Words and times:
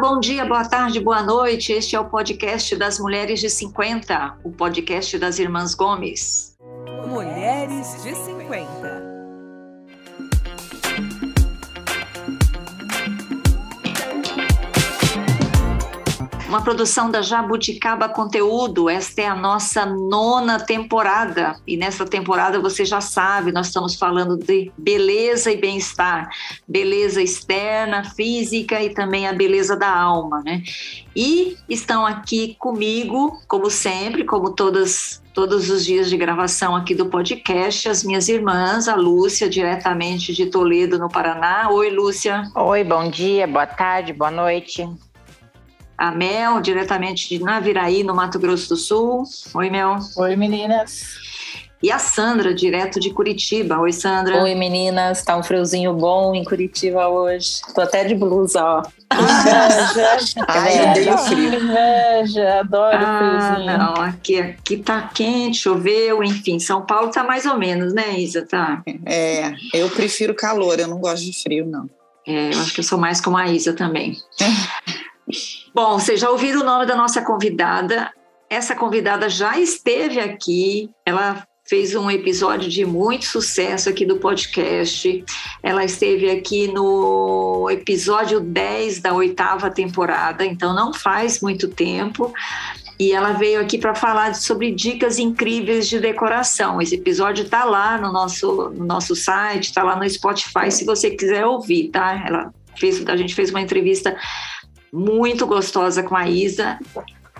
bom 0.00 0.18
dia, 0.18 0.46
boa 0.46 0.64
tarde, 0.64 0.98
boa 0.98 1.22
noite. 1.22 1.72
Este 1.72 1.94
é 1.94 2.00
o 2.00 2.06
podcast 2.06 2.74
das 2.74 2.98
Mulheres 2.98 3.38
de 3.38 3.50
50, 3.50 4.38
o 4.42 4.50
podcast 4.50 5.18
das 5.18 5.38
Irmãs 5.38 5.74
Gomes. 5.74 6.56
Mulheres 7.06 8.02
de 8.02 8.14
50. 8.14 8.39
Uma 16.60 16.64
produção 16.64 17.10
da 17.10 17.22
Jabuticaba 17.22 18.06
Conteúdo. 18.06 18.90
Esta 18.90 19.22
é 19.22 19.26
a 19.26 19.34
nossa 19.34 19.86
nona 19.86 20.60
temporada. 20.60 21.56
E 21.66 21.74
nessa 21.74 22.04
temporada, 22.04 22.60
você 22.60 22.84
já 22.84 23.00
sabe, 23.00 23.50
nós 23.50 23.68
estamos 23.68 23.94
falando 23.94 24.36
de 24.36 24.70
beleza 24.76 25.50
e 25.50 25.56
bem-estar. 25.56 26.28
Beleza 26.68 27.22
externa, 27.22 28.04
física 28.10 28.82
e 28.82 28.90
também 28.90 29.26
a 29.26 29.32
beleza 29.32 29.74
da 29.74 29.90
alma, 29.90 30.42
né? 30.44 30.62
E 31.16 31.56
estão 31.66 32.04
aqui 32.04 32.54
comigo, 32.58 33.40
como 33.48 33.70
sempre, 33.70 34.24
como 34.24 34.50
todas 34.50 35.22
todos 35.32 35.70
os 35.70 35.84
dias 35.86 36.10
de 36.10 36.16
gravação 36.16 36.74
aqui 36.76 36.94
do 36.94 37.06
podcast, 37.06 37.88
as 37.88 38.04
minhas 38.04 38.28
irmãs, 38.28 38.88
a 38.88 38.96
Lúcia, 38.96 39.48
diretamente 39.48 40.34
de 40.34 40.46
Toledo, 40.46 40.98
no 40.98 41.08
Paraná. 41.08 41.70
Oi, 41.70 41.88
Lúcia. 41.88 42.42
Oi, 42.54 42.84
bom 42.84 43.08
dia, 43.08 43.46
boa 43.46 43.66
tarde, 43.66 44.12
boa 44.12 44.30
noite 44.30 44.86
a 46.00 46.10
Mel, 46.10 46.62
diretamente 46.62 47.28
de 47.28 47.44
Naviraí, 47.44 48.02
no 48.02 48.14
Mato 48.14 48.38
Grosso 48.38 48.70
do 48.70 48.76
Sul. 48.76 49.24
Oi, 49.52 49.68
Mel. 49.68 49.98
Oi, 50.16 50.34
meninas. 50.34 51.02
E 51.82 51.92
a 51.92 51.98
Sandra, 51.98 52.54
direto 52.54 52.98
de 52.98 53.10
Curitiba. 53.10 53.78
Oi, 53.78 53.92
Sandra. 53.92 54.42
Oi, 54.42 54.54
meninas. 54.54 55.22
Tá 55.22 55.36
um 55.36 55.42
friozinho 55.42 55.92
bom 55.92 56.34
em 56.34 56.42
Curitiba 56.42 57.06
hoje. 57.08 57.60
Tô 57.74 57.82
até 57.82 58.04
de 58.04 58.14
blusa, 58.14 58.64
ó. 58.64 58.82
Inveja. 59.12 60.44
Ai, 60.48 60.78
eu 60.78 60.90
odeio 60.90 61.18
frio. 61.18 61.54
Inveja, 61.54 62.60
adoro 62.60 62.96
ah, 62.98 63.18
friozinho. 63.18 63.78
Não, 63.78 63.94
aqui, 64.02 64.38
aqui 64.38 64.76
tá 64.78 65.02
quente, 65.14 65.58
choveu, 65.58 66.24
enfim. 66.24 66.58
São 66.58 66.86
Paulo 66.86 67.10
tá 67.10 67.22
mais 67.22 67.44
ou 67.44 67.58
menos, 67.58 67.92
né, 67.92 68.18
Isa? 68.18 68.46
Tá. 68.46 68.82
É, 69.04 69.52
eu 69.74 69.90
prefiro 69.90 70.34
calor, 70.34 70.80
eu 70.80 70.88
não 70.88 70.98
gosto 70.98 71.26
de 71.26 71.42
frio, 71.42 71.66
não. 71.66 71.90
É, 72.26 72.54
eu 72.54 72.58
acho 72.58 72.72
que 72.72 72.80
eu 72.80 72.84
sou 72.84 72.98
mais 72.98 73.20
como 73.20 73.36
a 73.36 73.48
Isa 73.48 73.74
também. 73.74 74.16
Bom, 75.72 76.00
vocês 76.00 76.18
já 76.18 76.28
ouviram 76.28 76.62
o 76.62 76.64
nome 76.64 76.84
da 76.84 76.96
nossa 76.96 77.22
convidada. 77.22 78.10
Essa 78.48 78.74
convidada 78.74 79.28
já 79.28 79.56
esteve 79.56 80.18
aqui, 80.18 80.90
ela 81.06 81.46
fez 81.68 81.94
um 81.94 82.10
episódio 82.10 82.68
de 82.68 82.84
muito 82.84 83.24
sucesso 83.24 83.88
aqui 83.88 84.04
do 84.04 84.16
podcast. 84.16 85.24
Ela 85.62 85.84
esteve 85.84 86.28
aqui 86.28 86.66
no 86.66 87.68
episódio 87.70 88.40
10 88.40 89.00
da 89.00 89.14
oitava 89.14 89.70
temporada, 89.70 90.44
então 90.44 90.74
não 90.74 90.92
faz 90.92 91.40
muito 91.40 91.68
tempo. 91.68 92.32
E 92.98 93.12
ela 93.12 93.32
veio 93.32 93.60
aqui 93.60 93.78
para 93.78 93.94
falar 93.94 94.34
sobre 94.34 94.72
dicas 94.72 95.20
incríveis 95.20 95.88
de 95.88 96.00
decoração. 96.00 96.82
Esse 96.82 96.96
episódio 96.96 97.44
está 97.44 97.64
lá 97.64 97.96
no 97.96 98.12
nosso, 98.12 98.70
no 98.70 98.84
nosso 98.84 99.14
site, 99.14 99.66
está 99.66 99.84
lá 99.84 99.94
no 99.94 100.10
Spotify, 100.10 100.70
se 100.70 100.84
você 100.84 101.10
quiser 101.10 101.46
ouvir, 101.46 101.90
tá? 101.90 102.24
Ela 102.26 102.52
fez, 102.76 103.06
a 103.06 103.16
gente 103.16 103.34
fez 103.34 103.50
uma 103.50 103.60
entrevista 103.60 104.16
muito 104.92 105.46
gostosa 105.46 106.02
com 106.02 106.16
a 106.16 106.28
Isa. 106.28 106.78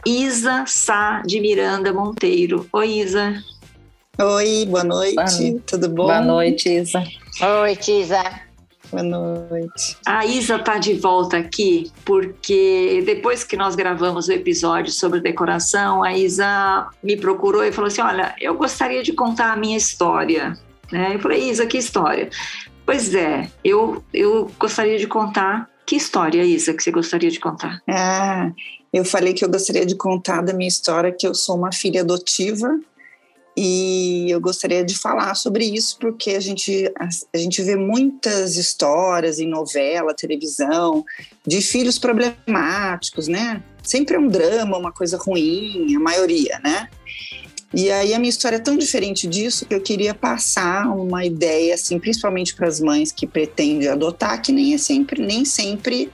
Isa 0.06 0.64
Sá 0.66 1.22
de 1.26 1.40
Miranda 1.40 1.92
Monteiro. 1.92 2.66
Oi, 2.72 3.00
Isa. 3.00 3.42
Oi, 4.18 4.66
boa 4.66 4.84
noite. 4.84 5.14
Boa, 5.14 5.62
Tudo 5.66 5.88
bom? 5.88 6.04
Boa 6.04 6.20
noite, 6.20 6.68
Isa. 6.68 7.02
Oi, 7.62 7.78
Isa. 7.88 8.22
Boa 8.90 9.02
noite. 9.04 9.96
A 10.04 10.26
Isa 10.26 10.56
está 10.56 10.78
de 10.78 10.94
volta 10.94 11.36
aqui 11.36 11.92
porque 12.04 13.02
depois 13.06 13.44
que 13.44 13.56
nós 13.56 13.76
gravamos 13.76 14.26
o 14.28 14.32
episódio 14.32 14.92
sobre 14.92 15.20
decoração, 15.20 16.02
a 16.02 16.12
Isa 16.12 16.88
me 17.02 17.16
procurou 17.16 17.64
e 17.64 17.70
falou 17.70 17.86
assim: 17.86 18.02
Olha, 18.02 18.34
eu 18.40 18.54
gostaria 18.54 19.02
de 19.02 19.12
contar 19.12 19.52
a 19.52 19.56
minha 19.56 19.76
história. 19.76 20.58
Né? 20.90 21.14
Eu 21.14 21.20
falei: 21.20 21.48
Isa, 21.48 21.66
que 21.66 21.78
história? 21.78 22.28
Pois 22.84 23.14
é, 23.14 23.48
eu, 23.62 24.02
eu 24.12 24.50
gostaria 24.58 24.98
de 24.98 25.06
contar 25.06 25.69
que 25.90 25.96
história, 25.96 26.44
Isa, 26.44 26.72
que 26.72 26.84
você 26.84 26.92
gostaria 26.92 27.28
de 27.28 27.40
contar? 27.40 27.82
Ah, 27.84 28.52
eu 28.92 29.04
falei 29.04 29.34
que 29.34 29.44
eu 29.44 29.50
gostaria 29.50 29.84
de 29.84 29.96
contar 29.96 30.40
da 30.40 30.52
minha 30.52 30.68
história, 30.68 31.10
que 31.10 31.26
eu 31.26 31.34
sou 31.34 31.56
uma 31.56 31.72
filha 31.72 32.02
adotiva 32.02 32.78
e 33.56 34.30
eu 34.30 34.40
gostaria 34.40 34.84
de 34.84 34.96
falar 34.96 35.34
sobre 35.34 35.64
isso 35.64 35.98
porque 35.98 36.30
a 36.30 36.38
gente, 36.38 36.86
a, 36.96 37.08
a, 37.34 37.36
gente 37.36 37.60
vê 37.60 37.74
muitas 37.74 38.56
histórias 38.56 39.40
em 39.40 39.48
novela, 39.48 40.14
televisão, 40.14 41.04
de 41.44 41.60
filhos 41.60 41.98
problemáticos, 41.98 43.26
né? 43.26 43.60
Sempre 43.82 44.14
é 44.14 44.20
um 44.20 44.28
drama, 44.28 44.78
uma 44.78 44.92
coisa 44.92 45.16
ruim, 45.16 45.96
a 45.96 45.98
maioria, 45.98 46.60
né? 46.62 46.88
E 47.72 47.90
aí 47.90 48.12
a 48.12 48.18
minha 48.18 48.30
história 48.30 48.56
é 48.56 48.60
tão 48.60 48.76
diferente 48.76 49.28
disso 49.28 49.64
que 49.64 49.74
eu 49.74 49.80
queria 49.80 50.12
passar 50.12 50.88
uma 50.88 51.24
ideia, 51.24 51.74
assim, 51.74 52.00
principalmente 52.00 52.54
para 52.54 52.66
as 52.66 52.80
mães 52.80 53.12
que 53.12 53.26
pretendem 53.26 53.88
adotar, 53.88 54.42
que 54.42 54.50
nem 54.50 54.74
é 54.74 54.78
sempre, 54.78 55.22
nem 55.22 55.44
sempre 55.44 56.10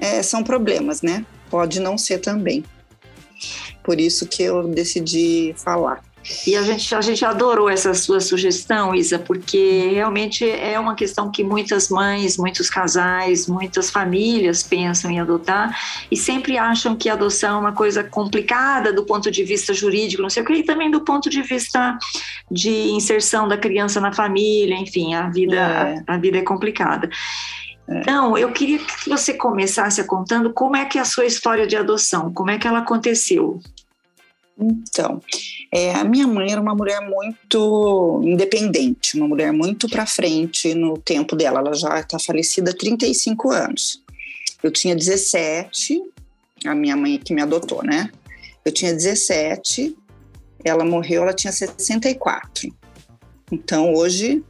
é, 0.00 0.20
são 0.22 0.42
problemas, 0.42 1.00
né? 1.00 1.24
Pode 1.48 1.78
não 1.78 1.96
ser 1.96 2.18
também. 2.18 2.64
Por 3.84 4.00
isso 4.00 4.26
que 4.26 4.42
eu 4.42 4.66
decidi 4.66 5.54
falar. 5.56 6.02
E 6.46 6.56
a 6.56 6.62
gente, 6.62 6.94
a 6.94 7.00
gente 7.00 7.24
adorou 7.24 7.68
essa 7.68 7.92
sua 7.94 8.20
sugestão, 8.20 8.94
Isa, 8.94 9.18
porque 9.18 9.90
realmente 9.92 10.48
é 10.48 10.78
uma 10.78 10.94
questão 10.94 11.30
que 11.30 11.44
muitas 11.44 11.88
mães, 11.88 12.36
muitos 12.36 12.70
casais, 12.70 13.46
muitas 13.46 13.90
famílias 13.90 14.62
pensam 14.62 15.10
em 15.10 15.20
adotar 15.20 15.76
e 16.10 16.16
sempre 16.16 16.56
acham 16.56 16.96
que 16.96 17.08
a 17.08 17.12
adoção 17.12 17.56
é 17.56 17.60
uma 17.60 17.72
coisa 17.72 18.02
complicada 18.02 18.92
do 18.92 19.04
ponto 19.04 19.30
de 19.30 19.44
vista 19.44 19.74
jurídico, 19.74 20.22
não 20.22 20.30
sei 20.30 20.42
o 20.42 20.46
que, 20.46 20.54
e 20.54 20.62
também 20.62 20.90
do 20.90 21.00
ponto 21.02 21.28
de 21.28 21.42
vista 21.42 21.98
de 22.50 22.90
inserção 22.90 23.46
da 23.46 23.56
criança 23.56 24.00
na 24.00 24.12
família, 24.12 24.76
enfim, 24.76 25.14
a 25.14 25.28
vida, 25.28 25.56
é. 25.56 26.02
a, 26.06 26.14
a 26.14 26.18
vida 26.18 26.38
é 26.38 26.42
complicada. 26.42 27.08
É. 27.88 28.00
Então, 28.00 28.38
eu 28.38 28.52
queria 28.52 28.78
que 28.78 29.08
você 29.08 29.34
começasse 29.34 30.02
contando 30.04 30.52
como 30.52 30.76
é 30.76 30.84
que 30.84 30.96
é 30.96 31.00
a 31.00 31.04
sua 31.04 31.26
história 31.26 31.66
de 31.66 31.76
adoção, 31.76 32.32
como 32.32 32.50
é 32.50 32.58
que 32.58 32.66
ela 32.66 32.78
aconteceu. 32.78 33.60
Então, 34.60 35.22
é, 35.72 35.94
a 35.94 36.04
minha 36.04 36.26
mãe 36.26 36.52
era 36.52 36.60
uma 36.60 36.74
mulher 36.74 37.00
muito 37.00 38.20
independente, 38.22 39.16
uma 39.16 39.26
mulher 39.26 39.52
muito 39.52 39.88
para 39.88 40.04
frente 40.04 40.74
no 40.74 40.98
tempo 40.98 41.34
dela. 41.34 41.60
Ela 41.60 41.74
já 41.74 41.98
está 42.00 42.18
falecida 42.18 42.70
há 42.70 42.76
35 42.76 43.50
anos. 43.50 44.02
Eu 44.62 44.70
tinha 44.70 44.94
17, 44.94 46.02
a 46.66 46.74
minha 46.74 46.96
mãe 46.96 47.18
que 47.18 47.32
me 47.32 47.40
adotou, 47.40 47.82
né? 47.82 48.10
Eu 48.62 48.72
tinha 48.72 48.92
17, 48.92 49.96
ela 50.62 50.84
morreu, 50.84 51.22
ela 51.22 51.32
tinha 51.32 51.52
64. 51.52 52.70
Então, 53.50 53.94
hoje, 53.94 54.44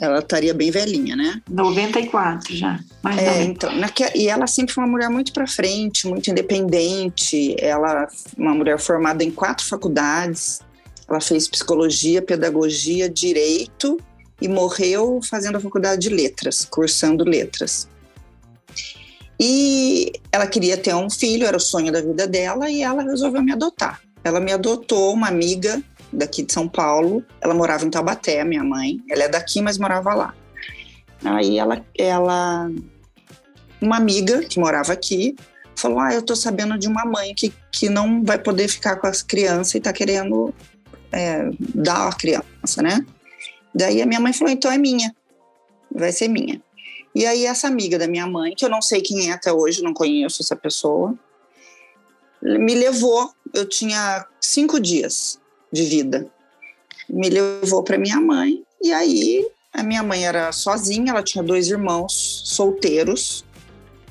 ela 0.00 0.18
estaria 0.18 0.52
bem 0.52 0.70
velhinha, 0.70 1.16
né? 1.16 1.40
94 1.48 2.54
já. 2.54 2.80
Mais 3.02 3.18
é, 3.18 3.44
então, 3.44 3.70
e 4.14 4.28
ela 4.28 4.46
sempre 4.46 4.74
foi 4.74 4.84
uma 4.84 4.90
mulher 4.90 5.08
muito 5.08 5.32
para 5.32 5.46
frente, 5.46 6.06
muito 6.06 6.30
independente. 6.30 7.56
Ela, 7.58 8.08
uma 8.36 8.54
mulher 8.54 8.78
formada 8.78 9.22
em 9.24 9.30
quatro 9.30 9.64
faculdades. 9.66 10.60
Ela 11.08 11.20
fez 11.20 11.48
psicologia, 11.48 12.20
pedagogia, 12.20 13.08
direito 13.08 13.96
e 14.40 14.48
morreu 14.48 15.20
fazendo 15.22 15.56
a 15.56 15.60
faculdade 15.60 16.02
de 16.02 16.08
letras, 16.08 16.66
cursando 16.68 17.24
letras. 17.24 17.88
E 19.38 20.12
ela 20.32 20.46
queria 20.46 20.76
ter 20.76 20.94
um 20.94 21.10
filho, 21.10 21.46
era 21.46 21.56
o 21.56 21.60
sonho 21.60 21.92
da 21.92 22.00
vida 22.00 22.26
dela, 22.26 22.70
e 22.70 22.82
ela 22.82 23.02
resolveu 23.02 23.42
me 23.42 23.52
adotar. 23.52 24.00
Ela 24.24 24.40
me 24.40 24.52
adotou, 24.52 25.12
uma 25.12 25.28
amiga 25.28 25.82
daqui 26.16 26.42
de 26.42 26.52
São 26.52 26.66
Paulo. 26.66 27.24
Ela 27.40 27.54
morava 27.54 27.84
em 27.84 27.90
Taubaté, 27.90 28.42
minha 28.44 28.64
mãe. 28.64 29.00
Ela 29.08 29.24
é 29.24 29.28
daqui, 29.28 29.60
mas 29.60 29.78
morava 29.78 30.14
lá. 30.14 30.34
Aí 31.24 31.58
ela, 31.58 31.84
ela 31.96 32.70
uma 33.80 33.96
amiga 33.96 34.40
que 34.40 34.58
morava 34.58 34.92
aqui 34.92 35.36
falou: 35.76 36.00
Ah, 36.00 36.14
eu 36.14 36.22
tô 36.22 36.34
sabendo 36.34 36.78
de 36.78 36.88
uma 36.88 37.04
mãe 37.04 37.34
que, 37.34 37.52
que 37.70 37.88
não 37.88 38.24
vai 38.24 38.38
poder 38.38 38.68
ficar 38.68 38.96
com 38.96 39.06
as 39.06 39.22
crianças 39.22 39.74
e 39.74 39.80
tá 39.80 39.92
querendo 39.92 40.54
é, 41.12 41.50
dar 41.74 42.08
a 42.08 42.12
criança, 42.12 42.82
né? 42.82 43.04
Daí 43.74 44.00
a 44.00 44.06
minha 44.06 44.20
mãe 44.20 44.32
falou: 44.32 44.52
Então 44.52 44.70
é 44.70 44.78
minha, 44.78 45.14
vai 45.90 46.12
ser 46.12 46.28
minha. 46.28 46.60
E 47.14 47.24
aí 47.24 47.46
essa 47.46 47.66
amiga 47.66 47.98
da 47.98 48.06
minha 48.06 48.26
mãe, 48.26 48.54
que 48.54 48.64
eu 48.64 48.68
não 48.68 48.82
sei 48.82 49.00
quem 49.00 49.30
é 49.30 49.32
até 49.32 49.52
hoje, 49.52 49.82
não 49.82 49.94
conheço 49.94 50.42
essa 50.42 50.54
pessoa, 50.54 51.14
me 52.42 52.74
levou. 52.74 53.30
Eu 53.54 53.66
tinha 53.66 54.26
cinco 54.38 54.78
dias 54.78 55.40
de 55.76 55.84
vida. 55.84 56.26
Me 57.08 57.28
levou 57.28 57.82
para 57.82 57.98
minha 57.98 58.20
mãe 58.20 58.64
e 58.82 58.92
aí 58.92 59.46
a 59.72 59.82
minha 59.82 60.02
mãe 60.02 60.26
era 60.26 60.50
sozinha, 60.52 61.10
ela 61.10 61.22
tinha 61.22 61.44
dois 61.44 61.68
irmãos 61.68 62.42
solteiros 62.46 63.44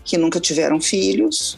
que 0.04 0.18
nunca 0.18 0.40
tiveram 0.40 0.80
filhos. 0.80 1.58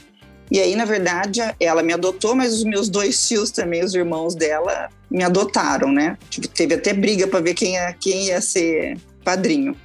E 0.49 0.61
aí, 0.61 0.77
na 0.77 0.85
verdade, 0.85 1.41
ela 1.59 1.83
me 1.83 1.91
adotou, 1.91 2.33
mas 2.33 2.53
os 2.53 2.63
meus 2.63 2.87
dois 2.87 3.27
tios 3.27 3.51
também, 3.51 3.83
os 3.83 3.93
irmãos 3.93 4.33
dela, 4.33 4.89
me 5.11 5.23
adotaram, 5.23 5.91
né? 5.91 6.17
Tipo, 6.29 6.47
teve 6.47 6.75
até 6.75 6.93
briga 6.93 7.27
para 7.27 7.41
ver 7.41 7.53
quem 7.53 7.73
ia, 7.73 7.93
quem 7.99 8.27
ia 8.27 8.39
ser 8.39 8.97
padrinho. 9.25 9.75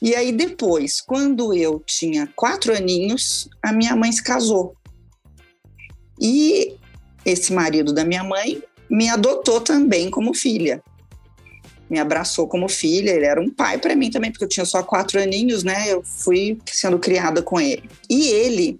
E 0.00 0.14
aí 0.14 0.32
depois, 0.32 1.02
quando 1.02 1.52
eu 1.52 1.82
tinha 1.84 2.26
quatro 2.34 2.74
aninhos, 2.74 3.46
a 3.62 3.70
minha 3.72 3.94
mãe 3.94 4.10
se 4.10 4.22
casou. 4.22 4.74
E 6.18 6.74
esse 7.26 7.52
marido 7.52 7.92
da 7.92 8.04
minha 8.04 8.24
mãe 8.24 8.62
me 8.90 9.08
adotou 9.08 9.60
também 9.60 10.10
como 10.10 10.34
filha. 10.34 10.82
Me 11.88 11.98
abraçou 11.98 12.46
como 12.46 12.68
filha, 12.68 13.10
ele 13.10 13.24
era 13.24 13.40
um 13.40 13.50
pai 13.50 13.78
para 13.78 13.94
mim 13.94 14.10
também, 14.10 14.30
porque 14.30 14.44
eu 14.44 14.48
tinha 14.48 14.66
só 14.66 14.82
quatro 14.82 15.20
aninhos, 15.20 15.62
né? 15.62 15.86
Eu 15.88 16.02
fui 16.02 16.58
sendo 16.66 16.98
criada 16.98 17.42
com 17.42 17.60
ele. 17.60 17.88
E 18.08 18.28
ele 18.28 18.78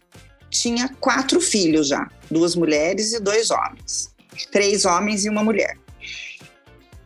tinha 0.49 0.89
quatro 1.01 1.41
filhos 1.41 1.89
já, 1.89 2.09
duas 2.31 2.55
mulheres 2.55 3.13
e 3.13 3.21
dois 3.21 3.51
homens. 3.51 4.15
Três 4.51 4.85
homens 4.85 5.25
e 5.25 5.29
uma 5.29 5.43
mulher. 5.43 5.77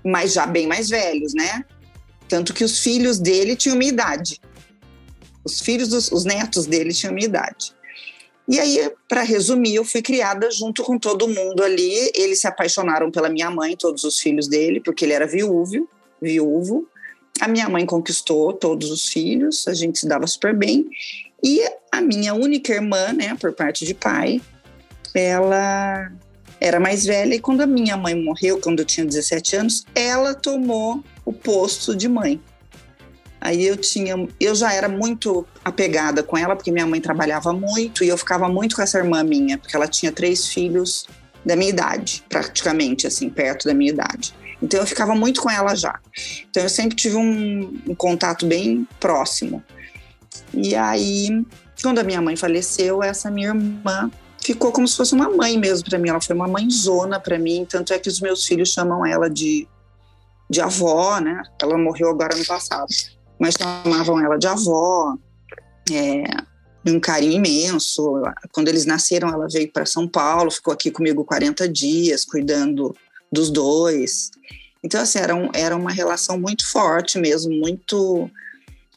Mas 0.05 0.33
já 0.33 0.47
bem 0.47 0.67
mais 0.67 0.89
velhos, 0.89 1.35
né? 1.35 1.65
Tanto 2.29 2.53
que 2.53 2.65
os 2.65 2.81
filhos 2.81 3.19
dele 3.19 3.57
tinham 3.57 3.77
minha 3.77 3.91
idade. 3.91 4.41
Os 5.43 5.61
filhos 5.61 5.89
dos 5.89 6.11
os 6.11 6.25
netos 6.25 6.67
dele 6.67 6.93
tinham 6.93 7.15
minha 7.15 7.27
idade. 7.27 7.75
E 8.47 8.61
aí, 8.61 8.91
para 9.09 9.23
resumir, 9.23 9.77
eu 9.77 9.85
fui 9.85 10.03
criada 10.03 10.51
junto 10.51 10.83
com 10.83 10.99
todo 10.99 11.29
mundo 11.29 11.63
ali. 11.63 12.11
Eles 12.15 12.41
se 12.41 12.47
apaixonaram 12.47 13.11
pela 13.11 13.29
minha 13.29 13.51
mãe, 13.51 13.77
todos 13.77 14.05
os 14.05 14.21
filhos 14.21 14.47
dele, 14.47 14.81
porque 14.81 15.05
ele 15.05 15.15
era 15.15 15.27
viúvo, 15.27 15.89
viúvo. 16.21 16.87
A 17.41 17.49
minha 17.49 17.69
mãe 17.69 17.85
conquistou 17.87 18.53
todos 18.53 18.91
os 18.91 19.09
filhos, 19.09 19.67
a 19.67 19.75
gente 19.75 19.99
se 19.99 20.07
dava 20.07 20.27
super 20.27 20.55
bem. 20.55 20.89
E 21.43 21.63
a 21.91 22.01
minha 22.01 22.35
única 22.35 22.73
irmã, 22.73 23.13
né, 23.13 23.37
por 23.41 23.53
parte 23.53 23.85
de 23.85 23.95
pai, 23.95 24.41
ela 25.15 26.11
era 26.61 26.81
mais 26.81 27.05
velha 27.05 27.35
e 27.35 27.41
quando 27.41 27.61
a 27.61 27.67
minha 27.67 27.97
mãe 27.97 28.15
morreu, 28.15 28.59
quando 28.61 28.81
eu 28.81 28.85
tinha 28.85 29.05
17 29.05 29.57
anos, 29.57 29.85
ela 29.95 30.35
tomou 30.35 31.05
o 31.25 31.33
posto 31.33 31.95
de 31.95 32.09
mãe. 32.09 32.41
Aí 33.45 33.67
eu 33.67 33.77
tinha, 33.77 34.17
eu 34.41 34.55
já 34.55 34.73
era 34.73 34.89
muito 34.89 35.47
apegada 35.63 36.23
com 36.23 36.35
ela, 36.35 36.57
porque 36.57 36.73
minha 36.73 36.87
mãe 36.87 36.99
trabalhava 36.99 37.53
muito 37.53 38.03
e 38.03 38.09
eu 38.09 38.17
ficava 38.17 38.49
muito 38.49 38.75
com 38.75 38.81
essa 38.81 38.97
irmã 38.97 39.23
minha, 39.23 39.59
porque 39.59 39.77
ela 39.77 39.87
tinha 39.87 40.11
três 40.11 40.49
filhos 40.49 41.07
da 41.45 41.55
minha 41.55 41.69
idade, 41.69 42.25
praticamente, 42.27 43.07
assim, 43.07 43.29
perto 43.29 43.67
da 43.67 43.75
minha 43.75 43.93
idade. 43.93 44.35
Então 44.63 44.81
eu 44.81 44.87
ficava 44.87 45.15
muito 45.15 45.43
com 45.43 45.51
ela 45.51 45.75
já. 45.75 46.01
Então 46.49 46.63
eu 46.63 46.71
sempre 46.71 46.97
tive 46.97 47.17
um, 47.17 47.83
um 47.87 47.95
contato 47.95 48.47
bem 48.47 48.89
próximo. 48.99 49.63
E 50.55 50.75
aí, 50.75 51.45
quando 51.83 51.99
a 51.99 52.03
minha 52.03 52.23
mãe 52.23 52.37
faleceu, 52.37 53.03
essa 53.03 53.31
minha 53.31 53.49
irmã 53.49 54.11
ficou 54.43 54.73
como 54.73 54.89
se 54.89 54.97
fosse 54.97 55.13
uma 55.13 55.29
mãe 55.29 55.59
mesmo 55.59 55.85
para 55.87 55.99
mim. 55.99 56.09
Ela 56.09 56.21
foi 56.21 56.35
uma 56.35 56.49
mãezona 56.49 57.21
para 57.21 57.39
mim, 57.39 57.67
tanto 57.69 57.93
é 57.93 57.99
que 57.99 58.09
os 58.09 58.23
meus 58.23 58.47
filhos 58.47 58.71
chamam 58.71 59.05
ela 59.05 59.29
de, 59.29 59.69
de 60.49 60.63
avó, 60.63 61.21
né? 61.21 61.43
Ela 61.61 61.77
morreu 61.77 62.09
agora 62.09 62.35
no 62.35 62.47
passado 62.47 62.89
mas 63.45 63.57
chamavam 63.61 64.19
ela 64.19 64.39
de 64.39 64.47
avó, 64.47 65.19
é, 65.93 66.25
um 66.87 66.99
carinho 66.99 67.35
imenso. 67.35 68.23
Quando 68.53 68.69
eles 68.69 68.87
nasceram, 68.87 69.29
ela 69.29 69.47
veio 69.53 69.71
para 69.71 69.85
São 69.85 70.09
Paulo, 70.09 70.51
ficou 70.51 70.73
aqui 70.73 70.91
comigo 70.91 71.23
40 71.27 71.69
dias, 71.69 72.25
cuidando 72.25 72.97
dos 73.31 73.51
dois. 73.51 74.31
Então, 74.83 74.99
assim, 74.99 75.19
era, 75.19 75.35
um, 75.35 75.51
era 75.53 75.77
uma 75.77 75.93
relação 75.93 76.41
muito 76.41 76.67
forte 76.67 77.19
mesmo, 77.19 77.53
muito 77.53 78.31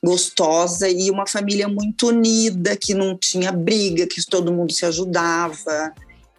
gostosa 0.02 0.88
e 0.88 1.12
uma 1.12 1.28
família 1.28 1.68
muito 1.68 2.08
unida, 2.08 2.78
que 2.78 2.94
não 2.94 3.18
tinha 3.18 3.52
briga, 3.52 4.08
que 4.08 4.26
todo 4.26 4.54
mundo 4.54 4.72
se 4.72 4.86
ajudava. 4.86 5.94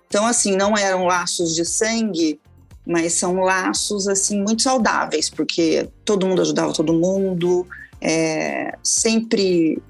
Então, 0.07 0.25
assim, 0.27 0.57
não 0.57 0.75
eram 0.79 1.05
laços 1.05 1.55
de 1.55 1.67
sangue, 1.67 2.41
mas 2.87 3.13
são 3.13 3.35
laços, 3.41 4.09
assim, 4.09 4.41
muito 4.41 4.63
saudáveis, 4.63 5.29
porque 5.29 5.91
todo 6.07 6.27
mundo 6.27 6.41
ajudava 6.41 6.73
todo 6.73 6.95
mundo, 6.95 7.67
é, 8.01 8.77
sempre 8.83 9.81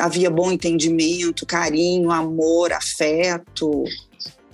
havia 0.00 0.30
bom 0.30 0.52
entendimento, 0.52 1.46
carinho, 1.46 2.10
amor, 2.10 2.72
afeto. 2.72 3.84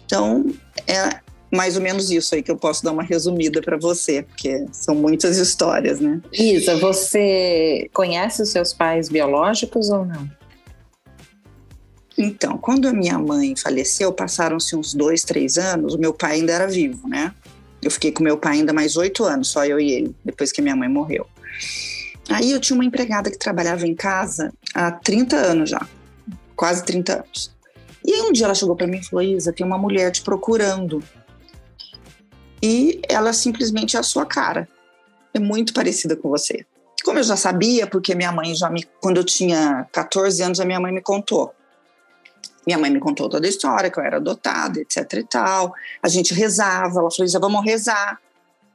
Então, 0.04 0.46
é 0.86 1.20
mais 1.50 1.76
ou 1.76 1.82
menos 1.82 2.10
isso 2.10 2.34
aí 2.34 2.42
que 2.42 2.50
eu 2.50 2.56
posso 2.56 2.84
dar 2.84 2.92
uma 2.92 3.02
resumida 3.02 3.60
para 3.62 3.76
você, 3.78 4.22
porque 4.22 4.66
são 4.70 4.94
muitas 4.94 5.38
histórias, 5.38 5.98
né? 5.98 6.20
Isa, 6.32 6.76
você 6.76 7.88
conhece 7.92 8.42
os 8.42 8.50
seus 8.50 8.72
pais 8.72 9.08
biológicos 9.08 9.88
ou 9.90 10.04
não? 10.04 10.28
Então, 12.16 12.58
quando 12.58 12.88
a 12.88 12.92
minha 12.92 13.18
mãe 13.18 13.54
faleceu, 13.56 14.12
passaram-se 14.12 14.74
uns 14.74 14.92
dois, 14.92 15.22
três 15.22 15.56
anos, 15.56 15.94
o 15.94 15.98
meu 15.98 16.12
pai 16.12 16.34
ainda 16.34 16.52
era 16.52 16.66
vivo, 16.66 17.08
né? 17.08 17.32
Eu 17.80 17.90
fiquei 17.90 18.10
com 18.10 18.24
meu 18.24 18.36
pai 18.36 18.58
ainda 18.58 18.72
mais 18.72 18.96
oito 18.96 19.24
anos, 19.24 19.48
só 19.48 19.64
eu 19.64 19.78
e 19.78 19.92
ele, 19.92 20.14
depois 20.24 20.50
que 20.50 20.60
minha 20.60 20.74
mãe 20.74 20.88
morreu. 20.88 21.26
Aí 22.28 22.50
eu 22.50 22.60
tinha 22.60 22.74
uma 22.74 22.84
empregada 22.84 23.30
que 23.30 23.38
trabalhava 23.38 23.86
em 23.86 23.94
casa 23.94 24.52
há 24.74 24.92
30 24.92 25.36
anos 25.36 25.70
já, 25.70 25.86
quase 26.54 26.84
30 26.84 27.14
anos. 27.14 27.56
E 28.04 28.12
aí 28.12 28.20
um 28.22 28.32
dia 28.32 28.44
ela 28.44 28.54
chegou 28.54 28.76
para 28.76 28.86
mim 28.86 28.98
e 28.98 29.04
falou: 29.04 29.24
Isa, 29.24 29.52
tem 29.52 29.66
uma 29.66 29.78
mulher 29.78 30.10
te 30.10 30.22
procurando. 30.22 31.02
E 32.62 33.00
ela 33.08 33.32
simplesmente 33.32 33.96
é 33.96 34.00
a 34.00 34.02
sua 34.02 34.26
cara. 34.26 34.68
É 35.32 35.38
muito 35.38 35.72
parecida 35.72 36.16
com 36.16 36.28
você. 36.28 36.66
Como 37.04 37.18
eu 37.18 37.22
já 37.22 37.36
sabia, 37.36 37.86
porque 37.86 38.14
minha 38.14 38.32
mãe 38.32 38.54
já 38.54 38.68
me. 38.68 38.86
Quando 39.00 39.18
eu 39.18 39.24
tinha 39.24 39.86
14 39.92 40.42
anos, 40.42 40.60
a 40.60 40.64
minha 40.64 40.80
mãe 40.80 40.92
me 40.92 41.00
contou. 41.00 41.54
Minha 42.66 42.78
mãe 42.78 42.90
me 42.90 43.00
contou 43.00 43.30
toda 43.30 43.46
a 43.46 43.48
história, 43.48 43.90
que 43.90 43.98
eu 43.98 44.04
era 44.04 44.16
adotada, 44.16 44.80
etc 44.80 45.14
e 45.14 45.22
tal. 45.22 45.72
A 46.02 46.08
gente 46.08 46.34
rezava, 46.34 47.00
ela 47.00 47.10
falou: 47.10 47.24
Isa, 47.24 47.38
vamos 47.38 47.64
rezar 47.64 48.20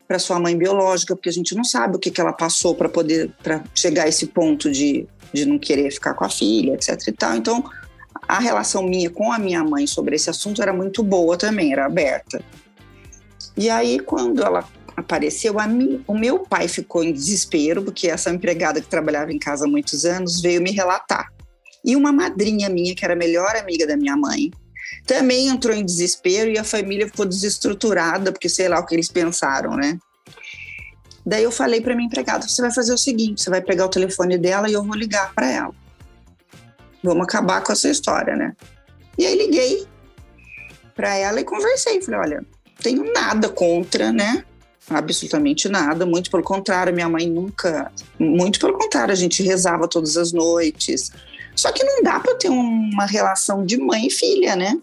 para 0.07 0.19
sua 0.19 0.39
mãe 0.39 0.57
biológica, 0.57 1.15
porque 1.15 1.29
a 1.29 1.33
gente 1.33 1.55
não 1.55 1.63
sabe 1.63 1.95
o 1.95 2.00
que, 2.00 2.11
que 2.11 2.21
ela 2.21 2.33
passou 2.33 2.75
para 2.75 2.89
poder 2.89 3.31
para 3.41 3.63
chegar 3.73 4.03
a 4.03 4.07
esse 4.07 4.27
ponto 4.27 4.71
de, 4.71 5.07
de 5.33 5.45
não 5.45 5.57
querer 5.57 5.91
ficar 5.91 6.13
com 6.13 6.25
a 6.25 6.29
filha, 6.29 6.73
etc 6.73 7.07
e 7.07 7.11
tal. 7.11 7.35
Então, 7.35 7.63
a 8.27 8.39
relação 8.39 8.83
minha 8.83 9.09
com 9.09 9.31
a 9.31 9.39
minha 9.39 9.63
mãe 9.63 9.88
sobre 9.88 10.15
esse 10.15 10.29
assunto 10.29 10.61
era 10.61 10.73
muito 10.73 11.03
boa 11.03 11.38
também, 11.38 11.71
era 11.71 11.85
aberta. 11.85 12.44
E 13.55 13.69
aí, 13.69 14.00
quando 14.00 14.44
ela 14.44 14.67
apareceu, 14.95 15.59
a 15.59 15.67
mim, 15.67 16.03
o 16.07 16.17
meu 16.17 16.39
pai 16.39 16.67
ficou 16.67 17.03
em 17.03 17.11
desespero, 17.11 17.83
porque 17.83 18.07
essa 18.07 18.29
empregada 18.29 18.81
que 18.81 18.88
trabalhava 18.88 19.31
em 19.31 19.39
casa 19.39 19.65
há 19.65 19.67
muitos 19.67 20.05
anos 20.05 20.41
veio 20.41 20.61
me 20.61 20.71
relatar. 20.71 21.27
E 21.83 21.95
uma 21.95 22.11
madrinha 22.11 22.69
minha, 22.69 22.95
que 22.95 23.03
era 23.03 23.13
a 23.13 23.17
melhor 23.17 23.55
amiga 23.55 23.85
da 23.85 23.97
minha 23.97 24.15
mãe, 24.15 24.51
também 25.06 25.47
entrou 25.47 25.75
em 25.75 25.85
desespero 25.85 26.50
e 26.51 26.57
a 26.57 26.63
família 26.63 27.07
ficou 27.07 27.25
desestruturada, 27.25 28.31
porque 28.31 28.50
sei 28.50 28.69
lá 28.69 28.80
o 28.80 28.85
que 28.85 28.95
eles 28.95 29.09
pensaram, 29.09 29.75
né? 29.75 29.97
Daí 31.25 31.44
eu 31.44 31.51
falei 31.51 31.81
para 31.81 31.95
minha 31.95 32.07
empregada: 32.07 32.47
você 32.47 32.62
vai 32.62 32.74
fazer 32.74 32.94
o 32.94 32.97
seguinte, 32.97 33.41
você 33.41 33.50
vai 33.50 33.62
pegar 33.62 33.85
o 33.85 33.89
telefone 33.89 34.38
dela 34.38 34.69
e 34.69 34.74
eu 34.74 34.83
vou 34.83 34.95
ligar 34.95 35.33
para 35.33 35.50
ela. 35.50 35.74
Vamos 37.03 37.24
acabar 37.24 37.62
com 37.62 37.72
essa 37.72 37.89
história, 37.89 38.36
né? 38.36 38.55
E 39.17 39.25
aí 39.25 39.38
liguei 39.38 39.86
para 40.96 41.15
ela 41.15 41.39
e 41.39 41.43
conversei. 41.43 42.01
Falei: 42.01 42.19
olha, 42.19 42.46
tenho 42.81 43.12
nada 43.13 43.50
contra, 43.50 44.12
né? 44.12 44.43
Absolutamente 44.89 45.69
nada, 45.69 46.05
muito 46.05 46.29
pelo 46.29 46.43
contrário, 46.43 46.93
minha 46.93 47.08
mãe 47.08 47.29
nunca. 47.29 47.91
Muito 48.19 48.60
pelo 48.60 48.77
contrário, 48.77 49.13
a 49.13 49.15
gente 49.15 49.41
rezava 49.41 49.88
todas 49.88 50.17
as 50.17 50.34
noites. 50.34 51.12
Só 51.55 51.72
que 51.72 51.83
não 51.83 52.03
dá 52.03 52.19
para 52.19 52.36
ter 52.36 52.50
uma 52.50 53.05
relação 53.05 53.65
de 53.65 53.77
mãe 53.77 54.07
e 54.07 54.12
filha, 54.12 54.55
né? 54.55 54.81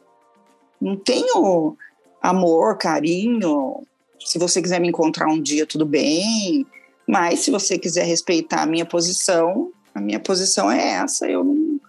Não 0.81 0.97
tenho 0.97 1.77
amor, 2.23 2.79
carinho. 2.79 3.83
Se 4.19 4.39
você 4.39 4.63
quiser 4.63 4.81
me 4.81 4.89
encontrar 4.89 5.29
um 5.29 5.41
dia, 5.41 5.67
tudo 5.67 5.85
bem. 5.85 6.67
Mas 7.07 7.41
se 7.41 7.51
você 7.51 7.79
quiser 7.79 8.05
respeitar 8.05 8.63
a 8.63 8.67
minha 8.67 8.87
posição, 8.87 9.73
a 9.95 10.01
minha 10.01 10.21
posição 10.21 10.71
é 10.71 10.93
essa. 10.93 11.27
Eu 11.29 11.43
não, 11.43 11.81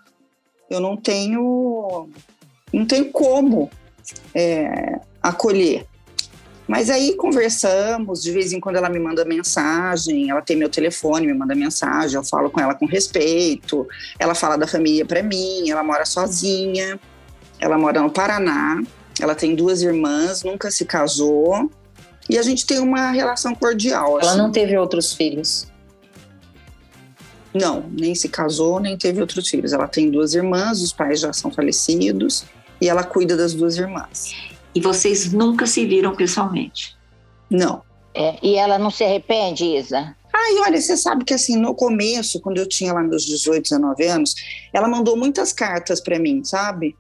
eu 0.70 0.80
não 0.80 0.98
tenho, 0.98 2.10
não 2.74 2.86
tenho 2.86 3.12
como 3.12 3.70
é, 4.34 5.00
acolher. 5.22 5.86
Mas 6.72 6.90
aí 6.90 7.18
conversamos, 7.18 8.24
de 8.24 8.32
vez 8.32 8.54
em 8.54 8.60
quando 8.62 8.78
ela 8.78 8.88
me 8.88 8.98
manda 8.98 9.26
mensagem, 9.26 10.30
ela 10.30 10.42
tem 10.42 10.56
meu 10.56 10.70
telefone, 10.70 11.28
me 11.28 11.34
manda 11.34 11.54
mensagem, 11.54 12.16
eu 12.16 12.24
falo 12.24 12.50
com 12.50 12.62
ela 12.62 12.74
com 12.74 12.86
respeito. 12.86 13.86
Ela 14.18 14.34
fala 14.34 14.56
da 14.56 14.66
família 14.66 15.06
para 15.06 15.22
mim, 15.22 15.70
ela 15.70 15.84
mora 15.84 16.06
sozinha, 16.06 16.98
ela 17.60 17.78
mora 17.78 18.02
no 18.02 18.10
Paraná, 18.10 18.82
ela 19.20 19.36
tem 19.36 19.54
duas 19.54 19.82
irmãs, 19.82 20.44
nunca 20.44 20.72
se 20.72 20.86
casou. 20.86 21.70
E 22.30 22.38
a 22.38 22.42
gente 22.42 22.66
tem 22.66 22.80
uma 22.80 23.12
relação 23.12 23.54
cordial. 23.54 24.18
Ela 24.22 24.30
assim. 24.30 24.38
não 24.38 24.50
teve 24.50 24.78
outros 24.78 25.12
filhos? 25.12 25.68
Não, 27.54 27.84
nem 27.92 28.16
se 28.16 28.30
casou, 28.30 28.80
nem 28.80 28.98
teve 28.98 29.20
outros 29.20 29.50
filhos. 29.50 29.74
Ela 29.74 29.90
tem 29.90 30.10
duas 30.10 30.34
irmãs, 30.34 30.82
os 30.82 30.94
pais 30.94 31.20
já 31.20 31.34
são 31.34 31.52
falecidos 31.52 32.46
e 32.80 32.88
ela 32.88 33.04
cuida 33.04 33.36
das 33.36 33.54
duas 33.54 33.76
irmãs. 33.76 34.51
E 34.74 34.82
vocês 34.82 35.32
nunca 35.32 35.66
se 35.66 35.86
viram 35.86 36.16
pessoalmente? 36.16 36.96
Não. 37.50 37.82
É, 38.14 38.38
e 38.42 38.56
ela 38.56 38.78
não 38.78 38.90
se 38.90 39.04
arrepende, 39.04 39.66
Isa? 39.66 40.16
Ai, 40.34 40.56
olha, 40.66 40.80
você 40.80 40.96
sabe 40.96 41.26
que 41.26 41.34
assim, 41.34 41.58
no 41.58 41.76
começo, 41.76 42.40
quando 42.40 42.58
eu 42.58 42.68
tinha 42.68 42.94
lá 42.94 43.04
meus 43.04 43.26
18, 43.26 43.64
19 43.64 44.04
anos, 44.06 44.36
ela 44.74 44.88
mandou 44.88 45.18
muitas 45.18 45.52
cartas 45.52 46.00
para 46.00 46.18
mim, 46.18 46.44
sabe? 46.44 46.96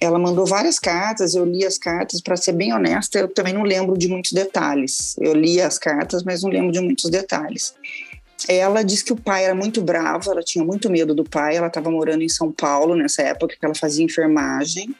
Ela 0.00 0.18
mandou 0.18 0.44
várias 0.44 0.78
cartas, 0.78 1.34
eu 1.34 1.44
li 1.44 1.64
as 1.64 1.78
cartas, 1.78 2.20
para 2.20 2.36
ser 2.36 2.52
bem 2.52 2.74
honesta, 2.74 3.18
eu 3.18 3.28
também 3.28 3.54
não 3.54 3.62
lembro 3.62 3.96
de 3.96 4.06
muitos 4.08 4.32
detalhes. 4.32 5.16
Eu 5.18 5.32
li 5.32 5.60
as 5.60 5.78
cartas, 5.78 6.22
mas 6.22 6.42
não 6.42 6.50
lembro 6.50 6.72
de 6.72 6.80
muitos 6.80 7.10
detalhes. 7.10 7.74
ela 8.48 8.82
disse 8.82 9.04
que 9.04 9.12
o 9.12 9.16
pai 9.16 9.44
era 9.44 9.54
muito 9.54 9.80
bravo, 9.80 10.30
ela 10.30 10.42
tinha 10.42 10.64
muito 10.64 10.90
medo 10.90 11.14
do 11.14 11.24
pai. 11.24 11.56
Ela 11.56 11.68
estava 11.68 11.90
morando 11.90 12.22
em 12.22 12.28
São 12.28 12.52
Paulo 12.52 12.94
nessa 12.94 13.22
época 13.22 13.56
que 13.58 13.64
ela 13.64 13.74
fazia 13.74 14.04
enfermagem. 14.04 14.94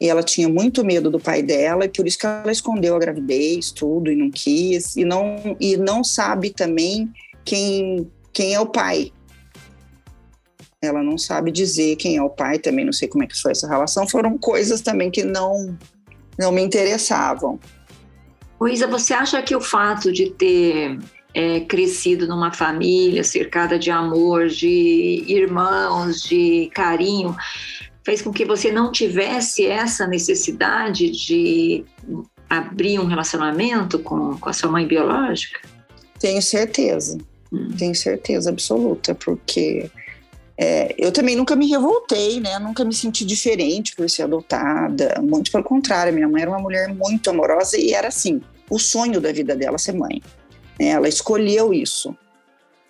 E 0.00 0.08
ela 0.08 0.22
tinha 0.22 0.48
muito 0.48 0.84
medo 0.84 1.10
do 1.10 1.20
pai 1.20 1.42
dela, 1.42 1.84
e 1.84 1.88
por 1.88 2.06
isso 2.06 2.18
que 2.18 2.26
ela 2.26 2.50
escondeu 2.50 2.96
a 2.96 2.98
gravidez, 2.98 3.70
tudo, 3.70 4.10
e 4.10 4.16
não 4.16 4.30
quis. 4.30 4.96
E 4.96 5.04
não, 5.04 5.56
e 5.60 5.76
não 5.76 6.02
sabe 6.02 6.50
também 6.50 7.12
quem, 7.44 8.10
quem 8.32 8.54
é 8.54 8.60
o 8.60 8.66
pai. 8.66 9.12
Ela 10.82 11.02
não 11.02 11.16
sabe 11.16 11.50
dizer 11.50 11.96
quem 11.96 12.16
é 12.16 12.22
o 12.22 12.28
pai, 12.28 12.58
também 12.58 12.84
não 12.84 12.92
sei 12.92 13.08
como 13.08 13.24
é 13.24 13.26
que 13.26 13.40
foi 13.40 13.52
essa 13.52 13.68
relação. 13.68 14.06
Foram 14.06 14.36
coisas 14.36 14.80
também 14.80 15.10
que 15.10 15.22
não, 15.22 15.78
não 16.38 16.52
me 16.52 16.62
interessavam. 16.62 17.58
Luísa, 18.60 18.86
você 18.86 19.14
acha 19.14 19.42
que 19.42 19.54
o 19.54 19.60
fato 19.60 20.12
de 20.12 20.30
ter 20.30 20.98
é, 21.34 21.60
crescido 21.60 22.26
numa 22.28 22.52
família 22.52 23.24
cercada 23.24 23.78
de 23.78 23.90
amor, 23.90 24.48
de 24.48 25.24
irmãos, 25.26 26.22
de 26.22 26.70
carinho, 26.72 27.36
fez 28.04 28.20
com 28.20 28.30
que 28.30 28.44
você 28.44 28.70
não 28.70 28.92
tivesse 28.92 29.66
essa 29.66 30.06
necessidade 30.06 31.10
de 31.10 31.84
abrir 32.48 32.98
um 32.98 33.06
relacionamento 33.06 33.98
com, 33.98 34.38
com 34.38 34.48
a 34.48 34.52
sua 34.52 34.70
mãe 34.70 34.86
biológica? 34.86 35.60
Tenho 36.18 36.40
certeza, 36.42 37.18
hum. 37.52 37.68
tenho 37.76 37.94
certeza 37.94 38.50
absoluta, 38.50 39.14
porque 39.14 39.90
é, 40.56 40.94
eu 40.96 41.10
também 41.10 41.34
nunca 41.34 41.56
me 41.56 41.66
revoltei, 41.66 42.40
né? 42.40 42.58
Nunca 42.58 42.84
me 42.84 42.94
senti 42.94 43.24
diferente 43.24 43.94
por 43.96 44.08
ser 44.08 44.22
adotada. 44.22 45.20
Muito 45.20 45.50
pelo 45.50 45.64
contrário, 45.64 46.12
minha 46.12 46.28
mãe 46.28 46.42
era 46.42 46.50
uma 46.50 46.60
mulher 46.60 46.94
muito 46.94 47.28
amorosa 47.28 47.76
e 47.76 47.92
era 47.92 48.08
assim, 48.08 48.40
o 48.70 48.78
sonho 48.78 49.20
da 49.20 49.32
vida 49.32 49.56
dela 49.56 49.78
ser 49.78 49.92
mãe. 49.92 50.22
Né? 50.78 50.88
Ela 50.88 51.08
escolheu 51.08 51.72
isso. 51.72 52.16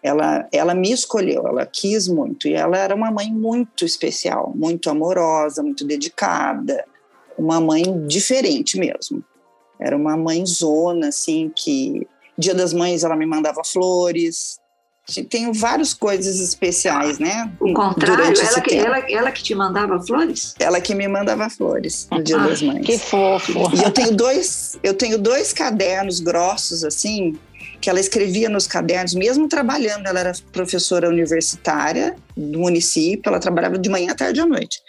Ela, 0.04 0.46
ela 0.52 0.74
me 0.74 0.92
escolheu, 0.92 1.48
ela 1.48 1.64
quis 1.64 2.06
muito. 2.06 2.46
E 2.46 2.52
ela 2.52 2.76
era 2.76 2.94
uma 2.94 3.10
mãe 3.10 3.32
muito 3.32 3.86
especial, 3.86 4.52
muito 4.54 4.90
amorosa, 4.90 5.62
muito 5.62 5.82
dedicada. 5.82 6.84
Uma 7.38 7.58
mãe 7.58 8.06
diferente 8.06 8.78
mesmo. 8.78 9.24
Era 9.80 9.96
uma 9.96 10.14
mãe 10.14 10.44
zona, 10.44 11.08
assim, 11.08 11.50
que 11.56 12.06
Dia 12.36 12.54
das 12.54 12.74
Mães 12.74 13.02
ela 13.02 13.16
me 13.16 13.24
mandava 13.24 13.64
flores, 13.64 14.60
tenho 15.28 15.52
várias 15.52 15.92
coisas 15.92 16.40
especiais, 16.40 17.18
né? 17.18 17.52
O 17.60 17.74
contrário, 17.74 18.40
ela 18.40 18.60
que, 18.62 18.74
ela, 18.74 18.98
ela, 19.10 19.32
que 19.32 19.42
te 19.42 19.54
mandava 19.54 20.00
flores? 20.00 20.54
Ela 20.58 20.80
que 20.80 20.94
me 20.94 21.06
mandava 21.06 21.50
flores 21.50 22.08
no 22.10 22.22
Dia 22.22 22.38
ah, 22.40 22.46
das 22.46 22.62
Mães. 22.62 22.86
Que 22.86 22.96
fofo. 22.96 23.52
E 23.74 23.82
eu 23.82 23.90
tenho 23.90 24.16
dois, 24.16 24.78
eu 24.82 24.94
tenho 24.94 25.18
dois 25.18 25.52
cadernos 25.52 26.20
grossos 26.20 26.84
assim, 26.84 27.38
que 27.84 27.90
ela 27.90 28.00
escrevia 28.00 28.48
nos 28.48 28.66
cadernos, 28.66 29.12
mesmo 29.12 29.46
trabalhando, 29.46 30.06
ela 30.06 30.18
era 30.18 30.32
professora 30.50 31.06
universitária 31.06 32.16
do 32.34 32.58
município, 32.60 33.28
ela 33.28 33.38
trabalhava 33.38 33.76
de 33.76 33.90
manhã, 33.90 34.14
tarde 34.14 34.40
e 34.40 34.42
à 34.42 34.46
noite. 34.46 34.80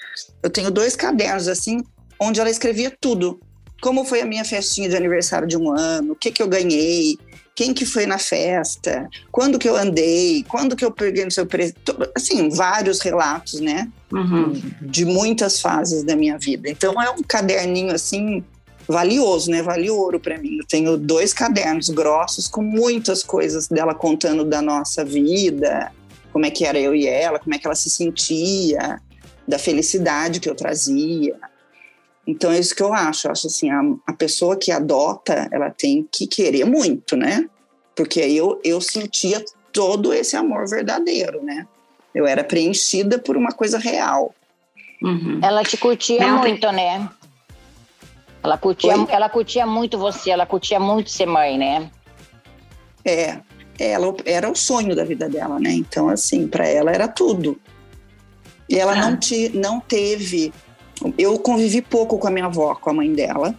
Eu 0.42 0.50
tenho 0.50 0.72
dois 0.72 0.96
cadernos 0.96 1.50
assim, 1.50 1.84
onde 2.18 2.40
ela 2.40 2.50
escrevia 2.50 2.90
tudo. 3.02 3.38
Como 3.82 4.06
foi 4.06 4.22
a 4.22 4.26
minha 4.26 4.46
festinha 4.46 4.88
de 4.88 4.96
aniversário 4.96 5.46
de 5.46 5.58
um 5.58 5.78
ano, 5.78 6.14
o 6.14 6.16
que 6.16 6.32
que 6.32 6.42
eu 6.42 6.48
ganhei, 6.48 7.18
quem 7.54 7.74
que 7.74 7.86
foi 7.86 8.06
na 8.06 8.18
festa, 8.18 9.10
quando 9.30 9.60
que 9.60 9.68
eu 9.68 9.76
andei, 9.76 10.46
quando 10.48 10.74
que 10.74 10.86
eu 10.86 10.92
peguei 10.92 11.26
no 11.26 11.32
seu 11.32 11.46
presente, 11.46 11.76
assim, 12.16 12.48
vários 12.48 13.02
relatos, 13.02 13.60
né? 13.60 13.92
Uhum. 14.10 14.54
De 14.82 15.04
muitas 15.04 15.60
fases 15.60 16.02
da 16.02 16.16
minha 16.16 16.38
vida. 16.38 16.70
Então 16.70 17.02
é 17.02 17.10
um 17.10 17.22
caderninho 17.22 17.94
assim 17.94 18.42
valioso, 18.88 19.50
né? 19.50 19.62
Vale 19.62 19.90
ouro 19.90 20.20
para 20.20 20.38
mim. 20.38 20.58
Eu 20.60 20.66
tenho 20.68 20.98
dois 20.98 21.34
cadernos 21.34 21.90
grossos 21.90 22.48
com 22.48 22.62
muitas 22.62 23.24
coisas 23.24 23.68
dela 23.68 23.96
contando 23.96 24.46
da 24.46 24.62
nossa 24.62 25.04
vida, 25.04 25.92
como 26.32 26.46
é 26.46 26.52
que 26.52 26.66
era 26.66 26.80
eu 26.80 26.94
e 26.94 27.08
ela, 27.08 27.40
como 27.40 27.56
é 27.56 27.58
que 27.58 27.66
ela 27.66 27.76
se 27.76 27.90
sentia, 27.90 29.02
da 29.48 29.58
felicidade 29.58 30.40
que 30.40 30.50
eu 30.50 30.56
trazia. 30.56 31.36
Então 32.28 32.52
é 32.52 32.60
isso 32.60 32.76
que 32.76 32.84
eu 32.84 32.94
acho. 32.94 33.28
Eu 33.28 33.32
acho 33.32 33.48
assim, 33.48 33.70
a, 33.70 33.82
a 34.08 34.14
pessoa 34.14 34.56
que 34.56 34.72
adota, 34.72 35.48
ela 35.52 35.70
tem 35.70 36.08
que 36.12 36.28
querer 36.28 36.66
muito, 36.66 37.16
né? 37.16 37.48
Porque 37.96 38.20
eu, 38.20 38.60
eu 38.64 38.82
sentia 38.82 39.44
todo 39.72 40.14
esse 40.14 40.36
amor 40.36 40.68
verdadeiro, 40.68 41.44
né? 41.44 41.68
Eu 42.14 42.26
era 42.26 42.44
preenchida 42.44 43.20
por 43.20 43.36
uma 43.36 43.52
coisa 43.52 43.78
real. 43.78 44.34
Uhum. 45.02 45.40
Ela 45.44 45.64
te 45.64 45.78
curtia 45.78 46.20
Não, 46.20 46.40
muito, 46.40 46.72
né? 46.72 47.10
Ela 48.46 48.58
curtia, 48.58 48.94
ela 49.10 49.30
curtia 49.30 49.66
muito 49.66 49.98
você, 49.98 50.32
ela 50.32 50.46
curtia 50.46 50.80
muito 50.80 51.10
ser 51.10 51.26
mãe, 51.26 51.58
né? 51.58 51.90
É, 53.04 53.40
ela 53.80 54.16
era 54.26 54.50
o 54.50 54.56
sonho 54.56 54.96
da 54.96 55.04
vida 55.04 55.28
dela, 55.28 55.60
né? 55.60 55.72
Então, 55.74 56.10
assim, 56.10 56.48
para 56.48 56.68
ela 56.68 56.92
era 56.92 57.08
tudo. 57.08 57.60
E 58.70 58.80
ela 58.80 58.94
ah. 58.94 58.96
não, 58.96 59.18
te, 59.18 59.50
não 59.50 59.80
teve 59.80 60.54
eu 61.18 61.38
convivi 61.40 61.82
pouco 61.82 62.18
com 62.18 62.28
a 62.28 62.32
minha 62.32 62.46
avó, 62.46 62.76
com 62.76 62.90
a 62.90 62.94
mãe 62.94 63.12
dela. 63.14 63.54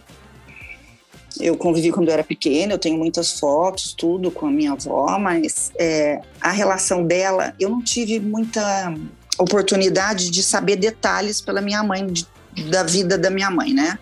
Eu 1.39 1.55
convivi 1.55 1.91
quando 1.91 2.07
eu 2.07 2.13
era 2.13 2.23
pequena, 2.23 2.73
eu 2.73 2.79
tenho 2.79 2.97
muitas 2.97 3.39
fotos, 3.39 3.93
tudo 3.93 4.31
com 4.31 4.47
a 4.47 4.51
minha 4.51 4.71
avó, 4.71 5.19
mas 5.19 5.71
é, 5.77 6.19
a 6.41 6.49
relação 6.49 7.05
dela, 7.05 7.53
eu 7.59 7.69
não 7.69 7.81
tive 7.81 8.19
muita 8.19 8.93
oportunidade 9.37 10.31
de 10.31 10.41
saber 10.41 10.77
detalhes 10.77 11.39
pela 11.39 11.61
minha 11.61 11.83
mãe, 11.83 12.07
de, 12.07 12.27
da 12.71 12.81
vida 12.81 13.17
da 13.19 13.29
minha 13.29 13.51
mãe, 13.51 13.71
né? 13.71 13.99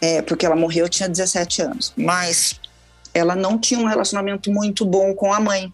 É, 0.00 0.22
porque 0.22 0.46
ela 0.46 0.56
morreu, 0.56 0.86
eu 0.86 0.88
tinha 0.88 1.08
17 1.08 1.62
anos. 1.62 1.92
Mas 1.96 2.60
ela 3.12 3.34
não 3.34 3.58
tinha 3.58 3.80
um 3.80 3.86
relacionamento 3.86 4.50
muito 4.50 4.84
bom 4.84 5.14
com 5.14 5.32
a 5.32 5.40
mãe, 5.40 5.72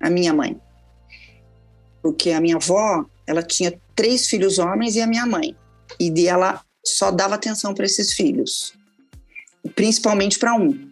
a 0.00 0.08
minha 0.08 0.32
mãe. 0.32 0.60
Porque 2.02 2.30
a 2.30 2.40
minha 2.40 2.56
avó, 2.56 3.04
ela 3.26 3.42
tinha 3.42 3.78
três 3.94 4.26
filhos 4.26 4.58
homens 4.58 4.96
e 4.96 5.00
a 5.00 5.06
minha 5.06 5.26
mãe 5.26 5.56
e 5.98 6.10
de 6.10 6.26
ela 6.26 6.60
só 6.84 7.10
dava 7.10 7.34
atenção 7.34 7.74
para 7.74 7.86
esses 7.86 8.12
filhos, 8.12 8.74
principalmente 9.74 10.38
para 10.38 10.54
um. 10.54 10.90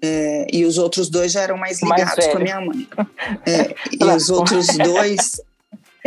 É, 0.00 0.46
e 0.52 0.64
os 0.64 0.78
outros 0.78 1.08
dois 1.08 1.32
já 1.32 1.40
eram 1.40 1.56
mais 1.56 1.82
ligados 1.82 2.16
mais 2.16 2.30
com 2.30 2.36
a 2.36 2.40
minha 2.40 2.60
mãe. 2.60 2.88
É, 3.46 3.74
e 3.92 4.04
os 4.04 4.30
outros 4.30 4.66
dois 4.78 5.40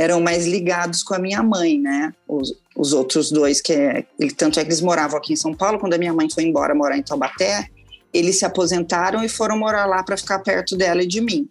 eram 0.01 0.19
mais 0.19 0.47
ligados 0.47 1.03
com 1.03 1.13
a 1.13 1.19
minha 1.19 1.43
mãe, 1.43 1.79
né? 1.79 2.11
Os, 2.27 2.59
os 2.75 2.91
outros 2.91 3.31
dois, 3.31 3.61
que 3.61 3.71
é, 3.71 4.03
tanto 4.35 4.59
é 4.59 4.63
que 4.63 4.69
eles 4.69 4.81
moravam 4.81 5.17
aqui 5.17 5.33
em 5.33 5.35
São 5.35 5.53
Paulo, 5.53 5.77
quando 5.77 5.93
a 5.93 5.97
minha 5.97 6.11
mãe 6.11 6.27
foi 6.27 6.43
embora 6.43 6.73
morar 6.73 6.97
em 6.97 7.03
Taubaté, 7.03 7.67
eles 8.11 8.39
se 8.39 8.45
aposentaram 8.45 9.23
e 9.23 9.29
foram 9.29 9.59
morar 9.59 9.85
lá 9.85 10.01
para 10.01 10.17
ficar 10.17 10.39
perto 10.39 10.75
dela 10.75 11.03
e 11.03 11.07
de 11.07 11.21
mim. 11.21 11.47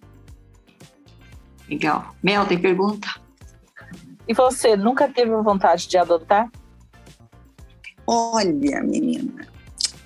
Legal. 1.69 2.12
Mel, 2.21 2.45
tem 2.45 2.59
pergunta? 2.59 3.09
E 4.26 4.35
você 4.35 4.76
nunca 4.76 5.09
teve 5.09 5.30
vontade 5.30 5.87
de 5.87 5.97
adotar? 5.97 6.50
Olha, 8.04 8.83
menina, 8.83 9.47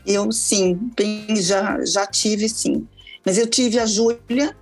eu 0.06 0.30
sim, 0.30 0.78
bem, 0.94 1.34
já, 1.36 1.82
já 1.82 2.06
tive 2.06 2.46
sim. 2.50 2.86
Mas 3.24 3.38
eu 3.38 3.46
tive 3.46 3.78
a 3.78 3.86
Júlia, 3.86 4.54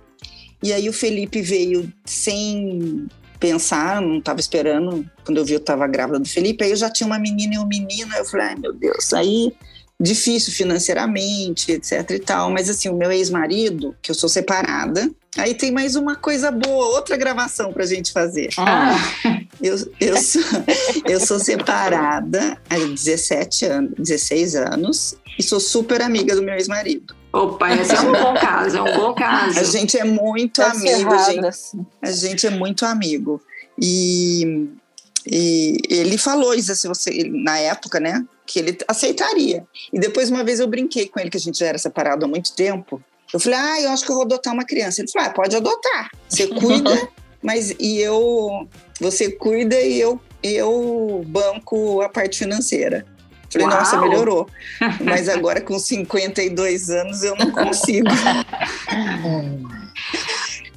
e 0.63 0.71
aí 0.71 0.87
o 0.87 0.93
Felipe 0.93 1.41
veio 1.41 1.91
sem 2.05 3.09
pensar, 3.43 4.01
não 4.01 4.19
estava 4.19 4.39
esperando. 4.39 5.05
Quando 5.25 5.37
eu 5.37 5.43
vi, 5.43 5.51
eu 5.51 5.59
estava 5.59 5.85
grávida 5.85 6.17
do 6.17 6.27
Felipe. 6.27 6.63
Aí 6.63 6.69
eu 6.69 6.77
já 6.77 6.89
tinha 6.89 7.05
uma 7.05 7.19
menina 7.19 7.55
e 7.55 7.59
um 7.59 7.67
menino. 7.67 8.09
Aí 8.13 8.19
eu 8.19 8.25
falei, 8.25 8.47
ai 8.47 8.55
meu 8.55 8.71
Deus, 8.71 9.11
aí 9.13 9.53
difícil 9.99 10.53
financeiramente, 10.53 11.73
etc 11.73 12.09
e 12.11 12.19
tal. 12.19 12.49
Mas 12.49 12.69
assim, 12.69 12.87
o 12.87 12.95
meu 12.95 13.11
ex-marido, 13.11 13.93
que 14.01 14.11
eu 14.11 14.15
sou 14.15 14.29
separada, 14.29 15.11
aí 15.37 15.53
tem 15.53 15.73
mais 15.73 15.97
uma 15.97 16.15
coisa 16.15 16.51
boa, 16.51 16.95
outra 16.95 17.17
gravação 17.17 17.73
pra 17.73 17.85
gente 17.85 18.13
fazer. 18.13 18.49
Ah. 18.57 18.95
Eu, 19.61 19.75
eu, 19.99 20.17
sou, 20.17 20.41
eu 21.07 21.19
sou 21.21 21.39
separada 21.39 22.57
há 22.69 22.75
17 22.75 23.65
anos, 23.65 23.93
16 23.97 24.55
anos 24.55 25.15
e 25.39 25.43
sou 25.43 25.59
super 25.59 26.01
amiga 26.01 26.35
do 26.35 26.41
meu 26.41 26.55
ex-marido. 26.55 27.15
Opa, 27.33 27.73
esse 27.73 27.95
é 27.95 27.99
um 27.99 28.11
bom 28.11 28.35
caso, 28.35 28.77
é 28.77 28.81
um 28.83 28.95
bom 28.95 29.13
caso. 29.15 29.59
A 29.59 29.63
gente 29.63 29.97
é 29.97 30.03
muito 30.03 30.61
tá 30.61 30.69
amigo, 30.69 31.17
gente. 31.25 31.45
Assim. 31.47 31.85
A 31.99 32.11
gente 32.11 32.45
é 32.45 32.51
muito 32.51 32.85
amigo. 32.85 33.41
E, 33.81 34.69
e 35.25 35.79
ele 35.89 36.15
falou 36.19 36.53
isso 36.53 36.71
assim, 36.71 36.87
você, 36.87 37.23
na 37.27 37.57
época, 37.57 37.99
né? 37.99 38.23
Que 38.45 38.59
ele 38.59 38.77
aceitaria. 38.87 39.65
E 39.91 39.99
depois, 39.99 40.29
uma 40.29 40.43
vez, 40.43 40.59
eu 40.59 40.67
brinquei 40.67 41.07
com 41.07 41.19
ele, 41.19 41.31
que 41.31 41.37
a 41.37 41.39
gente 41.39 41.57
já 41.57 41.65
era 41.65 41.77
separado 41.79 42.23
há 42.23 42.27
muito 42.27 42.53
tempo. 42.53 43.01
Eu 43.33 43.39
falei, 43.39 43.57
ah, 43.57 43.81
eu 43.81 43.89
acho 43.89 44.05
que 44.05 44.11
eu 44.11 44.15
vou 44.15 44.25
adotar 44.25 44.53
uma 44.53 44.63
criança. 44.63 45.01
Ele 45.01 45.09
falou, 45.09 45.27
ah, 45.27 45.33
pode 45.33 45.55
adotar. 45.55 46.11
Você 46.29 46.45
cuida, 46.53 47.09
mas 47.41 47.71
e 47.79 47.97
eu 47.99 48.67
você 48.99 49.31
cuida 49.31 49.75
e 49.81 49.99
eu, 49.99 50.21
eu 50.43 51.23
banco 51.25 51.99
a 52.01 52.09
parte 52.09 52.37
financeira. 52.37 53.03
Falei, 53.53 53.67
Uau. 53.67 53.77
nossa, 53.77 54.01
melhorou. 54.01 54.49
Mas 55.01 55.29
agora 55.29 55.61
com 55.61 55.77
52 55.77 56.89
anos 56.89 57.23
eu 57.23 57.35
não 57.35 57.51
consigo. 57.51 58.07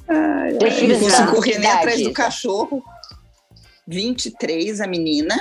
Ai, 0.07 0.53
eu 0.53 0.99
consigo 0.99 1.31
correr 1.31 1.57
nem 1.57 1.69
atrás 1.69 2.01
do 2.03 2.13
cachorro. 2.13 2.83
23, 3.87 4.79
a 4.79 4.87
menina, 4.87 5.35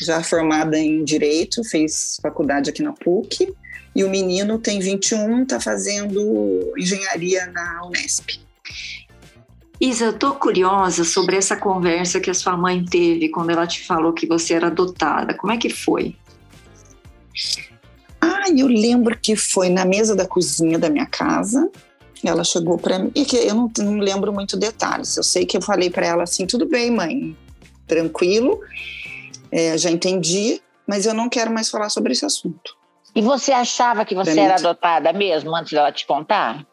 já 0.00 0.22
formada 0.22 0.78
em 0.78 1.04
Direito, 1.04 1.62
fez 1.64 2.16
faculdade 2.22 2.70
aqui 2.70 2.82
na 2.82 2.92
PUC. 2.92 3.54
E 3.94 4.04
o 4.04 4.10
menino 4.10 4.58
tem 4.58 4.80
21, 4.80 5.42
está 5.42 5.60
fazendo 5.60 6.72
engenharia 6.76 7.46
na 7.46 7.84
Unesp. 7.84 8.40
Isa, 9.80 10.06
eu 10.06 10.12
tô 10.12 10.32
curiosa 10.34 11.04
sobre 11.04 11.36
essa 11.36 11.56
conversa 11.56 12.18
que 12.18 12.30
a 12.30 12.34
sua 12.34 12.56
mãe 12.56 12.84
teve 12.84 13.28
quando 13.28 13.50
ela 13.50 13.66
te 13.66 13.86
falou 13.86 14.12
que 14.12 14.26
você 14.26 14.54
era 14.54 14.66
adotada. 14.66 15.34
Como 15.34 15.52
é 15.52 15.56
que 15.56 15.70
foi? 15.70 16.16
Ah, 18.20 18.44
eu 18.56 18.66
lembro 18.66 19.16
que 19.18 19.36
foi 19.36 19.68
na 19.68 19.84
mesa 19.84 20.14
da 20.14 20.26
cozinha 20.26 20.78
da 20.78 20.90
minha 20.90 21.06
casa. 21.06 21.70
Ela 22.24 22.42
chegou 22.42 22.76
para 22.76 22.98
mim, 22.98 23.12
e 23.14 23.24
que 23.24 23.36
eu 23.36 23.54
não, 23.54 23.70
não 23.78 23.98
lembro 23.98 24.32
muito 24.32 24.56
detalhes. 24.56 25.16
Eu 25.16 25.22
sei 25.22 25.46
que 25.46 25.56
eu 25.56 25.62
falei 25.62 25.88
para 25.88 26.06
ela 26.06 26.24
assim: 26.24 26.46
tudo 26.46 26.66
bem, 26.66 26.90
mãe, 26.90 27.36
tranquilo, 27.86 28.60
é, 29.52 29.78
já 29.78 29.90
entendi, 29.90 30.60
mas 30.86 31.06
eu 31.06 31.14
não 31.14 31.28
quero 31.28 31.52
mais 31.52 31.70
falar 31.70 31.88
sobre 31.90 32.12
esse 32.12 32.24
assunto. 32.24 32.76
E 33.14 33.22
você 33.22 33.52
achava 33.52 34.04
que 34.04 34.14
você 34.14 34.38
era 34.38 34.56
adotada 34.56 35.12
mesmo 35.12 35.54
antes 35.54 35.72
dela 35.72 35.92
te 35.92 36.06
contar? 36.06 36.66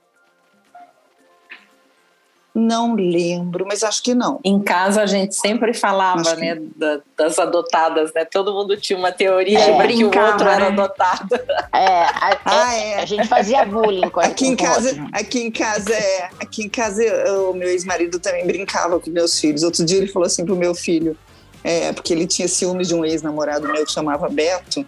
Não 2.57 2.95
lembro, 2.95 3.65
mas 3.67 3.83
acho 3.83 4.01
que 4.01 4.15
não. 4.15 4.39
Em 4.41 4.61
casa 4.61 5.01
a 5.01 5.05
gente 5.05 5.35
sempre 5.35 5.73
falava, 5.73 6.21
Acho 6.21 6.37
né, 6.39 6.57
da- 6.77 7.01
das 7.17 7.37
adotadas, 7.37 8.13
né? 8.13 8.23
Todo 8.23 8.53
mundo 8.53 8.77
tinha 8.77 8.97
uma 8.97 9.11
teoria 9.11 9.59
É, 9.59 9.87
de 9.87 9.93
que 9.93 10.03
o 10.05 10.07
outro 10.07 10.47
era 10.47 10.69
né? 10.71 10.77
adotado. 10.81 11.35
É, 11.73 12.03
a, 12.05 12.39
Ah, 12.45 12.73
é, 12.73 12.91
é. 12.93 12.99
a 13.01 13.05
gente 13.05 13.27
fazia 13.27 13.65
bullying 13.65 14.09
com 14.09 14.21
Aqui 14.21 14.47
em 14.47 14.55
casa, 14.55 14.87
outro. 14.89 15.05
aqui 15.11 15.41
em 15.41 15.51
casa 15.51 15.93
é, 15.93 16.29
aqui 16.39 16.63
em 16.63 16.69
casa 16.69 17.03
o 17.49 17.53
meu 17.53 17.67
ex-marido 17.67 18.19
também 18.19 18.47
brincava 18.47 19.01
com 19.01 19.09
meus 19.09 19.37
filhos. 19.37 19.61
Outro 19.61 19.83
dia 19.83 19.97
ele 19.97 20.07
falou 20.07 20.25
assim 20.25 20.45
pro 20.45 20.55
meu 20.55 20.73
filho, 20.73 21.17
é, 21.61 21.91
porque 21.91 22.13
ele 22.13 22.25
tinha 22.25 22.47
ciúmes 22.47 22.87
de 22.87 22.95
um 22.95 23.03
ex-namorado 23.03 23.67
meu 23.67 23.85
que 23.85 23.91
chamava 23.91 24.29
Beto. 24.29 24.85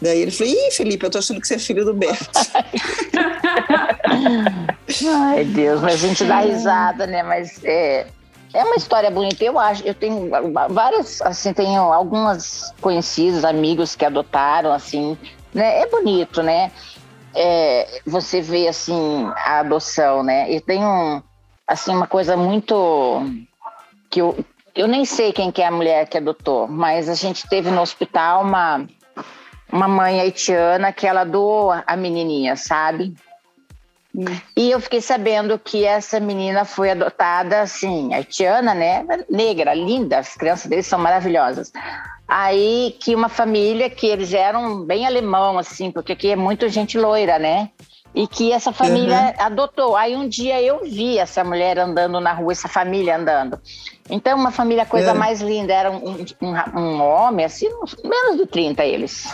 Daí 0.00 0.20
ele 0.22 0.30
falou: 0.30 0.52
"Ih, 0.52 0.70
Felipe, 0.70 1.04
eu 1.04 1.10
tô 1.10 1.18
achando 1.18 1.40
que 1.40 1.48
você 1.48 1.56
é 1.56 1.58
filho 1.58 1.84
do 1.84 1.92
Beto". 1.92 2.30
Ai, 5.06 5.44
Deus, 5.44 5.80
mas 5.80 5.94
a 5.94 6.08
gente 6.08 6.24
dá 6.24 6.40
risada, 6.40 7.06
né? 7.06 7.22
Mas 7.22 7.62
é, 7.64 8.06
é 8.52 8.64
uma 8.64 8.76
história 8.76 9.10
bonita. 9.10 9.44
Eu 9.44 9.58
acho, 9.58 9.86
eu 9.86 9.94
tenho 9.94 10.30
várias, 10.70 11.22
assim, 11.22 11.52
tenho 11.52 11.92
algumas 11.92 12.74
conhecidas, 12.80 13.44
amigos 13.44 13.94
que 13.94 14.04
adotaram, 14.04 14.72
assim, 14.72 15.16
né? 15.54 15.80
É 15.80 15.86
bonito, 15.86 16.42
né? 16.42 16.70
É, 17.34 18.00
você 18.06 18.40
vê, 18.40 18.66
assim, 18.66 19.30
a 19.36 19.60
adoção, 19.60 20.22
né? 20.22 20.52
Eu 20.52 20.60
tenho, 20.60 21.22
assim, 21.66 21.94
uma 21.94 22.06
coisa 22.06 22.36
muito 22.36 23.22
que 24.10 24.20
eu, 24.20 24.44
eu 24.74 24.88
nem 24.88 25.04
sei 25.04 25.32
quem 25.32 25.52
que 25.52 25.62
é 25.62 25.66
a 25.66 25.72
mulher 25.72 26.08
que 26.08 26.18
adotou, 26.18 26.66
mas 26.66 27.08
a 27.08 27.14
gente 27.14 27.48
teve 27.48 27.70
no 27.70 27.80
hospital 27.80 28.42
uma, 28.42 28.84
uma 29.72 29.86
mãe 29.86 30.20
haitiana 30.20 30.92
que 30.92 31.06
ela 31.06 31.22
doou 31.22 31.72
a 31.86 31.96
menininha, 31.96 32.56
sabe? 32.56 33.14
E 34.56 34.70
eu 34.70 34.80
fiquei 34.80 35.00
sabendo 35.00 35.58
que 35.58 35.84
essa 35.84 36.18
menina 36.18 36.64
foi 36.64 36.90
adotada, 36.90 37.60
assim, 37.60 38.12
haitiana, 38.12 38.74
né? 38.74 39.04
Negra, 39.28 39.72
linda, 39.72 40.18
as 40.18 40.34
crianças 40.34 40.66
deles 40.66 40.86
são 40.86 40.98
maravilhosas. 40.98 41.72
Aí 42.26 42.96
que 43.00 43.14
uma 43.14 43.28
família 43.28 43.88
que 43.88 44.06
eles 44.06 44.32
eram 44.32 44.82
bem 44.84 45.06
alemão, 45.06 45.58
assim, 45.58 45.90
porque 45.90 46.12
aqui 46.12 46.30
é 46.30 46.36
muito 46.36 46.68
gente 46.68 46.98
loira, 46.98 47.38
né? 47.38 47.70
E 48.12 48.26
que 48.26 48.52
essa 48.52 48.72
família 48.72 49.34
adotou. 49.38 49.96
Aí 49.96 50.16
um 50.16 50.28
dia 50.28 50.60
eu 50.60 50.80
vi 50.82 51.16
essa 51.16 51.44
mulher 51.44 51.78
andando 51.78 52.20
na 52.20 52.32
rua, 52.32 52.50
essa 52.50 52.68
família 52.68 53.16
andando. 53.16 53.60
Então, 54.08 54.36
uma 54.36 54.50
família 54.50 54.84
coisa 54.84 55.10
É. 55.10 55.14
mais 55.14 55.40
linda. 55.40 55.72
Era 55.72 55.92
um, 55.92 56.16
um, 56.42 56.80
um 56.80 57.00
homem, 57.00 57.44
assim, 57.46 57.68
menos 58.04 58.36
de 58.36 58.46
30 58.46 58.84
eles 58.84 59.28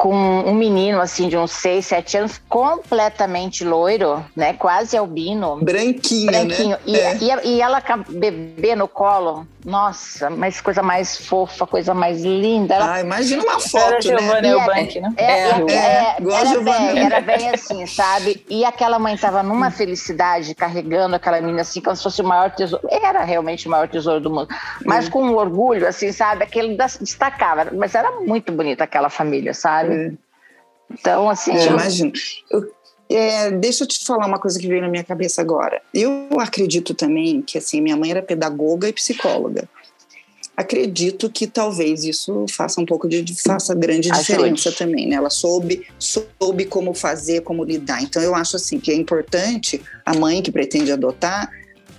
com 0.00 0.14
um 0.14 0.54
menino 0.54 0.98
assim 0.98 1.28
de 1.28 1.36
uns 1.36 1.50
6, 1.52 1.84
7 1.84 2.16
anos, 2.16 2.40
completamente 2.48 3.64
loiro, 3.66 4.24
né? 4.34 4.54
Quase 4.54 4.96
albino. 4.96 5.58
Branquinho, 5.62 6.26
Branquinho. 6.26 6.70
né? 6.70 6.78
E, 6.86 6.96
É. 6.96 7.16
e, 7.20 7.48
e 7.56 7.60
ela 7.60 7.82
com 7.82 7.92
a 7.92 7.96
bebê 8.08 8.74
no 8.74 8.88
colo, 8.88 9.46
nossa, 9.62 10.30
mas 10.30 10.58
coisa 10.58 10.82
mais 10.82 11.18
fofa, 11.26 11.66
coisa 11.66 11.92
mais 11.92 12.22
linda. 12.24 12.76
Ela, 12.76 12.94
Ah, 12.94 13.00
imagina 13.02 13.42
uma 13.42 13.52
Era 13.52 13.60
foto, 13.60 13.92
né? 13.92 14.00
Giovanna 14.00 14.48
a- 14.48 14.50
Eubank, 14.52 15.00
né? 15.00 15.12
é, 15.18 15.48
e 15.48 15.50
a- 15.50 15.58
é, 15.70 16.16
é, 16.16 16.16
igual 16.18 16.38
era, 16.46 16.60
bem, 16.62 16.98
era 17.04 17.20
bem 17.20 17.50
assim, 17.50 17.86
sabe? 17.86 18.42
E 18.48 18.64
aquela 18.64 18.98
mãe 18.98 19.18
tava 19.18 19.40
Hum. 19.40 19.48
numa 19.48 19.70
felicidade, 19.70 20.54
carregando 20.54 21.14
aquela 21.16 21.42
menina 21.42 21.60
assim, 21.60 21.82
como 21.82 21.94
se 21.94 22.02
fosse 22.02 22.22
o 22.22 22.24
maior 22.24 22.50
tesouro. 22.52 22.88
Era 22.90 23.22
realmente 23.22 23.68
o 23.68 23.70
maior 23.70 23.86
tesouro 23.86 24.18
do 24.20 24.30
mundo. 24.30 24.48
Mas 24.86 25.08
Hum. 25.08 25.10
com 25.10 25.22
um 25.24 25.36
orgulho, 25.36 25.86
assim, 25.86 26.10
sabe? 26.10 26.42
Aquele 26.42 26.74
destacava. 26.74 27.66
Mas 27.72 27.94
era 27.94 28.10
muito 28.22 28.50
bonita 28.50 28.84
aquela 28.84 29.10
família, 29.10 29.52
sabe? 29.52 29.89
É. 29.92 30.12
Então, 30.90 31.28
assim. 31.28 31.52
É, 31.52 31.66
eu- 31.66 31.72
imagino. 31.72 32.12
Eu- 32.50 32.72
é, 33.08 33.50
deixa 33.50 33.84
eu 33.84 33.88
te 33.88 34.04
falar 34.04 34.26
uma 34.26 34.38
coisa 34.38 34.58
que 34.58 34.68
veio 34.68 34.80
na 34.80 34.88
minha 34.88 35.02
cabeça 35.04 35.40
agora. 35.40 35.82
Eu 35.92 36.28
acredito 36.38 36.94
também 36.94 37.42
que 37.42 37.58
assim 37.58 37.80
minha 37.80 37.96
mãe 37.96 38.10
era 38.10 38.22
pedagoga 38.22 38.88
e 38.88 38.92
psicóloga. 38.92 39.68
Acredito 40.56 41.30
que 41.30 41.46
talvez 41.46 42.04
isso 42.04 42.44
faça 42.50 42.80
um 42.80 42.84
pouco 42.84 43.08
de 43.08 43.24
faça 43.42 43.74
grande 43.74 44.10
Ajude. 44.10 44.26
diferença 44.26 44.70
também, 44.72 45.08
né? 45.08 45.16
Ela 45.16 45.30
soube 45.30 45.86
soube 45.98 46.66
como 46.66 46.92
fazer, 46.92 47.40
como 47.40 47.64
lidar. 47.64 48.02
Então 48.02 48.22
eu 48.22 48.34
acho 48.34 48.56
assim 48.56 48.78
que 48.78 48.90
é 48.90 48.94
importante 48.94 49.80
a 50.04 50.14
mãe 50.14 50.42
que 50.42 50.52
pretende 50.52 50.92
adotar 50.92 51.50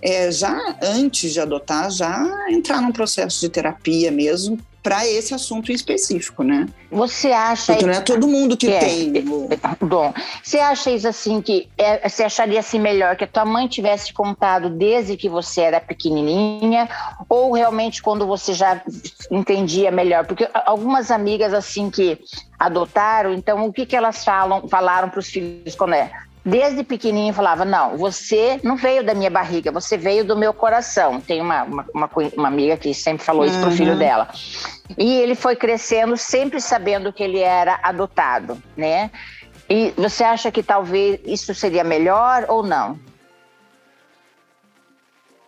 é, 0.01 0.31
já 0.31 0.77
antes 0.81 1.31
de 1.33 1.39
adotar 1.39 1.89
já 1.91 2.23
entrar 2.49 2.81
num 2.81 2.91
processo 2.91 3.39
de 3.41 3.49
terapia 3.49 4.11
mesmo 4.11 4.57
para 4.83 5.07
esse 5.07 5.33
assunto 5.33 5.71
em 5.71 5.75
específico, 5.75 6.43
né? 6.43 6.67
Você 6.89 7.31
acha. 7.31 7.73
Porque 7.73 7.85
não 7.85 7.93
é 7.93 8.01
todo 8.01 8.27
mundo 8.27 8.57
que 8.57 8.69
É. 8.69 8.79
tem 8.79 9.13
Bom, 9.79 10.13
você 10.43 10.59
acha 10.59 10.91
isso 10.91 11.07
assim 11.07 11.41
que 11.41 11.69
é, 11.77 12.07
você 12.07 12.23
acharia 12.23 12.59
assim 12.59 12.79
melhor 12.79 13.15
que 13.15 13.23
a 13.23 13.27
tua 13.27 13.45
mãe 13.45 13.67
tivesse 13.67 14.13
contado 14.13 14.69
desde 14.69 15.15
que 15.15 15.29
você 15.29 15.61
era 15.61 15.79
pequenininha 15.79 16.89
ou 17.29 17.51
realmente 17.53 18.01
quando 18.01 18.25
você 18.25 18.53
já 18.53 18.81
entendia 19.29 19.91
melhor? 19.91 20.25
Porque 20.25 20.49
algumas 20.65 21.11
amigas 21.11 21.53
assim 21.53 21.89
que 21.89 22.19
adotaram, 22.59 23.33
então 23.33 23.65
o 23.65 23.73
que 23.73 23.85
que 23.85 23.95
elas 23.95 24.23
falam, 24.23 24.67
falaram 24.67 25.09
para 25.09 25.19
os 25.19 25.27
filhos 25.27 25.75
quando 25.75 25.93
é? 25.93 26.11
Desde 26.43 26.83
pequenininho 26.83 27.33
falava, 27.35 27.63
não, 27.63 27.97
você 27.97 28.59
não 28.63 28.75
veio 28.75 29.03
da 29.03 29.13
minha 29.13 29.29
barriga, 29.29 29.71
você 29.71 29.95
veio 29.95 30.25
do 30.25 30.35
meu 30.35 30.51
coração. 30.51 31.21
Tem 31.21 31.39
uma, 31.39 31.63
uma, 31.63 31.85
uma, 31.93 32.09
uma 32.35 32.47
amiga 32.47 32.75
que 32.77 32.93
sempre 32.95 33.23
falou 33.23 33.45
isso 33.45 33.59
pro 33.59 33.69
Uhum. 33.69 33.75
filho 33.75 33.95
dela. 33.95 34.27
E 34.97 35.19
ele 35.19 35.35
foi 35.35 35.55
crescendo 35.55 36.17
sempre 36.17 36.59
sabendo 36.59 37.13
que 37.13 37.21
ele 37.21 37.37
era 37.39 37.79
adotado, 37.83 38.61
né? 38.75 39.11
E 39.69 39.91
você 39.95 40.23
acha 40.23 40.51
que 40.51 40.63
talvez 40.63 41.19
isso 41.25 41.53
seria 41.53 41.83
melhor 41.83 42.45
ou 42.49 42.63
não? 42.63 42.99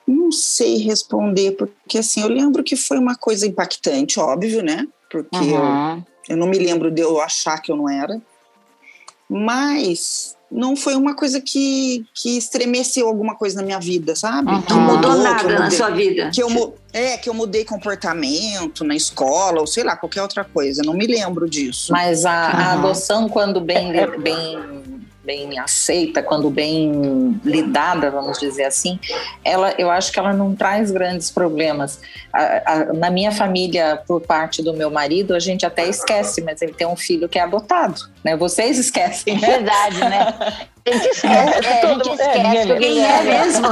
Não 0.08 0.32
sei 0.32 0.78
responder, 0.78 1.54
porque 1.54 1.98
assim, 1.98 2.22
eu 2.22 2.28
lembro 2.30 2.64
que 2.64 2.76
foi 2.76 3.00
uma 3.00 3.16
coisa 3.16 3.48
impactante, 3.48 4.20
óbvio, 4.20 4.62
né? 4.62 4.86
Porque 5.10 5.36
eu, 5.38 5.64
Uhum. 5.64 6.04
eu 6.30 6.38
não 6.38 6.48
me 6.48 6.60
lembro 6.60 6.92
de 6.92 7.02
eu 7.02 7.20
achar 7.20 7.60
que 7.60 7.72
eu 7.72 7.76
não 7.76 7.90
era. 7.90 8.22
Mas 9.30 10.38
não 10.54 10.76
foi 10.76 10.96
uma 10.96 11.16
coisa 11.16 11.42
que, 11.42 12.06
que 12.14 12.38
estremeceu 12.38 13.08
alguma 13.08 13.36
coisa 13.36 13.56
na 13.58 13.64
minha 13.64 13.80
vida, 13.80 14.16
sabe? 14.16 14.52
Uhum. 14.52 14.64
Não 14.70 14.82
mudou 14.82 15.12
que 15.12 15.18
eu 15.18 15.24
nada 15.24 15.50
na 15.56 15.64
mudei- 15.64 15.78
sua 15.78 15.90
vida. 15.90 16.30
Que 16.34 16.44
eu, 16.44 16.76
é, 16.94 17.18
que 17.18 17.28
eu 17.28 17.34
mudei 17.34 17.66
comportamento 17.66 18.84
na 18.84 18.96
escola, 18.96 19.60
ou 19.60 19.68
sei 19.68 19.84
lá, 19.84 19.96
qualquer 19.96 20.22
outra 20.22 20.44
coisa. 20.44 20.82
Eu 20.82 20.86
não 20.86 20.94
me 20.94 21.08
lembro 21.08 21.50
disso. 21.50 21.92
Mas 21.92 22.26
a, 22.26 22.32
a 22.32 22.52
Aham. 22.52 22.80
adoção, 22.80 23.28
quando 23.30 23.60
bem, 23.60 23.92
bem, 24.20 24.93
bem 25.24 25.58
aceita, 25.58 26.22
quando 26.22 26.50
bem 26.50 27.40
lidada, 27.46 28.12
vamos 28.12 28.38
dizer 28.40 28.66
assim, 28.66 29.00
ela, 29.44 29.74
eu 29.78 29.90
acho 29.90 30.12
que 30.12 30.20
ela 30.20 30.34
não 30.34 30.54
traz 30.56 30.92
grandes 30.92 31.32
problemas. 31.32 32.02
A- 32.34 32.62
a- 32.66 32.86
na 32.94 33.10
minha 33.10 33.32
família, 33.32 34.02
por 34.06 34.22
parte 34.22 34.62
do 34.62 34.74
meu 34.74 34.92
marido, 34.92 35.34
a 35.34 35.40
gente 35.40 35.66
até 35.66 35.88
esquece, 35.88 36.42
mas 36.42 36.62
ele 36.62 36.74
tem 36.74 36.86
um 36.88 36.96
filho 36.96 37.30
que 37.30 37.40
é 37.40 37.42
adotado. 37.44 38.02
Né? 38.24 38.36
Vocês 38.36 38.78
esquecem, 38.80 39.40
né? 39.40 39.48
Verdade, 39.48 40.00
né? 40.00 40.68
A 40.86 40.92
gente 40.92 41.08
esquece, 41.10 41.66
é, 41.68 41.78
a 41.78 41.82
todo- 41.82 42.04
gente 42.04 42.22
é, 42.22 42.26
esquece 42.26 42.38
Guilherme. 42.44 42.74
do 42.74 42.80
Quem 42.80 43.06
é 43.06 43.24
mesmo? 43.24 43.68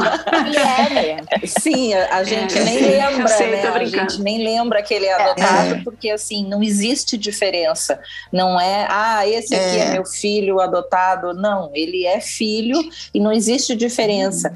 Guilherme. 0.45 1.47
Sim, 1.47 1.93
a, 1.93 2.15
a 2.17 2.23
gente 2.23 2.57
É, 2.57 2.63
nem 2.63 2.77
sim, 2.79 2.85
lembra, 2.85 3.27
sei, 3.27 3.47
né? 3.51 3.67
A 3.67 3.83
gente 3.85 4.21
nem 4.21 4.43
lembra 4.43 4.81
que 4.81 4.93
ele 4.93 5.05
é 5.07 5.13
adotado, 5.13 5.75
É. 5.75 5.81
porque 5.83 6.09
assim, 6.09 6.45
não 6.47 6.63
existe 6.63 7.17
diferença. 7.17 7.99
Não 8.31 8.59
é, 8.59 8.87
ah, 8.89 9.27
esse 9.27 9.53
aqui 9.53 9.77
é, 9.77 9.79
É. 9.87 9.91
meu 9.93 10.05
filho 10.05 10.59
adotado. 10.59 11.33
Não, 11.33 11.69
ele 11.73 12.05
é 12.05 12.19
filho 12.21 12.79
e 13.13 13.19
não 13.19 13.31
existe 13.31 13.75
diferença. 13.75 14.53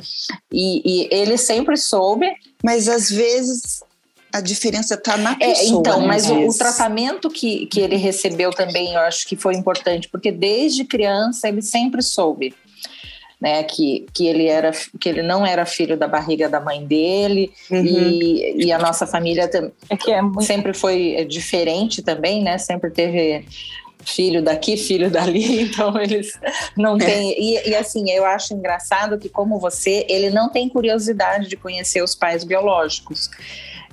E, 0.52 0.82
e 0.86 1.10
ele 1.12 1.38
sempre 1.38 1.76
soube. 1.78 2.32
Mas 2.64 2.88
às 2.88 3.12
vezes 3.12 3.84
a 4.38 4.42
diferença 4.42 4.96
está 4.96 5.18
na 5.18 5.32
É, 5.34 5.50
pessoa. 5.50 5.80
então, 5.80 6.02
né, 6.02 6.08
mas 6.08 6.30
o, 6.30 6.48
o 6.48 6.58
tratamento 6.58 7.30
que, 7.30 7.66
que 7.68 7.80
ele 7.80 7.96
recebeu 7.96 8.52
também, 8.52 8.94
eu 8.94 9.00
acho 9.02 9.28
que 9.28 9.36
foi 9.36 9.56
importante, 9.56 10.10
porque 10.10 10.32
desde 10.32 10.84
criança 10.84 11.48
ele 11.48 11.62
sempre 11.62 12.02
soube. 12.02 12.54
Né, 13.40 13.64
que, 13.64 14.06
que 14.14 14.26
ele 14.28 14.48
era 14.48 14.72
que 14.98 15.10
ele 15.10 15.22
não 15.22 15.46
era 15.46 15.66
filho 15.66 15.98
da 15.98 16.08
barriga 16.08 16.48
da 16.48 16.60
mãe 16.62 16.86
dele 16.86 17.52
Uhum. 17.70 17.86
e, 17.86 18.66
e 18.66 18.72
a 18.72 18.80
nossa 18.80 19.06
família 19.06 19.50
É 19.90 19.98
que 19.98 20.10
é 20.10 20.22
muito. 20.22 20.42
sempre 20.44 20.74
foi 20.74 21.26
diferente 21.30 22.02
também, 22.02 22.42
né? 22.42 22.58
Sempre 22.58 22.90
teve 22.92 23.46
filho 24.06 24.42
daqui, 24.42 24.78
filho 24.78 25.12
dali, 25.12 25.62
então 25.68 26.00
eles 26.00 26.32
não 26.78 26.98
têm. 26.98 27.36
E, 27.38 27.70
e, 27.70 27.76
assim, 27.76 28.10
eu 28.10 28.24
acho 28.26 28.54
engraçado 28.54 29.18
que, 29.18 29.28
como 29.28 29.60
você, 29.60 30.06
ele 30.08 30.30
não 30.30 30.48
tem 30.50 30.70
curiosidade 30.70 31.48
de 31.50 31.58
conhecer 31.58 32.02
os 32.02 32.16
pais 32.16 32.44
biológicos. 32.44 33.30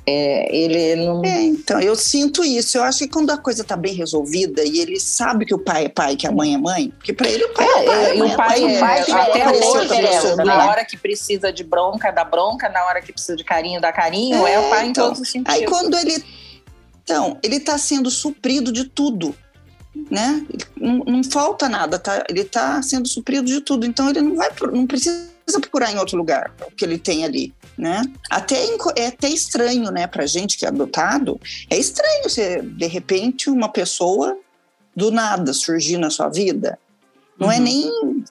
É, 0.05 0.55
ele 0.55 0.97
não. 0.97 1.25
É, 1.25 1.43
então, 1.43 1.81
eu 1.81 1.95
sinto 1.95 2.45
isso. 2.45 2.77
Eu 2.77 2.83
acho 2.83 3.01
que 3.01 3.09
quando 3.09 3.31
a 3.31 3.39
coisa 3.39 3.63
está 3.63 3.77
bem 3.77 3.95
resolvida 3.95 4.65
e 4.65 4.81
ele 4.81 4.99
sabe 4.99 5.47
que 5.47 5.55
o 5.55 5.59
pai 5.59 5.85
é 5.85 5.89
pai, 5.89 6.17
que 6.17 6.27
a 6.27 6.33
mãe 6.33 6.55
é 6.55 6.59
mãe, 6.59 6.91
porque 6.91 7.13
para 7.13 7.29
ele 7.29 7.45
o 7.45 7.55
pai 7.55 7.67
é, 7.67 7.79
é 7.79 7.87
pai. 7.87 8.17
E 8.17 8.23
o 8.23 8.37
pai 8.37 8.65
é, 8.65 8.81
pai 8.81 8.99
é, 8.99 9.13
até 9.13 9.51
hoje, 9.51 10.37
na 10.37 10.45
né? 10.45 10.55
hora 10.65 10.85
que 10.85 10.97
precisa 10.97 11.53
de 11.53 11.63
bronca, 11.63 12.11
dá 12.11 12.25
bronca, 12.25 12.69
na 12.69 12.85
hora 12.85 13.01
que 13.01 13.13
precisa 13.13 13.37
de 13.37 13.45
carinho, 13.45 13.81
dá 13.81 13.93
carinho, 13.93 14.45
é, 14.45 14.55
é 14.55 14.59
o 14.59 14.71
pai 14.71 14.87
então, 14.89 15.05
em 15.05 15.09
todos 15.09 15.21
os 15.21 15.31
sentidos. 15.31 15.55
Aí 15.55 15.67
quando 15.67 15.97
ele. 15.97 16.23
Então, 17.05 17.39
ele 17.43 17.57
está 17.57 17.79
sendo 17.79 18.11
suprido 18.11 18.73
de 18.73 18.85
tudo 18.85 19.35
né? 20.11 20.45
Não, 20.77 20.99
não, 20.99 21.25
falta 21.25 21.69
nada, 21.69 21.99
tá? 21.99 22.25
Ele 22.29 22.41
está 22.41 22.81
sendo 22.83 23.07
suprido 23.07 23.47
de 23.47 23.61
tudo, 23.61 23.87
então 23.87 24.09
ele 24.09 24.23
não 24.23 24.37
vai, 24.37 24.51
não 24.73 24.87
precisa 24.87 25.29
procurar 25.61 25.93
em 25.93 25.99
outro 25.99 26.17
lugar 26.17 26.53
o 26.67 26.71
que 26.71 26.85
ele 26.85 26.99
tem 26.99 27.25
ali, 27.25 27.53
né? 27.77 28.03
Até 28.31 28.57
é 28.97 29.07
até 29.07 29.29
estranho, 29.29 29.91
né, 29.91 30.07
para 30.07 30.27
gente 30.27 30.59
que 30.59 30.65
é 30.65 30.69
adotado, 30.69 31.41
é 31.71 31.77
estranho 31.77 32.29
você 32.29 32.61
de 32.63 32.87
repente 32.87 33.51
uma 33.51 33.69
pessoa 33.69 34.39
do 34.95 35.11
nada 35.11 35.53
surgir 35.53 35.97
na 35.97 36.11
sua 36.11 36.29
vida. 36.29 36.79
Não 37.39 37.51
é 37.51 37.57
uhum. 37.57 37.61
é 37.61 37.65
nem 37.65 38.25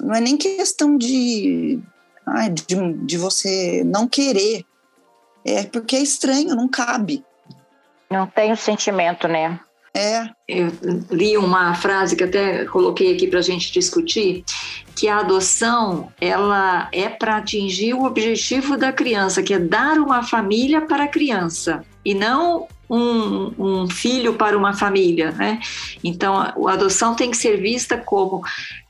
não 0.00 0.14
é 0.14 0.20
nem 0.20 0.36
questão 0.36 0.96
de, 0.96 1.80
ai, 2.26 2.50
de 2.50 2.92
de 3.04 3.18
você 3.18 3.82
não 3.84 4.06
querer, 4.06 4.64
é 5.44 5.64
porque 5.64 5.96
é 5.96 6.00
estranho, 6.00 6.54
não 6.54 6.68
cabe. 6.68 7.24
Não 8.10 8.26
tem 8.26 8.52
o 8.52 8.56
sentimento, 8.56 9.28
né? 9.28 9.60
É. 9.98 10.30
Eu 10.46 10.70
li 11.10 11.36
uma 11.36 11.74
frase 11.74 12.14
que 12.14 12.22
até 12.22 12.64
coloquei 12.66 13.14
aqui 13.14 13.26
para 13.26 13.40
a 13.40 13.42
gente 13.42 13.72
discutir, 13.72 14.44
que 14.94 15.08
a 15.08 15.18
adoção 15.18 16.12
ela 16.20 16.88
é 16.92 17.08
para 17.08 17.36
atingir 17.36 17.94
o 17.94 18.04
objetivo 18.04 18.76
da 18.76 18.92
criança, 18.92 19.42
que 19.42 19.52
é 19.52 19.58
dar 19.58 19.98
uma 19.98 20.22
família 20.22 20.80
para 20.82 21.04
a 21.04 21.08
criança 21.08 21.82
e 22.04 22.14
não 22.14 22.68
um, 22.88 23.52
um, 23.58 23.90
filho 23.90 24.34
para 24.34 24.56
uma 24.56 24.72
família, 24.72 25.32
né? 25.32 25.60
Então, 26.02 26.36
a 26.36 26.72
adoção 26.72 27.14
tem 27.14 27.30
que 27.30 27.36
ser 27.36 27.60
vista 27.60 27.98
como 27.98 28.42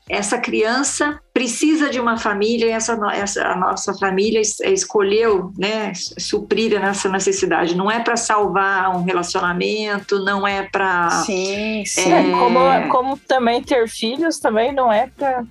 essa 0.09 0.39
criança 0.39 1.19
precisa 1.31 1.89
de 1.89 1.99
uma 1.99 2.17
família 2.17 2.65
e 2.65 2.71
essa, 2.71 2.99
essa 3.13 3.45
a 3.45 3.55
nossa 3.55 3.93
família 3.93 4.41
escolheu 4.41 5.53
né, 5.55 5.93
suprir 5.95 6.73
essa 6.83 7.07
necessidade. 7.07 7.77
Não 7.77 7.91
é 7.91 7.99
para 7.99 8.17
salvar 8.17 8.89
um 8.95 9.03
relacionamento, 9.03 10.17
não 10.25 10.47
é 10.47 10.63
para. 10.63 11.09
Sim, 11.25 11.83
sim. 11.85 12.11
É, 12.11 12.31
como, 12.31 12.59
como 12.89 13.17
também 13.17 13.61
ter 13.61 13.87
filhos 13.87 14.39
também 14.39 14.73
não 14.73 14.91
é 14.91 15.07
para 15.07 15.43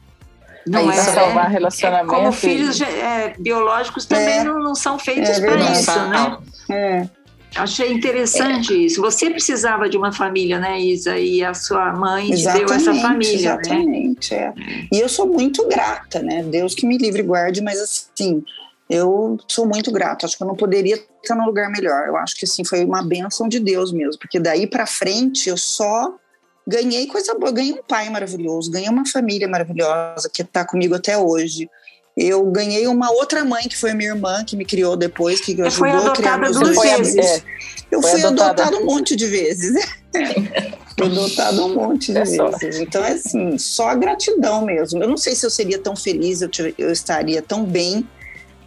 não 0.66 0.90
é 0.90 0.94
salvar 0.94 1.46
é, 1.46 1.52
relacionamento. 1.52 2.08
Como 2.08 2.32
filhos 2.32 2.80
é, 2.80 3.34
biológicos 3.38 4.04
também 4.06 4.38
é, 4.38 4.44
não, 4.44 4.58
não, 4.58 4.74
são 4.74 4.98
feitos 4.98 5.30
é 5.30 5.40
para 5.40 5.56
isso, 5.70 6.00
né? 6.08 6.38
É. 6.70 7.08
Achei 7.54 7.92
interessante 7.92 8.72
é. 8.72 8.76
isso. 8.76 9.00
Você 9.00 9.30
precisava 9.30 9.88
de 9.88 9.96
uma 9.96 10.12
família, 10.12 10.58
né, 10.58 10.80
Isa? 10.80 11.18
E 11.18 11.42
a 11.42 11.54
sua 11.54 11.92
mãe 11.92 12.30
te 12.30 12.44
deu 12.44 12.66
essa 12.66 12.94
família, 12.94 13.56
né? 13.56 13.60
exatamente, 13.62 14.34
né? 14.34 14.54
É. 14.56 14.96
E 14.96 15.00
eu 15.00 15.08
sou 15.08 15.26
muito 15.26 15.66
grata, 15.66 16.22
né? 16.22 16.42
Deus 16.42 16.74
que 16.74 16.86
me 16.86 16.98
livre 16.98 17.20
e 17.20 17.24
guarde, 17.24 17.60
mas 17.60 17.80
assim, 17.80 18.44
eu 18.88 19.38
sou 19.48 19.66
muito 19.66 19.90
grata. 19.90 20.26
Acho 20.26 20.36
que 20.36 20.42
eu 20.42 20.46
não 20.46 20.56
poderia 20.56 20.94
estar 21.22 21.34
num 21.34 21.46
lugar 21.46 21.70
melhor. 21.70 22.06
Eu 22.06 22.16
acho 22.16 22.36
que 22.36 22.44
assim 22.44 22.64
foi 22.64 22.84
uma 22.84 23.02
benção 23.02 23.48
de 23.48 23.60
Deus 23.60 23.92
mesmo, 23.92 24.18
porque 24.18 24.38
daí 24.38 24.66
para 24.66 24.86
frente 24.86 25.48
eu 25.48 25.56
só 25.56 26.14
ganhei 26.66 27.06
coisa 27.06 27.34
boa, 27.34 27.50
ganhei 27.50 27.72
um 27.72 27.82
pai 27.82 28.10
maravilhoso, 28.10 28.70
ganhei 28.70 28.90
uma 28.90 29.06
família 29.06 29.48
maravilhosa 29.48 30.30
que 30.32 30.42
está 30.42 30.64
comigo 30.64 30.94
até 30.94 31.16
hoje. 31.16 31.68
Eu 32.20 32.44
ganhei 32.46 32.88
uma 32.88 33.12
outra 33.12 33.44
mãe, 33.44 33.68
que 33.68 33.76
foi 33.76 33.92
a 33.92 33.94
minha 33.94 34.10
irmã, 34.10 34.44
que 34.44 34.56
me 34.56 34.64
criou 34.64 34.96
depois, 34.96 35.40
que 35.40 35.52
ajudou 35.52 35.70
foi 35.70 35.90
a 35.90 36.10
criar 36.10 36.36
meus 36.36 36.58
dois 36.58 36.76
filhos. 36.80 37.14
É, 37.14 37.42
eu 37.92 38.02
fui 38.02 38.24
adotada. 38.24 38.64
adotado 38.64 38.76
um 38.78 38.86
monte 38.86 39.14
de 39.14 39.26
vezes. 39.26 39.72
fui 40.98 41.06
adotado 41.06 41.64
um 41.64 41.74
monte 41.74 42.12
de 42.12 42.18
é 42.18 42.24
vezes. 42.24 42.36
Só. 42.36 42.50
Então, 42.82 43.04
é 43.04 43.12
assim, 43.12 43.56
só 43.56 43.94
gratidão 43.94 44.64
mesmo. 44.64 45.00
Eu 45.00 45.08
não 45.08 45.16
sei 45.16 45.36
se 45.36 45.46
eu 45.46 45.50
seria 45.50 45.78
tão 45.78 45.94
feliz, 45.94 46.42
eu, 46.42 46.50
eu 46.76 46.90
estaria 46.90 47.40
tão 47.40 47.64
bem, 47.64 48.04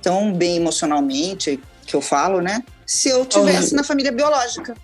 tão 0.01 0.31
bem 0.31 0.55
emocionalmente, 0.55 1.59
que 1.85 1.93
eu 1.93 2.01
falo, 2.01 2.39
né? 2.39 2.63
Se 2.85 3.09
eu 3.09 3.25
tivesse 3.25 3.75
na 3.75 3.83
família 3.83 4.13
biológica. 4.13 4.75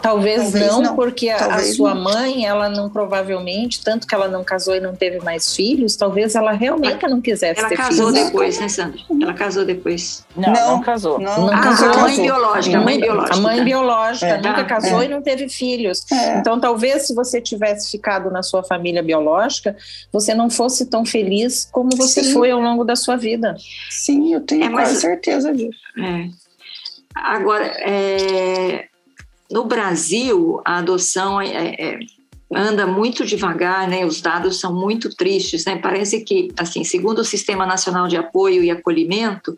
Talvez, 0.00 0.42
Talvez 0.42 0.66
não, 0.66 0.82
não, 0.82 0.96
porque 0.96 1.28
a, 1.28 1.56
a 1.56 1.62
sua 1.62 1.94
não. 1.94 2.04
mãe, 2.04 2.46
ela 2.46 2.68
não 2.68 2.88
provavelmente, 2.88 3.82
tanto 3.82 4.06
que 4.06 4.14
ela 4.14 4.28
não 4.28 4.44
casou 4.44 4.74
e 4.74 4.80
não 4.80 4.94
teve 4.94 5.20
mais 5.20 5.54
filhos, 5.54 5.96
talvez 5.96 6.34
ela 6.34 6.52
realmente 6.52 7.06
não 7.06 7.20
quisesse 7.20 7.60
ela 7.60 7.68
ter 7.68 7.76
filhos. 7.76 7.98
Ela 7.98 8.08
casou 8.08 8.24
depois, 8.24 8.60
né, 8.60 8.68
Sandra? 8.68 9.00
Ela 9.20 9.34
casou 9.34 9.64
depois. 9.64 10.24
Não, 10.36 10.52
não, 10.52 10.68
não 10.68 10.80
casou. 10.80 11.18
Não, 11.18 11.46
não 11.46 11.60
casou. 11.60 11.90
A 11.90 11.98
mãe 11.98 12.20
biológica, 12.20 12.78
a 12.78 12.80
mãe 12.80 13.00
biológica. 13.00 13.36
A 13.36 13.40
mãe 13.40 13.64
biológica 13.64 14.26
é, 14.26 14.36
nunca 14.36 14.64
casou 14.64 15.02
é. 15.02 15.04
e 15.04 15.08
não 15.08 15.22
teve 15.22 15.48
filhos. 15.48 16.04
É. 16.10 16.38
Então, 16.38 16.58
talvez 16.60 17.06
se 17.06 17.14
você 17.14 17.40
tivesse 17.40 17.90
ficado 17.90 18.30
na 18.30 18.42
sua 18.42 18.62
família 18.62 19.02
biológica, 19.02 19.76
você 20.12 20.34
não 20.34 20.48
fosse 20.48 20.86
tão 20.86 21.04
feliz 21.04 21.68
como 21.70 21.90
você 21.96 22.22
Sim. 22.22 22.32
foi 22.32 22.50
ao 22.50 22.60
longo 22.60 22.84
da 22.84 22.96
sua 22.96 23.16
vida. 23.16 23.54
Sim, 23.90 24.34
eu 24.34 24.40
tenho 24.40 24.64
é, 24.64 24.68
mas, 24.68 24.98
certeza 24.98 25.52
disso. 25.52 25.78
É. 25.98 26.28
Agora, 27.14 27.66
é, 27.66 28.86
no 29.52 29.64
Brasil, 29.64 30.60
a 30.64 30.78
adoção 30.78 31.40
é, 31.40 31.46
é, 31.46 31.92
é, 31.92 31.98
anda 32.54 32.86
muito 32.86 33.24
devagar, 33.24 33.86
né? 33.86 34.04
Os 34.04 34.20
dados 34.20 34.58
são 34.58 34.74
muito 34.74 35.14
tristes, 35.14 35.66
né? 35.66 35.76
Parece 35.76 36.24
que, 36.24 36.48
assim, 36.56 36.82
segundo 36.84 37.18
o 37.18 37.24
Sistema 37.24 37.66
Nacional 37.66 38.08
de 38.08 38.16
Apoio 38.16 38.64
e 38.64 38.70
Acolhimento, 38.70 39.56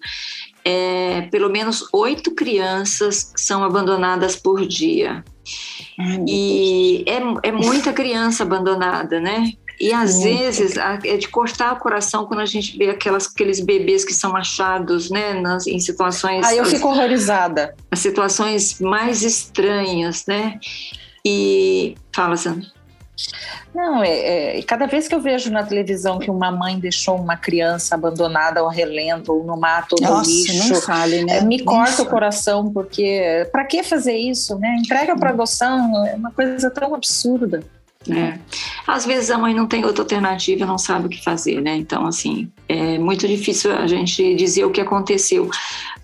é, 0.65 1.23
pelo 1.31 1.49
menos 1.49 1.89
oito 1.93 2.35
crianças 2.35 3.33
são 3.37 3.63
abandonadas 3.63 4.35
por 4.35 4.67
dia. 4.67 5.25
e 6.27 7.05
é, 7.07 7.49
é 7.49 7.53
muita 7.53 7.93
criança 7.93 8.43
abandonada, 8.43 9.21
né? 9.21 9.53
E 9.81 9.93
às 9.93 10.15
Muito. 10.15 10.39
vezes 10.39 10.77
é 10.77 11.17
de 11.17 11.29
cortar 11.29 11.73
o 11.73 11.77
coração 11.77 12.27
quando 12.27 12.41
a 12.41 12.47
gente 12.47 12.77
vê 12.77 12.91
aquelas, 12.91 13.27
aqueles 13.27 13.61
bebês 13.61 14.05
que 14.05 14.15
são 14.15 14.37
achados, 14.37 15.11
né, 15.11 15.35
nas, 15.35 15.67
em 15.67 15.79
situações. 15.79 16.47
Aí 16.47 16.59
eu 16.59 16.65
fico 16.65 16.89
horrorizada. 16.89 17.75
As 17.91 17.99
situações 17.99 18.81
mais 18.81 19.23
estranhas, 19.23 20.25
né? 20.27 20.59
E 21.25 21.97
fala, 22.13 22.37
Sandra. 22.37 22.75
Não, 23.75 24.03
é, 24.03 24.59
é, 24.59 24.63
cada 24.63 24.87
vez 24.87 25.09
que 25.09 25.15
eu 25.15 25.21
vejo 25.21 25.51
na 25.51 25.65
televisão 25.65 26.19
que 26.19 26.31
uma 26.31 26.51
mãe 26.51 26.79
deixou 26.79 27.17
uma 27.17 27.37
criança 27.37 27.95
abandonada 27.95 28.61
ao 28.61 28.69
relento, 28.69 29.33
ou 29.33 29.45
no 29.45 29.57
mato, 29.57 29.97
ou 29.97 30.03
no 30.03 30.17
Nossa, 30.17 30.31
lixo, 30.31 30.75
fale, 30.83 31.25
né? 31.25 31.39
É, 31.39 31.45
me 31.45 31.63
corta 31.65 32.03
o 32.03 32.07
coração, 32.07 32.71
porque 32.73 33.49
para 33.51 33.65
que 33.65 33.83
fazer 33.83 34.17
isso, 34.17 34.59
né? 34.59 34.77
Entrega 34.79 35.17
para 35.17 35.31
adoção, 35.31 36.07
é 36.07 36.15
uma 36.15 36.31
coisa 36.31 36.71
tão 36.71 36.95
absurda. 36.95 37.63
É. 38.11 38.39
Às 38.87 39.07
vezes 39.07 39.31
a 39.31 39.39
mãe 39.39 39.55
não 39.55 39.67
tem 39.67 39.85
outra 39.85 40.03
alternativa, 40.03 40.67
não 40.67 40.77
sabe 40.77 41.07
o 41.07 41.09
que 41.09 41.23
fazer, 41.23 41.61
né? 41.61 41.75
Então, 41.77 42.07
assim, 42.07 42.51
é 42.69 42.99
muito 42.99 43.27
difícil 43.27 43.73
a 43.73 43.87
gente 43.87 44.35
dizer 44.35 44.65
o 44.65 44.71
que 44.71 44.81
aconteceu, 44.81 45.51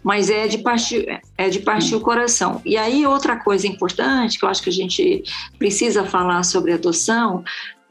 mas 0.03 0.31
é 0.31 0.49
de 0.49 0.59
partir, 0.59 1.21
é 1.37 1.49
de 1.49 1.61
partir 1.61 1.95
o 1.95 2.01
coração. 2.01 2.61
E 2.65 2.77
aí, 2.77 3.07
outra 3.07 3.37
coisa 3.37 3.67
importante 3.67 4.39
que 4.39 4.45
eu 4.45 4.49
acho 4.49 4.63
que 4.63 4.71
a 4.71 4.73
gente 4.73 5.23
precisa 5.59 6.05
falar 6.05 6.43
sobre 6.43 6.73
adoção 6.73 7.45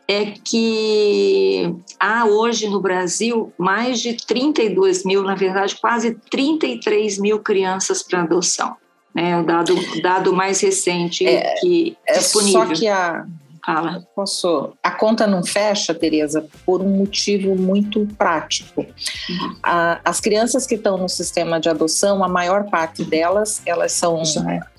é 0.07 0.33
que 0.43 1.71
há 1.99 2.25
hoje 2.25 2.67
no 2.67 2.81
Brasil 2.81 3.53
mais 3.59 3.99
de 3.99 4.15
32 4.25 5.05
mil, 5.05 5.21
na 5.21 5.35
verdade, 5.35 5.77
quase 5.79 6.17
33 6.31 7.19
mil 7.19 7.39
crianças 7.39 8.01
para 8.01 8.23
adoção. 8.23 8.75
É 9.15 9.37
o 9.37 9.43
dado, 9.43 9.75
dado 10.01 10.33
mais 10.33 10.61
recente 10.61 11.27
é, 11.27 11.53
que 11.59 11.95
é 12.07 12.17
disponível. 12.17 12.65
Só 12.65 12.73
que 12.73 12.87
a 12.87 13.25
Fala. 13.65 14.03
Posso. 14.15 14.73
A 14.83 14.91
conta 14.91 15.27
não 15.27 15.43
fecha, 15.43 15.93
Tereza, 15.93 16.45
por 16.65 16.81
um 16.81 16.89
motivo 16.89 17.55
muito 17.55 18.07
prático. 18.17 18.81
Uhum. 18.81 19.55
A, 19.63 19.99
as 20.03 20.19
crianças 20.19 20.65
que 20.65 20.75
estão 20.75 20.97
no 20.97 21.09
sistema 21.09 21.59
de 21.59 21.69
adoção, 21.69 22.23
a 22.23 22.27
maior 22.27 22.69
parte 22.69 23.03
delas, 23.03 23.61
elas 23.65 23.91
são. 23.91 24.21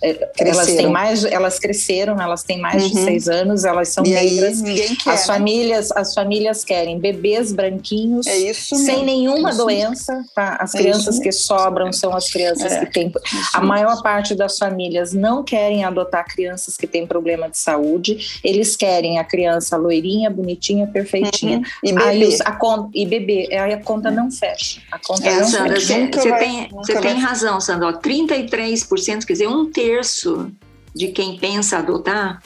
É, 0.02 0.30
elas 0.38 0.66
têm 0.66 0.88
mais, 0.88 1.24
elas 1.24 1.58
cresceram, 1.58 2.20
elas 2.20 2.42
têm 2.42 2.60
mais 2.60 2.82
uhum. 2.84 2.90
de 2.90 3.00
seis 3.00 3.28
anos, 3.28 3.64
elas 3.64 3.88
são 3.88 4.04
e 4.04 4.10
negras. 4.10 4.62
Aí, 4.62 4.96
quer, 4.96 5.10
as 5.10 5.20
né? 5.20 5.34
famílias, 5.34 5.92
as 5.92 6.14
famílias 6.14 6.64
querem 6.64 6.98
bebês 6.98 7.52
branquinhos, 7.52 8.26
é 8.26 8.52
sem 8.52 9.04
nenhuma 9.04 9.54
doença. 9.54 10.22
Tá? 10.34 10.56
As 10.60 10.74
é 10.74 10.78
crianças 10.78 11.18
que 11.18 11.32
sobram 11.32 11.92
são 11.92 12.14
as 12.14 12.30
crianças 12.30 12.72
é. 12.72 12.84
que 12.84 12.92
têm. 12.92 13.12
A 13.52 13.60
maior 13.60 14.02
parte 14.02 14.34
das 14.34 14.58
famílias 14.58 15.12
não 15.12 15.42
querem 15.42 15.84
adotar 15.84 16.24
crianças 16.24 16.76
que 16.76 16.86
têm 16.86 17.06
problema 17.06 17.48
de 17.48 17.58
saúde. 17.58 18.40
Eles 18.42 18.69
querem 18.76 19.18
a 19.18 19.24
criança 19.24 19.76
loirinha, 19.76 20.30
bonitinha, 20.30 20.86
perfeitinha. 20.86 21.58
Uhum. 21.58 21.64
E 21.84 21.92
bebê. 21.92 22.04
Aí 22.04 22.24
os, 22.24 22.40
a 22.40 22.52
conta, 22.52 22.90
e 22.94 23.06
bebê, 23.06 23.48
aí 23.52 23.72
a 23.72 23.82
conta 23.82 24.10
não 24.10 24.30
fecha. 24.30 24.80
A 24.90 24.98
conta 24.98 25.28
é, 25.28 25.40
não 25.40 25.46
Sandra, 25.46 25.80
fecha. 25.80 26.10
Você 26.12 26.32
tem, 26.38 26.68
você 26.68 27.00
tem 27.00 27.18
razão, 27.18 27.60
Sandra. 27.60 27.88
Ó, 27.88 27.92
33%, 27.92 29.24
quer 29.24 29.32
dizer, 29.32 29.48
um 29.48 29.70
terço 29.70 30.50
de 30.94 31.08
quem 31.08 31.38
pensa 31.38 31.78
adotar 31.78 32.40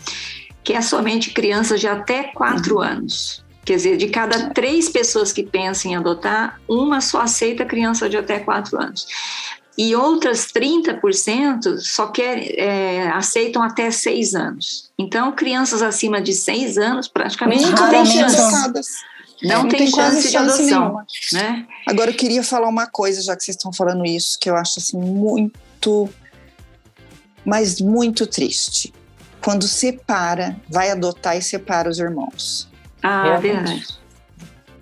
que 0.65 0.73
é 0.73 0.81
somente 0.81 1.31
crianças 1.31 1.79
de 1.79 1.87
até 1.87 2.25
4 2.25 2.81
anos. 2.81 3.45
Quer 3.65 3.77
dizer, 3.77 3.97
de 3.99 4.09
cada 4.09 4.51
três 4.51 4.89
pessoas 4.89 5.33
que 5.33 5.43
pensam 5.43 5.91
em 5.91 5.97
adotar, 5.97 6.59
uma 6.67 7.01
só 7.01 7.21
aceita 7.21 7.65
criança 7.65 8.09
de 8.09 8.17
até 8.17 8.39
4 8.39 8.81
anos. 8.81 9.07
E 9.77 9.95
outras 9.97 10.47
30% 10.53 11.79
só 11.79 12.07
quer, 12.07 12.39
é, 12.59 13.09
aceitam 13.09 13.63
até 13.63 13.91
6 13.91 14.35
anos. 14.35 14.91
Então, 14.97 15.33
crianças 15.33 15.83
acima 15.83 16.21
de 16.21 16.33
6 16.33 16.79
anos 16.79 17.09
praticamente 17.09 17.65
não 17.65 17.91
tem 17.91 18.07
chance. 18.07 18.37
Não, 19.43 19.63
não, 19.63 19.69
tem, 19.69 19.81
tem 19.81 19.91
chance 19.91 20.31
de 20.31 20.37
adoção. 20.37 21.05
Né? 21.33 21.67
Agora, 21.87 22.11
eu 22.11 22.17
queria 22.17 22.43
falar 22.43 22.69
uma 22.69 22.87
coisa, 22.87 23.21
já 23.21 23.37
que 23.37 23.45
vocês 23.45 23.57
estão 23.57 23.73
falando 23.73 24.07
isso, 24.07 24.39
que 24.39 24.49
eu 24.49 24.57
acho 24.57 24.79
assim 24.79 24.97
muito, 24.97 26.09
mas 27.45 27.81
muito 27.81 28.27
triste. 28.27 28.95
Quando 29.43 29.67
separa, 29.67 30.57
vai 30.69 30.91
adotar 30.91 31.37
e 31.37 31.43
separa 31.43 31.91
os 31.91 31.99
irmãos. 31.99 32.69
Ah, 33.03 33.37
verdade. 33.37 34.04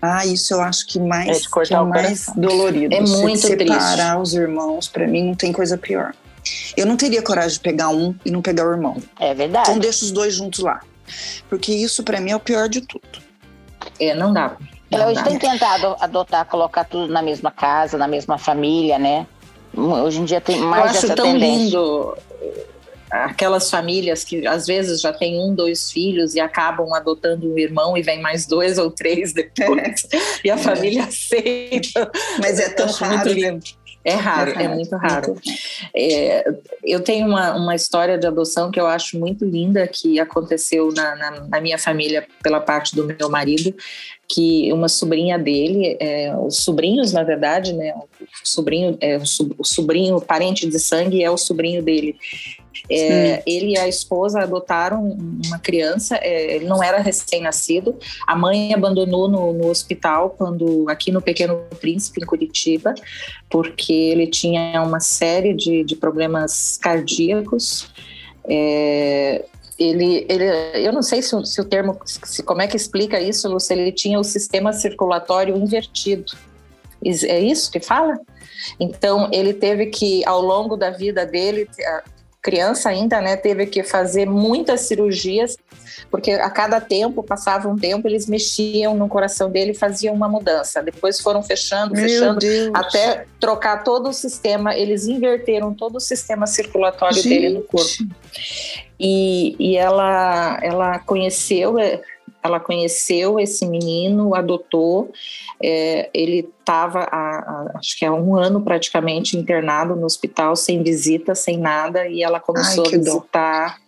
Ah, 0.04 0.26
isso 0.26 0.52
eu 0.52 0.60
acho 0.60 0.84
que 0.88 0.98
mais, 0.98 1.46
é 1.46 1.64
que 1.64 1.74
é 1.74 1.80
mais 1.80 2.26
dolorido. 2.34 2.92
É 2.92 3.00
muito 3.00 3.38
separar 3.38 4.16
triste. 4.16 4.16
os 4.20 4.34
irmãos, 4.34 4.88
para 4.88 5.06
mim, 5.06 5.28
não 5.28 5.34
tem 5.36 5.52
coisa 5.52 5.78
pior. 5.78 6.12
Eu 6.76 6.86
não 6.86 6.96
teria 6.96 7.22
coragem 7.22 7.52
de 7.52 7.60
pegar 7.60 7.88
um 7.90 8.12
e 8.24 8.30
não 8.32 8.42
pegar 8.42 8.66
o 8.66 8.72
irmão. 8.72 8.96
É 9.20 9.32
verdade. 9.32 9.70
Então 9.70 9.78
deixa 9.78 10.04
os 10.04 10.10
dois 10.10 10.34
juntos 10.34 10.58
lá. 10.58 10.80
Porque 11.48 11.72
isso, 11.72 12.02
para 12.02 12.20
mim, 12.20 12.32
é 12.32 12.36
o 12.36 12.40
pior 12.40 12.68
de 12.68 12.80
tudo. 12.80 13.22
É, 14.00 14.12
não 14.12 14.32
dá. 14.32 14.56
Não 14.90 15.06
hoje 15.06 15.14
dá. 15.14 15.22
tem 15.22 15.38
tentado 15.38 15.96
adotar, 16.00 16.44
colocar 16.46 16.82
tudo 16.84 17.12
na 17.12 17.22
mesma 17.22 17.52
casa, 17.52 17.96
na 17.96 18.08
mesma 18.08 18.38
família, 18.38 18.98
né? 18.98 19.24
Hoje 19.74 20.20
em 20.20 20.24
dia 20.24 20.40
tem 20.40 20.58
mais 20.60 20.84
Eu 20.84 20.90
acho 20.90 21.06
essa 21.06 21.14
tão 21.14 21.26
tendência. 21.26 21.64
lindo 21.64 22.18
aquelas 23.12 23.68
famílias 23.68 24.24
que 24.24 24.46
às 24.46 24.66
vezes 24.66 25.00
já 25.00 25.12
tem 25.12 25.38
um, 25.38 25.54
dois 25.54 25.92
filhos 25.92 26.34
e 26.34 26.40
acabam 26.40 26.92
adotando 26.94 27.52
um 27.52 27.58
irmão 27.58 27.96
e 27.96 28.02
vem 28.02 28.22
mais 28.22 28.46
dois 28.46 28.78
ou 28.78 28.90
três 28.90 29.32
depois 29.34 30.06
e 30.42 30.50
a 30.50 30.56
família 30.56 31.04
aceita. 31.04 32.10
Mas 32.40 32.58
é 32.58 32.70
tão 32.70 32.86
raro. 32.86 33.14
muito 33.14 33.28
lindo. 33.28 33.82
É 34.04 34.14
raro, 34.14 34.50
é, 34.58 34.66
muito 34.66 34.96
raro. 34.96 35.40
É, 35.94 36.44
eu 36.82 37.00
tenho 37.00 37.28
uma, 37.28 37.54
uma 37.54 37.74
história 37.74 38.18
de 38.18 38.26
adoção 38.26 38.68
que 38.68 38.80
eu 38.80 38.86
acho 38.86 39.16
muito 39.16 39.44
linda, 39.44 39.86
que 39.86 40.18
aconteceu 40.18 40.90
na, 40.92 41.14
na, 41.14 41.30
na 41.42 41.60
minha 41.60 41.78
família 41.78 42.26
pela 42.42 42.60
parte 42.60 42.96
do 42.96 43.04
meu 43.04 43.30
marido, 43.30 43.72
que 44.32 44.72
uma 44.72 44.88
sobrinha 44.88 45.38
dele, 45.38 45.94
é, 46.00 46.34
os 46.34 46.64
sobrinhos, 46.64 47.12
na 47.12 47.22
verdade, 47.22 47.74
né, 47.74 47.92
o 47.94 48.26
sobrinho, 48.42 48.96
é, 48.98 49.18
o 49.18 49.64
sobrinho, 49.64 50.18
parente 50.22 50.66
de 50.66 50.78
sangue 50.78 51.22
é 51.22 51.30
o 51.30 51.36
sobrinho 51.36 51.82
dele. 51.82 52.16
É, 52.90 53.42
ele 53.46 53.72
e 53.72 53.78
a 53.78 53.86
esposa 53.86 54.40
adotaram 54.40 55.18
uma 55.46 55.58
criança, 55.58 56.16
é, 56.16 56.56
ele 56.56 56.64
não 56.64 56.82
era 56.82 56.98
recém-nascido, 56.98 57.94
a 58.26 58.34
mãe 58.34 58.72
abandonou 58.72 59.28
no, 59.28 59.52
no, 59.52 59.68
hospital 59.68 60.30
quando 60.30 60.86
aqui 60.88 61.12
no 61.12 61.20
Pequeno 61.20 61.60
Príncipe, 61.78 62.22
em 62.22 62.26
Curitiba, 62.26 62.94
porque 63.50 63.92
ele 63.92 64.26
tinha 64.26 64.82
uma 64.82 65.00
série 65.00 65.52
de, 65.52 65.84
de 65.84 65.94
problemas 65.94 66.78
cardíacos. 66.80 67.90
É, 68.48 69.44
ele, 69.78 70.26
ele, 70.28 70.44
eu 70.86 70.92
não 70.92 71.02
sei 71.02 71.22
se, 71.22 71.34
se 71.46 71.60
o 71.60 71.64
termo, 71.64 71.98
se, 72.04 72.42
como 72.42 72.62
é 72.62 72.66
que 72.66 72.76
explica 72.76 73.20
isso, 73.20 73.58
se 73.58 73.72
ele 73.72 73.92
tinha 73.92 74.18
o 74.18 74.24
sistema 74.24 74.72
circulatório 74.72 75.56
invertido. 75.56 76.32
É 77.04 77.40
isso 77.40 77.70
que 77.70 77.80
fala? 77.80 78.18
Então, 78.78 79.28
ele 79.32 79.52
teve 79.52 79.86
que, 79.86 80.24
ao 80.24 80.40
longo 80.40 80.76
da 80.76 80.90
vida 80.90 81.26
dele, 81.26 81.68
criança 82.42 82.88
ainda, 82.88 83.20
né, 83.20 83.36
teve 83.36 83.66
que 83.66 83.84
fazer 83.84 84.26
muitas 84.26 84.80
cirurgias, 84.80 85.56
porque 86.10 86.32
a 86.32 86.50
cada 86.50 86.80
tempo, 86.80 87.22
passava 87.22 87.68
um 87.68 87.76
tempo, 87.76 88.08
eles 88.08 88.26
mexiam 88.26 88.96
no 88.96 89.08
coração 89.08 89.48
dele 89.48 89.70
e 89.70 89.74
faziam 89.74 90.12
uma 90.12 90.28
mudança. 90.28 90.82
Depois 90.82 91.20
foram 91.20 91.42
fechando, 91.42 91.94
Meu 91.94 92.02
fechando, 92.02 92.40
Deus. 92.40 92.70
até 92.74 93.26
trocar 93.38 93.84
todo 93.84 94.08
o 94.08 94.12
sistema, 94.12 94.76
eles 94.76 95.06
inverteram 95.06 95.72
todo 95.72 95.96
o 95.96 96.00
sistema 96.00 96.46
circulatório 96.46 97.16
Gente. 97.16 97.28
dele 97.28 97.48
no 97.50 97.62
corpo. 97.62 98.04
E, 98.98 99.54
e 99.58 99.76
ela, 99.76 100.58
ela 100.62 100.98
conheceu 100.98 101.76
ela 102.42 102.58
conheceu 102.58 103.38
esse 103.38 103.66
menino, 103.66 104.34
adotou. 104.34 105.12
É, 105.62 106.10
ele 106.12 106.48
estava, 106.58 107.08
acho 107.74 107.96
que 107.96 108.04
há 108.04 108.12
um 108.12 108.36
ano 108.36 108.60
praticamente, 108.60 109.36
internado 109.36 109.94
no 109.94 110.04
hospital, 110.04 110.56
sem 110.56 110.82
visita, 110.82 111.34
sem 111.34 111.56
nada, 111.56 112.08
e 112.08 112.22
ela 112.22 112.40
começou 112.40 112.84
Ai, 112.86 112.94
a 112.94 112.98
visitar 112.98 113.78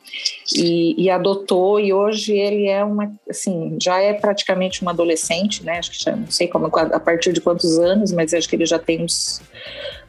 e, 0.55 1.03
e 1.03 1.11
adotou. 1.11 1.81
E 1.81 1.93
hoje 1.93 2.37
ele 2.37 2.69
é 2.69 2.85
uma, 2.85 3.12
assim, 3.29 3.77
já 3.83 4.01
é 4.01 4.12
praticamente 4.12 4.85
um 4.85 4.88
adolescente, 4.88 5.64
né? 5.64 5.79
Acho 5.79 5.90
que 5.90 6.03
já 6.03 6.14
não 6.14 6.31
sei 6.31 6.47
como, 6.47 6.67
a 6.67 7.01
partir 7.01 7.33
de 7.33 7.40
quantos 7.40 7.79
anos, 7.79 8.12
mas 8.12 8.33
acho 8.33 8.49
que 8.49 8.57
ele 8.57 8.67
já 8.67 8.79
tem 8.79 9.03
uns 9.03 9.40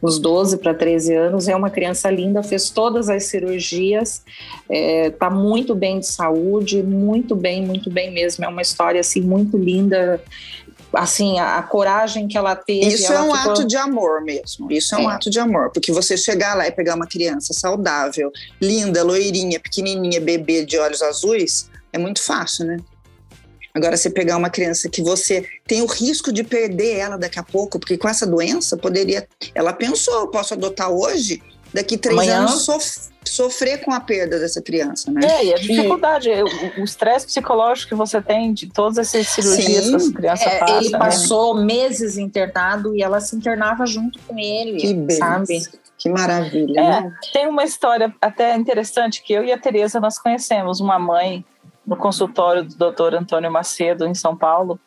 uns 0.01 0.19
12 0.19 0.57
para 0.57 0.73
13 0.73 1.13
anos, 1.15 1.47
é 1.47 1.55
uma 1.55 1.69
criança 1.69 2.09
linda, 2.09 2.43
fez 2.43 2.69
todas 2.69 3.09
as 3.09 3.25
cirurgias, 3.25 4.23
está 4.69 5.29
muito 5.29 5.73
bem 5.75 5.99
de 5.99 6.07
saúde, 6.07 6.81
muito 6.83 7.35
bem, 7.35 7.65
muito 7.65 7.89
bem 7.89 8.11
mesmo. 8.13 8.45
É 8.45 8.47
uma 8.47 8.61
história 8.61 8.99
assim 9.01 9.21
muito 9.21 9.57
linda. 9.57 10.21
Assim, 10.93 11.39
a, 11.39 11.57
a 11.57 11.63
coragem 11.63 12.25
que 12.27 12.37
ela 12.37 12.55
teve. 12.55 12.87
Isso 12.87 13.11
ela 13.11 13.25
é 13.25 13.29
um 13.29 13.35
ficou- 13.35 13.51
ato 13.51 13.67
de 13.67 13.75
amor 13.75 14.21
mesmo. 14.23 14.71
Isso 14.71 14.95
é 14.95 14.97
um 14.97 15.09
É. 15.11 15.15
ato 15.15 15.29
de 15.29 15.39
amor. 15.39 15.71
Porque 15.71 15.91
você 15.91 16.15
chegar 16.15 16.55
lá 16.55 16.67
e 16.67 16.71
pegar 16.71 16.95
uma 16.95 17.07
criança 17.07 17.53
saudável, 17.53 18.31
linda, 18.61 19.03
loirinha, 19.03 19.59
pequenininha, 19.59 20.21
bebê 20.21 20.63
de 20.63 20.77
olhos 20.77 21.01
azuis, 21.01 21.69
é 21.91 21.97
muito 21.97 22.21
fácil, 22.23 22.65
né? 22.65 22.77
Agora, 23.75 23.97
você 23.97 24.09
pegar 24.09 24.37
uma 24.37 24.49
criança 24.49 24.89
que 24.89 25.01
você 25.01 25.45
tem 25.67 25.81
o 25.81 25.85
risco 25.85 26.31
de 26.31 26.43
perder 26.45 26.95
ela 26.97 27.17
daqui 27.17 27.37
a 27.37 27.43
pouco, 27.43 27.77
porque 27.77 27.97
com 27.97 28.07
essa 28.07 28.25
doença 28.25 28.77
poderia. 28.77 29.27
Ela 29.53 29.73
pensou, 29.73 30.21
eu 30.21 30.27
posso 30.29 30.53
adotar 30.53 30.89
hoje, 30.89 31.43
daqui 31.73 31.97
três 31.97 32.17
Amanhã. 32.17 32.37
anos 32.39 32.61
sof- 32.61 33.13
sofrer 33.25 33.83
com 33.83 33.91
a 33.91 33.99
perda 33.99 34.39
dessa 34.39 34.61
criança, 34.61 35.11
né? 35.11 35.27
É, 35.27 35.45
e 35.45 35.53
a 35.53 35.57
dificuldade, 35.57 36.29
o- 36.29 36.81
o 36.81 36.83
estresse 36.85 37.25
psicológico 37.25 37.89
que 37.89 37.95
você 37.95 38.21
tem 38.21 38.53
de 38.53 38.67
todas 38.67 38.97
essas 38.97 39.27
cirurgias 39.27 39.83
Sim. 39.85 39.89
que 39.89 39.95
as 39.97 40.07
crianças 40.09 40.47
É, 40.47 40.59
passam. 40.59 40.77
ele 40.77 40.89
né? 40.91 40.97
passou 40.99 41.55
meses 41.65 42.17
internado 42.17 42.95
e 42.95 43.01
ela 43.03 43.19
se 43.19 43.35
internava 43.35 43.85
junto 43.85 44.19
com 44.27 44.37
ele, 44.39 44.77
Que 44.77 44.93
beleza. 44.93 45.19
sabe? 45.19 45.61
Que 45.97 46.07
maravilha, 46.09 46.79
É, 46.79 47.01
né? 47.01 47.13
tem 47.33 47.47
uma 47.47 47.63
história 47.63 48.13
até 48.21 48.55
interessante 48.55 49.23
que 49.23 49.33
eu 49.33 49.43
e 49.43 49.51
a 49.51 49.57
Tereza 49.57 49.99
nós 49.99 50.19
conhecemos 50.19 50.79
uma 50.79 50.99
mãe 50.99 51.43
no 51.85 51.95
consultório 51.95 52.63
do 52.63 52.75
Dr. 52.91 53.15
Antônio 53.15 53.51
Macedo 53.51 54.05
em 54.07 54.13
São 54.15 54.35
Paulo, 54.35 54.79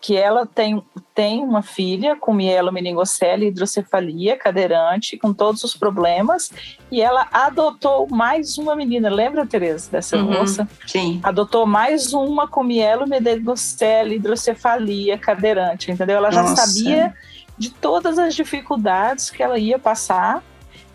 que 0.00 0.16
ela 0.16 0.46
tem, 0.46 0.80
tem 1.12 1.42
uma 1.42 1.62
filha 1.62 2.14
com 2.14 2.32
mielomeningocele, 2.32 3.46
hidrocefalia, 3.48 4.36
cadeirante, 4.36 5.16
com 5.18 5.32
todos 5.34 5.64
os 5.64 5.76
problemas, 5.76 6.52
e 6.92 7.00
ela 7.02 7.26
adotou 7.32 8.06
mais 8.08 8.56
uma 8.58 8.76
menina. 8.76 9.10
Lembra, 9.10 9.44
Tereza, 9.44 9.90
dessa 9.90 10.16
Uhum. 10.16 10.32
moça? 10.34 10.68
Sim. 10.86 11.18
Adotou 11.24 11.66
mais 11.66 12.12
uma 12.12 12.46
com 12.46 12.62
mielomeningocele, 12.62 14.16
hidrocefalia, 14.16 15.18
cadeirante, 15.18 15.90
entendeu? 15.90 16.16
Ela 16.18 16.30
já 16.30 16.42
Nossa. 16.42 16.66
sabia 16.66 17.12
de 17.58 17.70
todas 17.70 18.18
as 18.18 18.34
dificuldades 18.34 19.30
que 19.30 19.42
ela 19.42 19.58
ia 19.58 19.78
passar 19.78 20.42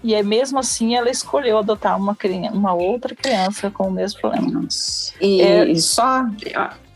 e 0.04 0.16
aí, 0.16 0.24
mesmo 0.24 0.60
assim, 0.60 0.96
ela 0.96 1.10
escolheu 1.10 1.58
adotar 1.58 1.98
uma, 1.98 2.16
criança, 2.16 2.54
uma 2.56 2.74
outra 2.74 3.16
criança 3.16 3.70
com 3.70 3.88
o 3.88 3.92
mesmo 3.92 4.20
problema. 4.22 4.68
E, 5.20 5.42
É. 5.42 5.66
e 5.66 5.80
só 5.80 6.26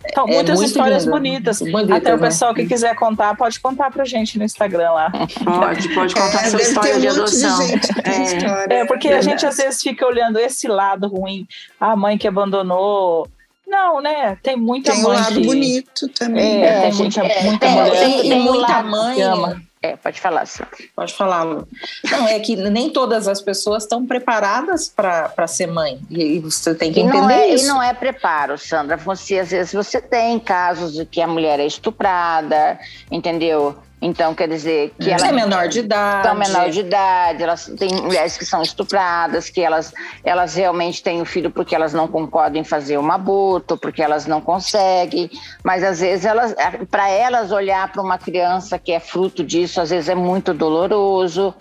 Então, 0.07 0.27
É 0.27 0.35
muitas 0.35 0.61
histórias 0.61 1.03
lindo. 1.03 1.15
bonitas. 1.15 1.59
Bonita, 1.61 1.95
Até 1.95 2.13
o 2.13 2.17
né? 2.17 2.27
pessoal 2.27 2.53
que 2.53 2.67
quiser 2.67 2.95
contar, 2.95 3.35
pode 3.35 3.59
contar 3.59 3.89
pra 3.89 4.05
gente 4.05 4.37
no 4.37 4.43
Instagram 4.45 4.91
lá. 4.91 5.11
Pode, 5.11 5.89
pode 5.95 6.13
contar 6.13 6.45
É, 6.45 6.49
sua 6.51 6.61
história 6.61 6.99
de 6.99 7.07
um 7.07 7.09
monte 7.09 7.19
adoção. 7.21 7.61
gente 7.67 7.87
que 7.91 8.01
tem 8.03 8.13
É. 8.13 8.23
história. 8.23 8.67
É, 8.75 8.85
porque 8.85 9.07
a 9.07 9.15
gente 9.21 9.41
verdade. 9.41 9.45
às 9.47 9.57
vezes 9.57 9.81
fica 9.81 10.05
olhando 10.05 10.37
esse 10.37 10.67
lado 10.67 11.07
ruim, 11.07 11.47
a 11.79 11.95
mãe 11.95 12.19
que 12.19 12.27
abandonou. 12.27 13.27
Não, 13.67 13.99
né? 13.99 14.37
Tem 14.43 14.55
muita 14.55 14.91
Tem 14.91 15.01
mãe 15.01 15.17
lado 15.17 15.33
que... 15.41 15.45
bonito 15.47 16.07
também. 16.09 16.63
É, 16.63 16.81
tem 16.81 16.91
gente, 16.91 17.17
muita, 17.19 17.33
é, 17.33 17.43
muita 17.43 17.65
tem- 17.65 17.75
mulher 17.75 17.99
tem- 17.99 18.19
e 18.19 18.29
tem 18.29 18.33
um 18.39 18.43
muita 18.43 18.67
lado 18.73 18.87
mãe. 18.91 19.15
que 19.15 19.21
ama. 19.23 19.61
É, 19.85 19.95
pode 19.97 20.19
falar, 20.19 20.47
Sandra. 20.47 20.71
Pode 20.95 21.13
falar, 21.13 21.43
Lu. 21.43 21.67
Não, 22.09 22.27
é 22.27 22.39
que 22.39 22.55
nem 22.55 22.89
todas 22.89 23.27
as 23.27 23.39
pessoas 23.39 23.83
estão 23.83 24.03
preparadas 24.03 24.89
para 24.89 25.45
ser 25.47 25.67
mãe. 25.67 25.99
E, 26.09 26.37
e 26.37 26.39
você 26.39 26.73
tem 26.73 26.91
que 26.91 26.99
E 26.99 27.03
entender 27.03 27.21
não, 27.21 27.29
é, 27.29 27.51
e 27.51 27.53
isso. 27.53 27.67
não 27.67 27.83
é 27.83 27.93
preparo, 27.93 28.57
Sandra. 28.57 28.97
Você, 28.97 29.37
às 29.37 29.51
vezes, 29.51 29.73
você 29.73 30.01
tem 30.01 30.39
casos 30.39 30.93
de 30.93 31.05
que 31.05 31.21
a 31.21 31.27
mulher 31.27 31.59
é 31.59 31.67
estuprada, 31.67 32.79
entendeu? 33.11 33.75
Então, 34.05 34.35
quer 34.35 34.47
dizer, 34.47 34.93
que 34.99 35.09
ela 35.09 35.27
é 35.27 35.31
menor 35.31 35.67
de 35.67 35.79
idade. 35.79 36.27
são 36.27 36.35
menor 36.35 36.69
de 36.69 36.79
idade, 36.79 37.41
elas 37.41 37.65
tem 37.77 37.89
mulheres 37.95 38.37
que 38.37 38.45
são 38.45 38.61
estupradas, 38.61 39.49
que 39.49 39.59
elas, 39.59 39.91
elas 40.23 40.53
realmente 40.53 41.01
têm 41.01 41.23
o 41.23 41.25
filho 41.25 41.49
porque 41.49 41.73
elas 41.73 41.91
não 41.91 42.07
concordam 42.07 42.61
em 42.61 42.63
fazer 42.63 42.99
um 42.99 43.11
aborto, 43.11 43.75
porque 43.75 44.03
elas 44.03 44.27
não 44.27 44.39
conseguem, 44.39 45.27
mas 45.63 45.83
às 45.83 46.01
vezes 46.01 46.23
elas, 46.23 46.53
para 46.91 47.09
elas 47.09 47.51
olhar 47.51 47.91
para 47.91 48.03
uma 48.03 48.19
criança 48.19 48.77
que 48.77 48.91
é 48.91 48.99
fruto 48.99 49.43
disso, 49.43 49.81
às 49.81 49.89
vezes 49.89 50.07
é 50.07 50.15
muito 50.15 50.53
doloroso. 50.53 51.51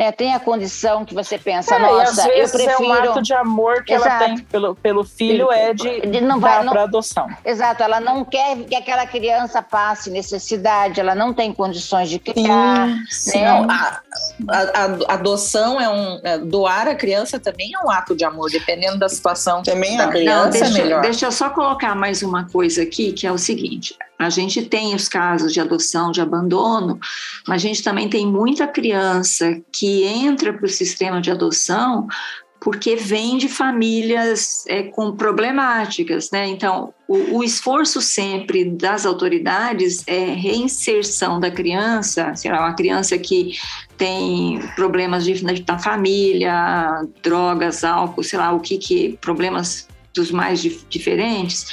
Né? 0.00 0.10
Tem 0.10 0.34
a 0.34 0.40
condição 0.40 1.04
que 1.04 1.14
você 1.14 1.36
pensa, 1.36 1.74
É, 1.74 1.78
nossa, 1.78 2.22
às 2.22 2.26
eu 2.28 2.34
vezes 2.34 2.52
prefiro. 2.52 2.84
é 2.84 2.88
um 2.88 2.92
ato 3.10 3.22
de 3.22 3.34
amor 3.34 3.84
que 3.84 3.92
ela 3.92 4.06
Exato. 4.06 4.24
tem 4.24 4.38
pelo, 4.38 4.74
pelo 4.74 5.04
filho 5.04 5.52
é 5.52 5.74
de, 5.74 6.00
De- 6.00 6.20
não 6.22 6.40
vai- 6.40 6.64
para 6.66 6.84
adoção. 6.84 7.28
Exato, 7.44 7.82
ela 7.82 8.00
não 8.00 8.24
quer 8.24 8.56
que 8.64 8.74
aquela 8.74 9.06
criança 9.06 9.60
passe 9.60 10.08
necessidade, 10.10 10.98
ela 10.98 11.14
não 11.14 11.34
tem 11.34 11.52
condições 11.52 12.08
de 12.08 12.18
criar. 12.18 12.86
né? 12.88 13.04
Não, 13.34 13.70
a, 13.70 14.00
a- 14.48 14.84
a 15.08 15.14
adoção 15.14 15.78
é 15.78 15.88
um. 15.88 16.18
é, 16.24 16.38
doar 16.38 16.88
a 16.88 16.94
criança 16.94 17.38
também 17.38 17.70
é 17.74 17.84
um 17.84 17.90
ato 17.90 18.16
de 18.16 18.24
amor, 18.24 18.50
dependendo 18.50 18.98
da 18.98 19.08
situação 19.08 19.62
Também 19.62 19.96
da 19.98 20.04
acho. 20.04 20.12
criança, 20.12 20.44
Não, 20.44 20.50
deixa, 20.50 20.78
é 20.78 20.82
melhor. 20.82 21.00
deixa 21.02 21.26
eu 21.26 21.32
só 21.32 21.50
colocar 21.50 21.94
mais 21.94 22.22
uma 22.22 22.48
coisa 22.48 22.82
aqui, 22.82 23.12
que 23.12 23.26
é 23.26 23.32
o 23.32 23.36
seguinte: 23.38 23.94
a 24.20 24.28
gente 24.28 24.62
tem 24.62 24.94
os 24.94 25.08
casos 25.08 25.50
de 25.50 25.60
adoção, 25.60 26.12
de 26.12 26.20
abandono, 26.20 27.00
mas 27.48 27.62
a 27.64 27.66
gente 27.66 27.82
também 27.82 28.06
tem 28.06 28.26
muita 28.26 28.68
criança 28.68 29.58
que 29.72 30.04
entra 30.04 30.52
para 30.52 30.66
o 30.66 30.68
sistema 30.68 31.22
de 31.22 31.30
adoção 31.30 32.06
porque 32.60 32.94
vem 32.94 33.38
de 33.38 33.48
famílias 33.48 34.64
é, 34.68 34.82
com 34.82 35.16
problemáticas, 35.16 36.30
né? 36.30 36.46
Então, 36.46 36.92
o, 37.08 37.38
o 37.38 37.42
esforço 37.42 38.02
sempre 38.02 38.66
das 38.66 39.06
autoridades 39.06 40.04
é 40.06 40.26
reinserção 40.26 41.40
da 41.40 41.50
criança, 41.50 42.34
sei 42.36 42.50
lá, 42.52 42.60
uma 42.60 42.74
criança 42.74 43.16
que 43.16 43.58
tem 43.96 44.60
problemas 44.76 45.24
de, 45.24 45.42
da 45.62 45.78
família, 45.78 47.02
drogas, 47.22 47.82
álcool, 47.82 48.22
sei 48.22 48.38
lá, 48.38 48.52
o 48.52 48.60
que 48.60 48.76
que, 48.76 49.18
problemas 49.22 49.88
dos 50.14 50.30
mais 50.30 50.60
dif- 50.60 50.84
diferentes, 50.88 51.66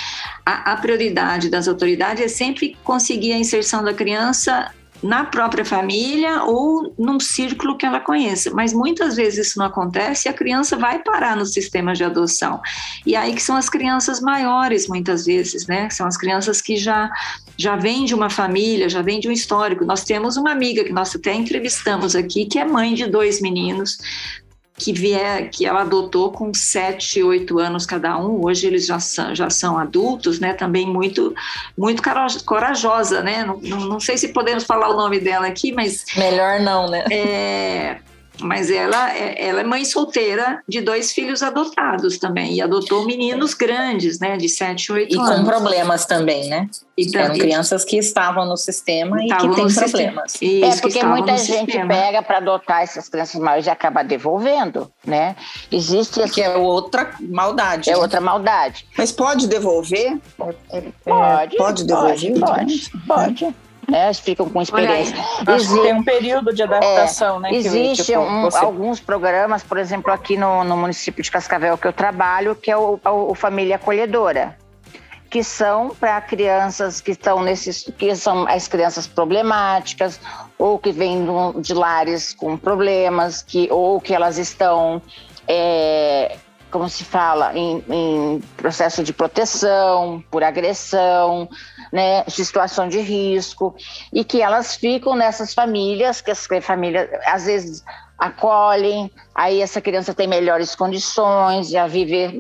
a, 0.46 0.74
a 0.74 0.78
prioridade 0.78 1.50
das 1.50 1.68
autoridades 1.68 2.24
é 2.24 2.28
sempre 2.28 2.78
conseguir 2.84 3.34
a 3.34 3.38
inserção 3.38 3.84
da 3.84 3.94
criança 3.94 4.72
na 5.04 5.24
própria 5.24 5.64
família 5.64 6.44
ou 6.44 6.94
num 6.98 7.20
círculo 7.20 7.78
que 7.78 7.86
ela 7.86 8.00
conheça. 8.00 8.50
Mas 8.52 8.74
muitas 8.74 9.16
vezes 9.16 9.48
isso 9.48 9.60
não 9.60 9.68
acontece 9.68 10.28
e 10.28 10.30
a 10.30 10.34
criança 10.34 10.76
vai 10.76 11.00
parar 11.04 11.36
no 11.36 11.46
sistema 11.46 11.94
de 11.94 12.04
adoção. 12.04 12.60
E 13.06 13.16
aí 13.16 13.34
que 13.36 13.44
são 13.44 13.56
as 13.56 13.70
crianças 13.70 14.20
maiores, 14.20 14.88
muitas 14.88 15.26
vezes, 15.26 15.68
né? 15.68 15.90
São 15.92 16.08
as 16.08 16.18
crianças 16.18 16.62
que 16.62 16.78
já 16.78 17.12
já 17.60 17.76
vêm 17.76 18.06
de 18.06 18.14
uma 18.14 18.30
família, 18.30 18.88
já 18.88 19.02
vêm 19.02 19.20
de 19.20 19.28
um 19.28 19.32
histórico. 19.32 19.84
Nós 19.84 20.04
temos 20.04 20.38
uma 20.38 20.52
amiga 20.52 20.84
que 20.84 20.94
nós 20.94 21.16
até 21.16 21.34
entrevistamos 21.34 22.16
aqui, 22.16 22.46
que 22.46 22.60
é 22.60 22.66
mãe 22.66 22.94
de 22.94 23.08
dois 23.08 23.42
meninos, 23.42 23.98
que 24.78 24.94
vier, 24.94 25.50
que 25.50 25.66
ela 25.66 25.82
adotou 25.82 26.32
com 26.32 26.54
sete, 26.54 27.24
oito 27.24 27.58
anos 27.58 27.84
cada 27.84 28.16
um. 28.20 28.46
Hoje 28.46 28.68
eles 28.68 28.86
já 28.86 29.00
são, 29.00 29.34
já 29.34 29.50
são 29.50 29.76
adultos, 29.78 30.40
né? 30.40 30.54
Também 30.54 30.86
muito, 30.86 31.34
muito 31.76 32.04
corajosa, 32.46 33.24
né? 33.24 33.44
Não, 33.44 33.60
não, 33.60 33.80
não 33.80 34.00
sei 34.00 34.18
se 34.18 34.28
podemos 34.28 34.64
falar 34.64 34.90
o 34.90 34.96
nome 34.96 35.20
dela 35.20 35.48
aqui, 35.48 35.72
mas 35.72 36.06
Melhor 36.16 36.60
não, 36.60 36.88
né? 36.88 37.04
é, 37.10 37.98
mas 38.42 38.70
ela 38.70 39.14
é, 39.16 39.48
ela 39.48 39.62
é 39.62 39.64
mãe 39.64 39.84
solteira 39.86 40.62
de 40.68 40.82
dois 40.82 41.12
filhos 41.12 41.42
adotados 41.42 42.18
também 42.18 42.54
e 42.54 42.62
adotou 42.62 43.06
meninos 43.06 43.54
grandes, 43.54 44.20
né? 44.20 44.38
De 44.38 44.48
sete, 44.50 44.92
oito 44.92 45.14
E 45.14 45.18
com 45.18 45.24
anos. 45.24 45.48
problemas 45.48 46.06
também, 46.06 46.48
né? 46.50 46.68
E 46.98 47.16
Eram 47.16 47.36
crianças 47.36 47.86
que 47.86 47.98
estavam 47.98 48.46
no 48.46 48.58
sistema 48.58 49.22
e 49.22 49.26
estavam 49.26 49.50
que 49.52 49.56
têm 49.56 49.74
problemas. 49.74 50.34
Isso, 50.42 50.66
É, 50.66 50.72
que 50.72 50.82
porque 50.82 51.04
muita 51.04 51.38
gente 51.38 51.66
sistema. 51.72 51.88
pega 51.94 52.24
para 52.24 52.38
adotar 52.38 52.82
essas 52.82 53.08
crianças 53.08 53.40
maiores 53.40 53.68
e 53.68 53.70
acaba 53.70 54.04
devolvendo, 54.04 54.92
né? 55.06 55.36
Existe 55.72 56.22
essa, 56.22 56.34
Que 56.34 56.42
é 56.42 56.56
outra 56.58 57.12
maldade. 57.20 57.90
é 57.90 57.94
né? 57.94 58.00
outra 58.00 58.20
maldade. 58.20 58.88
Mas 58.98 59.12
pode 59.12 59.48
devolver? 59.48 60.18
Pode, 60.36 61.58
pode 61.58 61.84
devolver, 61.86 62.40
Pode, 62.40 62.92
pode. 63.08 63.56
Né? 63.90 64.06
Eles 64.06 64.20
ficam 64.20 64.50
com 64.50 64.62
experiência. 64.62 65.16
Acho 65.18 65.46
que 65.46 65.52
Exi- 65.52 65.82
tem 65.82 65.94
um 65.94 66.04
período 66.04 66.54
de 66.54 66.62
adaptação, 66.64 67.40
né? 67.40 67.50
que- 67.50 67.56
Existe 67.56 68.04
que 68.12 68.18
um- 68.18 68.42
você- 68.42 68.58
alguns 68.58 69.00
programas, 69.00 69.64
por 69.64 69.78
exemplo, 69.78 70.12
aqui 70.12 70.36
no, 70.38 70.64
no 70.64 70.76
município 70.76 71.24
de 71.24 71.32
Cascavel 71.32 71.78
que 71.78 71.88
eu 71.88 71.94
trabalho, 71.94 72.54
que 72.56 72.70
é 72.70 72.76
o, 72.78 73.00
o- 73.04 73.32
o 73.32 73.36
Família 73.36 73.78
Acolhedora, 73.78 74.58
que 75.30 75.42
são 75.44 75.90
para 75.90 76.20
crianças 76.22 77.00
que 77.00 77.12
estão 77.12 77.42
nesses, 77.42 77.90
que 77.98 78.14
são 78.16 78.46
as 78.48 78.68
crianças 78.68 79.08
problemáticas 79.08 80.20
ou 80.58 80.78
que 80.80 80.92
vêm 80.92 81.26
de 81.62 81.74
lares 81.74 82.34
com 82.34 82.58
problemas, 82.58 83.42
que 83.42 83.68
ou 83.72 84.02
que 84.02 84.14
elas 84.14 84.38
estão 84.38 85.02
é, 85.50 86.36
como 86.70 86.90
se 86.90 87.06
fala, 87.06 87.58
em, 87.58 87.82
em 87.90 88.42
processo 88.58 89.02
de 89.02 89.14
proteção, 89.14 90.22
por 90.30 90.44
agressão, 90.44 91.48
né, 91.92 92.24
situação 92.28 92.88
de 92.88 93.00
risco, 93.00 93.76
e 94.14 94.24
que 94.24 94.42
elas 94.42 94.76
ficam 94.76 95.16
nessas 95.16 95.54
famílias, 95.54 96.22
que 96.22 96.32
as 96.32 96.48
famílias 96.62 97.10
às 97.26 97.46
vezes 97.46 97.84
acolhem, 98.18 99.12
aí 99.36 99.62
essa 99.62 99.80
criança 99.80 100.14
tem 100.14 100.28
melhores 100.28 100.76
condições 100.76 101.70
de 101.70 101.88
viver, 101.88 102.34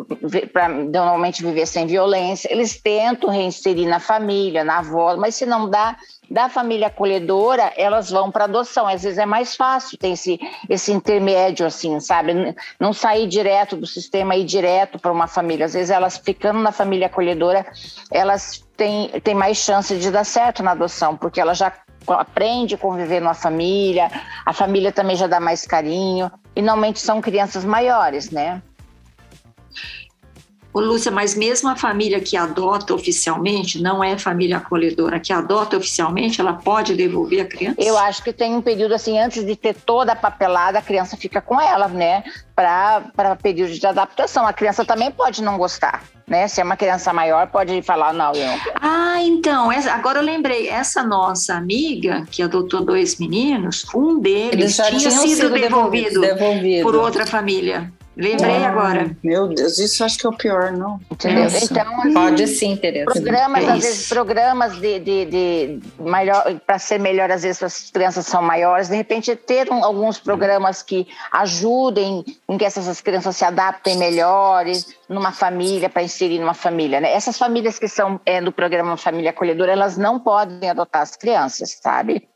para 0.51 0.67
normalmente 0.67 1.43
viver 1.43 1.67
sem 1.67 1.85
violência. 1.85 2.51
Eles 2.51 2.81
tentam 2.81 3.29
reinserir 3.29 3.87
na 3.87 3.99
família, 3.99 4.63
na 4.63 4.79
avó, 4.79 5.15
mas 5.15 5.35
se 5.35 5.45
não 5.45 5.69
dá, 5.69 5.95
da 6.29 6.49
família 6.49 6.87
acolhedora, 6.87 7.71
elas 7.77 8.09
vão 8.09 8.31
para 8.31 8.45
adoção. 8.45 8.87
Às 8.87 9.03
vezes 9.03 9.17
é 9.17 9.25
mais 9.25 9.55
fácil, 9.55 9.97
tem 9.97 10.13
esse, 10.13 10.39
esse 10.67 10.91
intermédio, 10.91 11.65
assim, 11.65 11.99
sabe? 11.99 12.33
Não 12.79 12.91
sair 12.91 13.27
direto 13.27 13.77
do 13.77 13.85
sistema 13.85 14.35
e 14.35 14.41
ir 14.41 14.45
direto 14.45 14.99
para 14.99 15.11
uma 15.11 15.27
família. 15.27 15.67
Às 15.67 15.73
vezes 15.73 15.89
elas 15.89 16.17
ficando 16.17 16.59
na 16.59 16.71
família 16.71 17.07
acolhedora, 17.07 17.65
elas 18.11 18.66
têm, 18.77 19.09
têm 19.21 19.35
mais 19.35 19.57
chance 19.57 19.97
de 19.97 20.11
dar 20.11 20.23
certo 20.23 20.63
na 20.63 20.71
adoção, 20.71 21.17
porque 21.17 21.41
ela 21.41 21.53
já 21.53 21.73
aprende 22.07 22.75
a 22.75 22.77
conviver 22.77 23.19
numa 23.19 23.33
família, 23.33 24.09
a 24.45 24.53
família 24.53 24.91
também 24.91 25.15
já 25.15 25.27
dá 25.27 25.39
mais 25.39 25.65
carinho, 25.65 26.31
e 26.55 26.61
normalmente 26.61 26.99
são 26.99 27.19
crianças 27.19 27.65
maiores, 27.65 28.29
né? 28.29 28.61
Ô, 30.77 30.79
Lúcia, 30.79 31.11
mas 31.11 31.33
mesmo 31.33 31.67
a 31.69 31.75
família 31.75 32.19
que 32.19 32.37
adota 32.37 32.93
oficialmente, 32.93 33.81
não 33.81 34.03
é 34.03 34.15
família 34.15 34.57
acolhedora, 34.57 35.19
que 35.19 35.33
adota 35.33 35.75
oficialmente, 35.75 36.39
ela 36.39 36.53
pode 36.53 36.93
devolver 36.93 37.41
a 37.41 37.45
criança? 37.45 37.81
Eu 37.81 37.97
acho 37.97 38.21
que 38.23 38.31
tem 38.31 38.53
um 38.53 38.61
período 38.61 38.93
assim, 38.93 39.17
antes 39.17 39.43
de 39.43 39.55
ter 39.55 39.73
toda 39.73 40.11
a 40.11 40.15
papelada, 40.15 40.77
a 40.77 40.81
criança 40.83 41.17
fica 41.17 41.41
com 41.41 41.59
ela, 41.59 41.87
né? 41.87 42.23
Para 42.55 43.35
período 43.41 43.73
de 43.73 43.87
adaptação. 43.87 44.45
A 44.45 44.53
criança 44.53 44.85
também 44.85 45.09
pode 45.11 45.41
não 45.41 45.57
gostar, 45.57 46.03
né? 46.27 46.47
Se 46.47 46.61
é 46.61 46.63
uma 46.63 46.77
criança 46.77 47.11
maior, 47.11 47.47
pode 47.47 47.81
falar, 47.81 48.13
não, 48.13 48.33
eu 48.33 48.45
não 48.45 48.59
quero. 48.59 48.77
Ah, 48.79 49.17
então, 49.23 49.71
essa- 49.71 49.91
agora 49.93 50.19
eu 50.19 50.23
lembrei, 50.23 50.69
essa 50.69 51.01
nossa 51.01 51.55
amiga 51.55 52.23
que 52.29 52.43
adotou 52.43 52.85
dois 52.85 53.17
meninos, 53.17 53.83
um 53.95 54.19
deles 54.19 54.75
tinha 54.75 55.09
sido, 55.09 55.27
sido 55.27 55.49
devolvido, 55.49 56.21
devolvido. 56.21 56.83
por 56.83 56.95
outra 56.95 57.25
família. 57.25 57.91
Lembrei 58.17 58.65
Ah, 58.65 58.69
agora. 58.69 59.15
Meu 59.23 59.47
Deus, 59.47 59.77
isso 59.77 60.03
acho 60.03 60.17
que 60.17 60.25
é 60.25 60.29
o 60.29 60.33
pior, 60.35 60.71
não? 60.71 60.99
Entendeu? 61.11 61.43
Nossa. 61.43 61.63
Então, 61.65 62.01
assim, 62.01 62.13
Pode 62.13 62.47
sim, 62.47 62.75
Tereza. 62.75 63.05
programas, 63.05 63.63
É 63.63 63.69
às 63.71 63.83
vezes, 63.83 64.09
programas 64.09 64.75
de, 64.81 64.99
de, 64.99 65.25
de 65.25 65.79
melhor 65.99 66.59
para 66.65 66.79
ser 66.79 66.99
melhor, 66.99 67.29
às 67.29 67.43
vezes 67.43 67.61
as 67.61 67.91
crianças 67.91 68.25
são 68.25 68.41
maiores, 68.41 68.89
de 68.89 68.95
repente 68.95 69.35
ter 69.35 69.71
um- 69.71 69.83
alguns 69.85 70.17
programas 70.17 70.81
que 70.81 71.07
ajudem 71.31 72.25
em 72.49 72.57
que 72.57 72.65
essas 72.65 72.99
crianças 73.01 73.35
se 73.35 73.45
adaptem 73.45 73.95
melhores 73.97 74.87
numa 75.07 75.31
família, 75.31 75.87
para 75.89 76.01
inserir 76.01 76.39
numa 76.39 76.55
família, 76.55 76.99
né? 76.99 77.11
Essas 77.13 77.37
famílias 77.37 77.77
que 77.77 77.87
são 77.87 78.19
é, 78.25 78.41
do 78.41 78.51
programa 78.51 78.97
Família 78.97 79.29
Acolhedora, 79.29 79.71
elas 79.71 79.95
não 79.95 80.19
podem 80.19 80.69
adotar 80.69 81.03
as 81.03 81.15
crianças, 81.15 81.77
sabe? 81.81 82.27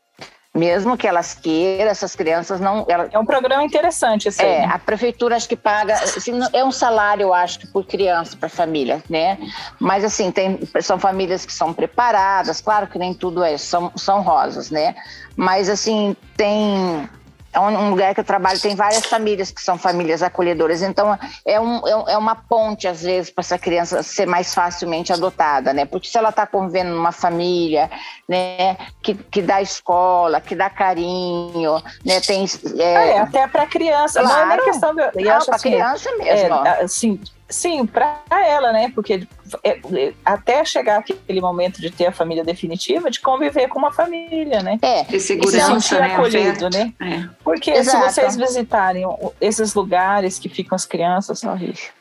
Mesmo 0.54 0.98
que 0.98 1.08
elas 1.08 1.32
queiram, 1.32 1.90
essas 1.90 2.14
crianças 2.14 2.60
não. 2.60 2.84
Elas, 2.86 3.08
É 3.10 3.18
um 3.18 3.24
programa 3.24 3.64
interessante 3.64 4.28
aí. 4.28 4.34
é, 4.46 4.64
a 4.66 4.78
prefeitura 4.78 5.34
acho 5.34 5.48
que 5.48 5.56
paga, 5.56 5.94
assim, 5.94 6.38
é 6.52 6.62
um 6.62 6.70
salário, 6.70 7.22
eu 7.22 7.32
acho, 7.32 7.60
que 7.60 7.66
por 7.66 7.86
criança, 7.86 8.36
para 8.36 8.50
família, 8.50 9.02
né? 9.08 9.38
Mas 9.80 10.04
assim, 10.04 10.30
tem, 10.30 10.60
são 10.82 10.98
famílias 10.98 11.46
que 11.46 11.52
são 11.54 11.72
preparadas, 11.72 12.60
claro 12.60 12.86
que 12.86 12.98
nem 12.98 13.14
tudo 13.14 13.42
é, 13.42 13.56
são, 13.56 13.90
são 13.96 14.20
rosas, 14.20 14.70
né? 14.70 14.94
Mas 15.36 15.70
assim, 15.70 16.14
tem. 16.36 17.08
É 17.52 17.60
um 17.60 17.90
lugar 17.90 18.14
que 18.14 18.20
eu 18.20 18.24
trabalho, 18.24 18.58
tem 18.60 18.74
várias 18.74 19.04
famílias 19.06 19.50
que 19.50 19.60
são 19.60 19.76
famílias 19.76 20.22
acolhedoras, 20.22 20.82
então 20.82 21.18
é, 21.44 21.60
um, 21.60 21.86
é 21.86 22.12
é 22.12 22.16
uma 22.18 22.34
ponte, 22.34 22.88
às 22.88 23.02
vezes, 23.02 23.30
para 23.30 23.42
essa 23.42 23.58
criança 23.58 24.02
ser 24.02 24.26
mais 24.26 24.54
facilmente 24.54 25.12
adotada, 25.12 25.72
né? 25.72 25.84
Porque 25.84 26.08
se 26.08 26.16
ela 26.16 26.30
está 26.30 26.46
convivendo 26.46 26.90
numa 26.94 27.12
família, 27.12 27.90
né, 28.28 28.76
que, 29.02 29.14
que 29.14 29.42
dá 29.42 29.60
escola, 29.60 30.40
que 30.40 30.54
dá 30.54 30.70
carinho, 30.70 31.82
né, 32.04 32.20
tem. 32.20 32.44
é, 32.78 33.08
É, 33.10 33.18
até 33.18 33.46
para 33.46 33.66
criança. 33.66 34.22
Não 34.22 34.30
é 34.30 34.46
nem 34.46 34.56
Claro. 34.56 34.64
questão 34.64 34.94
de. 34.94 35.02
Não, 35.02 35.44
para 35.44 35.56
assim, 35.56 35.70
criança 35.70 36.10
é, 36.10 36.16
mesmo. 36.16 36.54
ó. 36.54 36.62
assim, 36.84 37.20
sim, 37.52 37.86
para 37.86 38.18
ela, 38.30 38.72
né? 38.72 38.90
Porque 38.94 39.26
é, 39.62 39.78
é, 39.94 40.12
até 40.24 40.64
chegar 40.64 40.98
aquele 40.98 41.40
momento 41.40 41.80
de 41.80 41.90
ter 41.90 42.06
a 42.06 42.12
família 42.12 42.42
definitiva, 42.42 43.10
de 43.10 43.20
conviver 43.20 43.68
com 43.68 43.78
uma 43.78 43.92
família, 43.92 44.62
né? 44.62 44.78
É, 44.82 45.02
E 45.02 45.20
se 45.20 45.20
segurança, 45.20 45.80
sentir 45.80 46.00
né? 46.00 46.14
acolhido, 46.14 46.70
né? 46.70 46.92
É. 47.00 47.28
Porque 47.44 47.70
Exato. 47.70 48.10
se 48.10 48.20
vocês 48.20 48.36
visitarem 48.36 49.04
esses 49.40 49.74
lugares 49.74 50.38
que 50.38 50.48
ficam 50.48 50.74
as 50.74 50.86
crianças, 50.86 51.42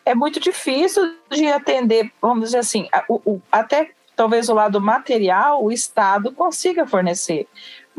é 0.05 0.15
muito 0.15 0.39
difícil 0.39 1.13
de 1.29 1.47
atender, 1.47 2.11
vamos 2.21 2.45
dizer 2.45 2.59
assim, 2.59 2.87
a- 2.91 3.03
o- 3.09 3.21
o- 3.25 3.41
até 3.51 3.91
talvez 4.15 4.49
o 4.49 4.53
lado 4.53 4.79
material 4.79 5.63
o 5.63 5.71
Estado 5.71 6.31
consiga 6.31 6.85
fornecer. 6.85 7.47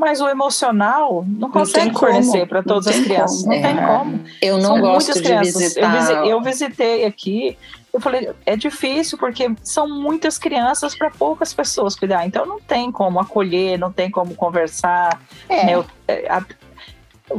Mas 0.02 0.20
o 0.20 0.28
emocional 0.28 1.24
não 1.28 1.48
consegue 1.48 1.90
tem 1.90 1.94
fornecer 1.98 2.44
para 2.48 2.58
não 2.58 2.64
todas 2.66 2.88
as 2.88 2.94
tem 2.96 3.04
crianças. 3.04 3.42
como. 3.42 3.54
Não 3.54 3.62
tem 3.62 3.78
É. 3.78 3.86
como. 3.86 4.24
Eu 4.42 4.54
não 4.58 4.62
São 4.74 4.80
gosto 4.80 5.14
de 5.14 5.22
crianças. 5.22 5.54
visitar. 5.62 5.80
Eu, 5.80 6.00
visi- 6.00 6.30
eu 6.30 6.40
visitei 6.42 7.04
aqui, 7.04 7.56
eu 7.94 8.00
falei, 8.00 8.30
é 8.44 8.56
difícil 8.56 9.16
porque 9.16 9.54
são 9.62 9.88
muitas 9.88 10.38
crianças 10.38 10.94
para 10.96 11.08
poucas 11.10 11.54
pessoas 11.54 11.94
cuidar. 11.94 12.26
Então 12.26 12.44
não 12.44 12.58
tem 12.60 12.90
como 12.90 13.20
acolher, 13.20 13.78
não 13.78 13.92
tem 13.92 14.10
como 14.10 14.34
conversar. 14.34 15.20
É. 15.48 15.66
né? 15.66 15.84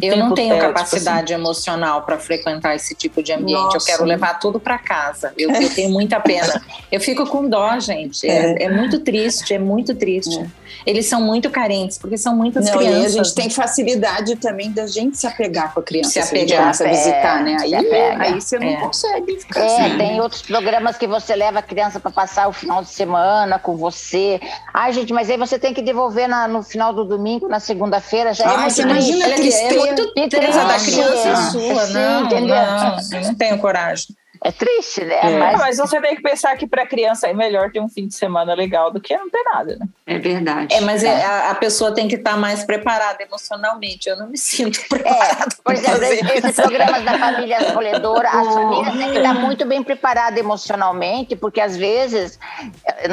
É, 0.02 0.08
Eu 0.08 0.18
não 0.18 0.34
tenho 0.34 0.54
é, 0.54 0.60
tipo 0.60 0.68
capacidade 0.74 1.34
emocional 1.34 2.02
para 2.04 2.18
frequentar 2.18 2.76
esse 2.76 2.94
tipo 2.96 3.22
de 3.22 3.32
ambiente. 3.34 3.60
Eu 3.60 3.74
Nossa. 3.74 3.86
quero 3.86 4.04
levar 4.06 4.40
tudo 4.40 4.60
para 4.60 4.78
casa. 4.78 5.34
Eu, 5.38 5.52
eu 5.52 5.70
tenho 5.74 5.90
muita 5.90 6.20
pena. 6.20 6.62
Eu 6.92 7.00
fico 7.00 7.26
com 7.28 7.48
dó, 7.48 7.80
gente. 7.80 8.28
É, 8.28 8.64
é 8.64 8.70
muito 8.70 9.00
triste, 9.00 9.54
é 9.54 9.60
muito 9.60 9.94
triste. 9.96 10.44
Eles 10.86 11.06
são 11.06 11.22
muito 11.22 11.50
carentes, 11.50 11.98
porque 11.98 12.18
são 12.18 12.36
muitas 12.36 12.66
Não, 12.70 12.82
e 12.82 12.88
aí 12.88 12.94
crianças. 12.94 13.16
a 13.20 13.24
gente 13.24 13.36
tem 13.36 13.50
facilidade 13.50 14.36
também 14.38 14.72
da 14.72 14.88
gente 14.88 15.18
se 15.18 15.28
apegar 15.28 15.74
com 15.74 15.80
a 15.80 15.84
criança. 15.84 16.10
Se 16.10 16.20
apegar, 16.20 16.68
a 16.68 16.84
é, 16.86 16.90
visitar, 16.90 17.44
né? 17.44 17.60
se 17.60 17.76
Aí, 17.76 17.86
aí 18.20 18.42
você 18.42 18.60
não 18.60 18.68
É. 18.68 18.76
consegue 18.78 19.40
ficar 19.40 19.62
É, 19.62 19.66
assim. 19.88 19.98
tem 19.98 20.20
outros 20.20 20.42
programas 20.42 20.98
que 20.98 21.08
você 21.08 21.36
leva 21.36 21.60
a 21.60 21.62
criança 21.62 22.00
para 22.00 22.12
passar 22.12 22.48
o 22.48 22.52
final 22.54 22.82
de 22.82 22.90
semana 22.90 23.60
com 23.60 23.78
você. 23.78 24.40
Ai, 24.74 24.92
gente, 24.94 25.14
mas 25.14 25.30
aí 25.30 25.38
você 25.38 25.58
tem 25.60 25.74
que 25.74 25.82
devolver 25.82 26.28
na- 26.28 26.48
no 26.48 26.64
final 26.64 26.92
do 26.94 27.06
domingo, 27.06 27.48
na 27.48 27.60
segunda-feira, 27.60 28.34
já 28.34 28.44
é 28.46 28.48
Ai, 28.48 28.70
você 28.70 28.82
imagina 28.82 29.28
a 29.28 29.32
tristeza. 29.36 29.83
É 29.86 29.94
muito 29.94 30.14
tristeza 30.14 30.64
da 30.66 30.74
triste. 30.76 30.92
criança 30.94 31.30
É. 31.30 31.36
sua, 31.36 31.86
Sim, 31.86 31.94
não, 31.94 32.26
entendeu? 32.26 32.56
não, 32.56 32.98
eu 33.14 33.22
não 33.22 33.36
tenho 33.36 33.58
coragem. 33.60 34.08
É 34.46 34.52
triste, 34.52 35.06
né? 35.06 35.14
É. 35.16 35.38
Ah, 35.38 35.40
Mas 35.40 35.58
mas 35.60 35.78
você 35.78 36.02
tem 36.02 36.18
que 36.18 36.22
pensar 36.22 36.54
que 36.58 36.68
para 36.68 36.86
criança 36.86 37.28
é 37.28 37.34
melhor 37.34 37.72
ter 37.72 37.80
um 37.80 37.88
fim 37.88 38.06
de 38.10 38.14
semana 38.14 38.54
legal 38.54 38.92
do 38.92 39.00
que 39.00 39.16
não 39.16 39.30
ter 39.30 39.42
nada, 39.44 39.78
né? 39.80 39.88
É 40.06 40.20
verdade. 40.20 40.74
É, 40.76 40.82
mas 40.82 41.02
é, 41.02 41.24
a, 41.24 41.52
a 41.52 41.56
pessoa 41.56 41.94
tem 41.94 42.10
que 42.10 42.16
estar 42.16 42.36
mais 42.36 42.62
preparada 42.62 43.24
emocionalmente. 43.24 44.10
Eu 44.10 44.18
não 44.18 44.28
me 44.28 44.36
sinto 44.38 44.82
É, 44.82 44.88
preparada. 44.90 45.56
por 45.64 45.64
pra 45.64 45.74
exemplo, 45.76 46.04
esse 46.34 46.50
isso. 46.50 46.62
programa 46.62 47.00
da 47.00 47.18
família 47.18 47.58
acolhedora, 47.70 48.30
as 48.32 48.48
famílias 48.54 48.98
têm 48.98 49.12
que 49.14 49.18
estar 49.20 49.34
muito 49.34 49.66
bem 49.66 49.82
preparadas 49.82 50.38
emocionalmente, 50.38 51.38
porque 51.38 51.62
às 51.62 51.78
vezes, 51.78 52.38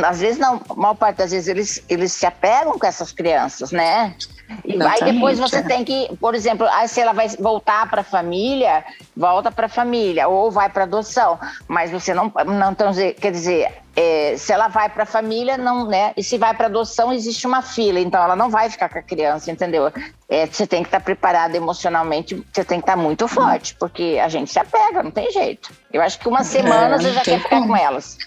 às 0.04 0.20
vezes 0.20 0.38
não, 0.40 0.60
a 0.68 0.74
maior 0.74 0.94
parte 0.94 1.18
das 1.18 1.30
vezes 1.30 1.46
eles, 1.46 1.84
eles 1.88 2.12
se 2.12 2.26
apegam 2.26 2.76
com 2.76 2.84
essas 2.86 3.12
crianças, 3.12 3.70
né? 3.70 4.16
E 4.64 4.82
aí 4.82 5.12
depois 5.12 5.38
você 5.38 5.59
é. 5.59 5.62
tem 5.62 5.84
que, 5.84 6.09
por 6.20 6.34
exemplo, 6.34 6.66
aí 6.70 6.88
se 6.88 7.01
ela 7.01 7.12
vai 7.12 7.28
voltar 7.28 7.88
para 7.88 8.01
a 8.01 8.05
família, 8.05 8.84
volta 9.16 9.51
para 9.51 9.66
a 9.66 9.68
família, 9.68 10.28
ou 10.28 10.51
vai 10.51 10.68
para 10.68 10.84
adoção, 10.84 11.38
mas 11.68 11.90
você 11.90 12.12
não, 12.12 12.32
não 12.46 12.72
então, 12.72 12.92
quer 13.20 13.30
dizer, 13.30 13.72
eh, 13.96 14.34
se 14.36 14.53
ela 14.53 14.68
vai 14.68 14.88
para 14.88 15.05
a 15.05 15.07
família, 15.07 15.57
não, 15.57 15.86
né? 15.86 16.12
E 16.16 16.22
se 16.22 16.36
vai 16.38 16.55
para 16.55 16.66
adoção, 16.66 17.12
existe 17.12 17.46
uma 17.46 17.62
fila, 17.62 18.01
então 18.01 18.22
ela 18.22 18.34
não 18.34 18.51
vai 18.51 18.68
ficar 18.70 18.88
com 18.88 18.98
a 18.98 19.03
criança, 19.03 19.51
entendeu? 19.51 19.92
É, 20.28 20.46
você 20.46 20.66
tem 20.66 20.82
que 20.82 20.88
estar 20.88 21.01
preparado 21.01 21.55
emocionalmente, 21.55 22.34
você 22.53 22.64
tem 22.64 22.78
que 22.78 22.84
estar 22.84 22.96
muito 22.96 23.28
forte, 23.28 23.76
porque 23.78 24.20
a 24.22 24.28
gente 24.28 24.51
se 24.51 24.59
apega, 24.59 25.03
não 25.03 25.11
tem 25.11 25.30
jeito. 25.30 25.70
Eu 25.92 26.03
acho 26.03 26.18
que 26.18 26.28
uma 26.28 26.44
semana 26.44 26.98
você 26.98 27.09
não 27.09 27.14
já 27.14 27.20
tem 27.22 27.34
quer 27.34 27.42
ficar 27.42 27.61
como. 27.61 27.68
com 27.68 27.76
elas. 27.76 28.18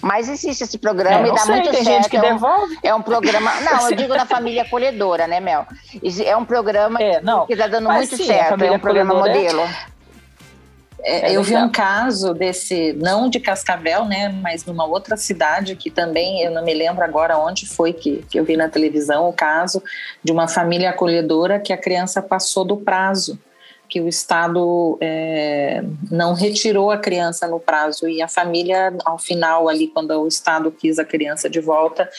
Mas 0.00 0.28
existe 0.28 0.64
esse 0.64 0.78
programa 0.78 1.26
É, 1.26 1.30
e 1.30 1.34
dá 1.34 1.38
sei, 1.40 1.54
muito 1.54 1.70
tem 1.70 1.84
certo. 1.84 1.96
gente 1.96 2.10
que 2.10 2.16
é, 2.16 2.20
um, 2.20 2.22
devolve. 2.34 2.78
é 2.82 2.94
um 2.94 3.02
programa. 3.02 3.50
Não, 3.62 3.90
eu 3.90 3.96
digo 3.96 4.12
da 4.14 4.26
família 4.26 4.62
acolhedora, 4.62 5.26
né, 5.26 5.40
Mel? 5.40 5.66
É 6.24 6.36
um 6.36 6.44
programa 6.44 7.00
É, 7.02 7.20
não. 7.20 7.46
que 7.46 7.52
está 7.54 7.66
dando 7.66 7.88
muito 7.90 8.16
sim, 8.16 8.24
certo. 8.24 8.62
É 8.62 8.70
um 8.70 8.78
programa 8.78 9.14
é- 9.14 9.16
modelo. 9.18 9.62
É, 11.06 11.30
É 11.32 11.36
eu 11.36 11.42
vi 11.42 11.54
um 11.56 11.68
caso 11.68 12.32
desse, 12.32 12.94
não 12.94 13.28
de 13.28 13.38
Cascavel, 13.38 14.06
né, 14.06 14.28
mas 14.40 14.64
numa 14.64 14.86
outra 14.86 15.16
cidade 15.18 15.76
que 15.76 15.90
também, 15.90 16.40
eu 16.42 16.50
não 16.50 16.64
me 16.64 16.72
lembro 16.72 17.04
agora 17.04 17.36
onde 17.36 17.66
foi 17.66 17.92
que, 17.92 18.24
que 18.30 18.38
eu 18.40 18.44
vi 18.44 18.56
na 18.56 18.68
televisão 18.70 19.28
o 19.28 19.32
caso 19.32 19.82
de 20.22 20.32
uma 20.32 20.48
família 20.48 20.90
acolhedora 20.90 21.58
que 21.60 21.72
a 21.74 21.76
criança 21.76 22.22
passou 22.22 22.64
do 22.64 22.78
prazo, 22.78 23.38
que 23.94 24.00
o 24.00 24.08
Estado 24.08 24.98
é, 25.00 25.84
não 26.10 26.34
retirou 26.34 26.90
a 26.90 26.98
criança 26.98 27.46
no 27.46 27.60
prazo 27.60 28.08
e 28.08 28.20
a 28.20 28.26
família, 28.26 28.92
ao 29.04 29.20
final 29.20 29.68
ali, 29.68 29.86
quando 29.86 30.10
o 30.20 30.26
Estado 30.26 30.68
quis 30.72 30.98
a 30.98 31.04
criança 31.04 31.48
de 31.48 31.60
volta, 31.60 32.10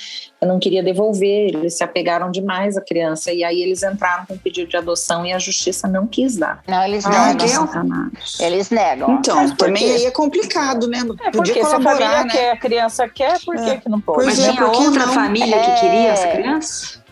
não 0.41 0.57
queria 0.57 0.81
devolver, 0.81 1.49
eles 1.53 1.73
se 1.75 1.83
apegaram 1.83 2.31
demais 2.31 2.77
à 2.77 2.81
criança 2.81 3.33
e 3.33 3.43
aí 3.43 3.61
eles 3.61 3.83
entraram 3.83 4.25
com 4.25 4.35
um 4.35 4.37
pedido 4.37 4.69
de 4.69 4.77
adoção 4.77 5.25
e 5.25 5.33
a 5.33 5.37
justiça 5.39 5.85
não 5.85 6.07
quis 6.07 6.37
dar. 6.37 6.63
Não, 6.65 6.81
eles 6.85 7.03
negam. 7.03 7.35
que. 7.35 8.41
Eles 8.41 8.69
negam. 8.69 9.11
Então, 9.15 9.35
Mas 9.35 9.51
também 9.55 9.91
aí 9.91 10.05
é 10.05 10.11
complicado, 10.11 10.87
né? 10.87 10.99
É 10.99 11.03
Podia 11.03 11.31
porque 11.31 11.53
se 11.55 11.59
a 11.59 11.63
colaborar, 11.77 11.97
família 11.97 12.23
né? 12.23 12.29
quer, 12.31 12.51
a 12.51 12.57
criança 12.57 13.09
quer, 13.09 13.37
por 13.43 13.55
que, 13.57 13.69
É. 13.69 13.77
que 13.77 13.89
não 13.89 13.99
pode? 13.99 14.23
Pois 14.23 14.27
Mas 14.27 14.39
é, 14.39 14.43
tinha 14.53 14.69
que 14.69 14.77
outra 14.85 15.05
não? 15.07 15.13
família 15.13 15.59
que 15.59 15.71
É. 15.71 15.75
queria 15.81 16.09
essa 16.11 16.27
criança? 16.29 17.04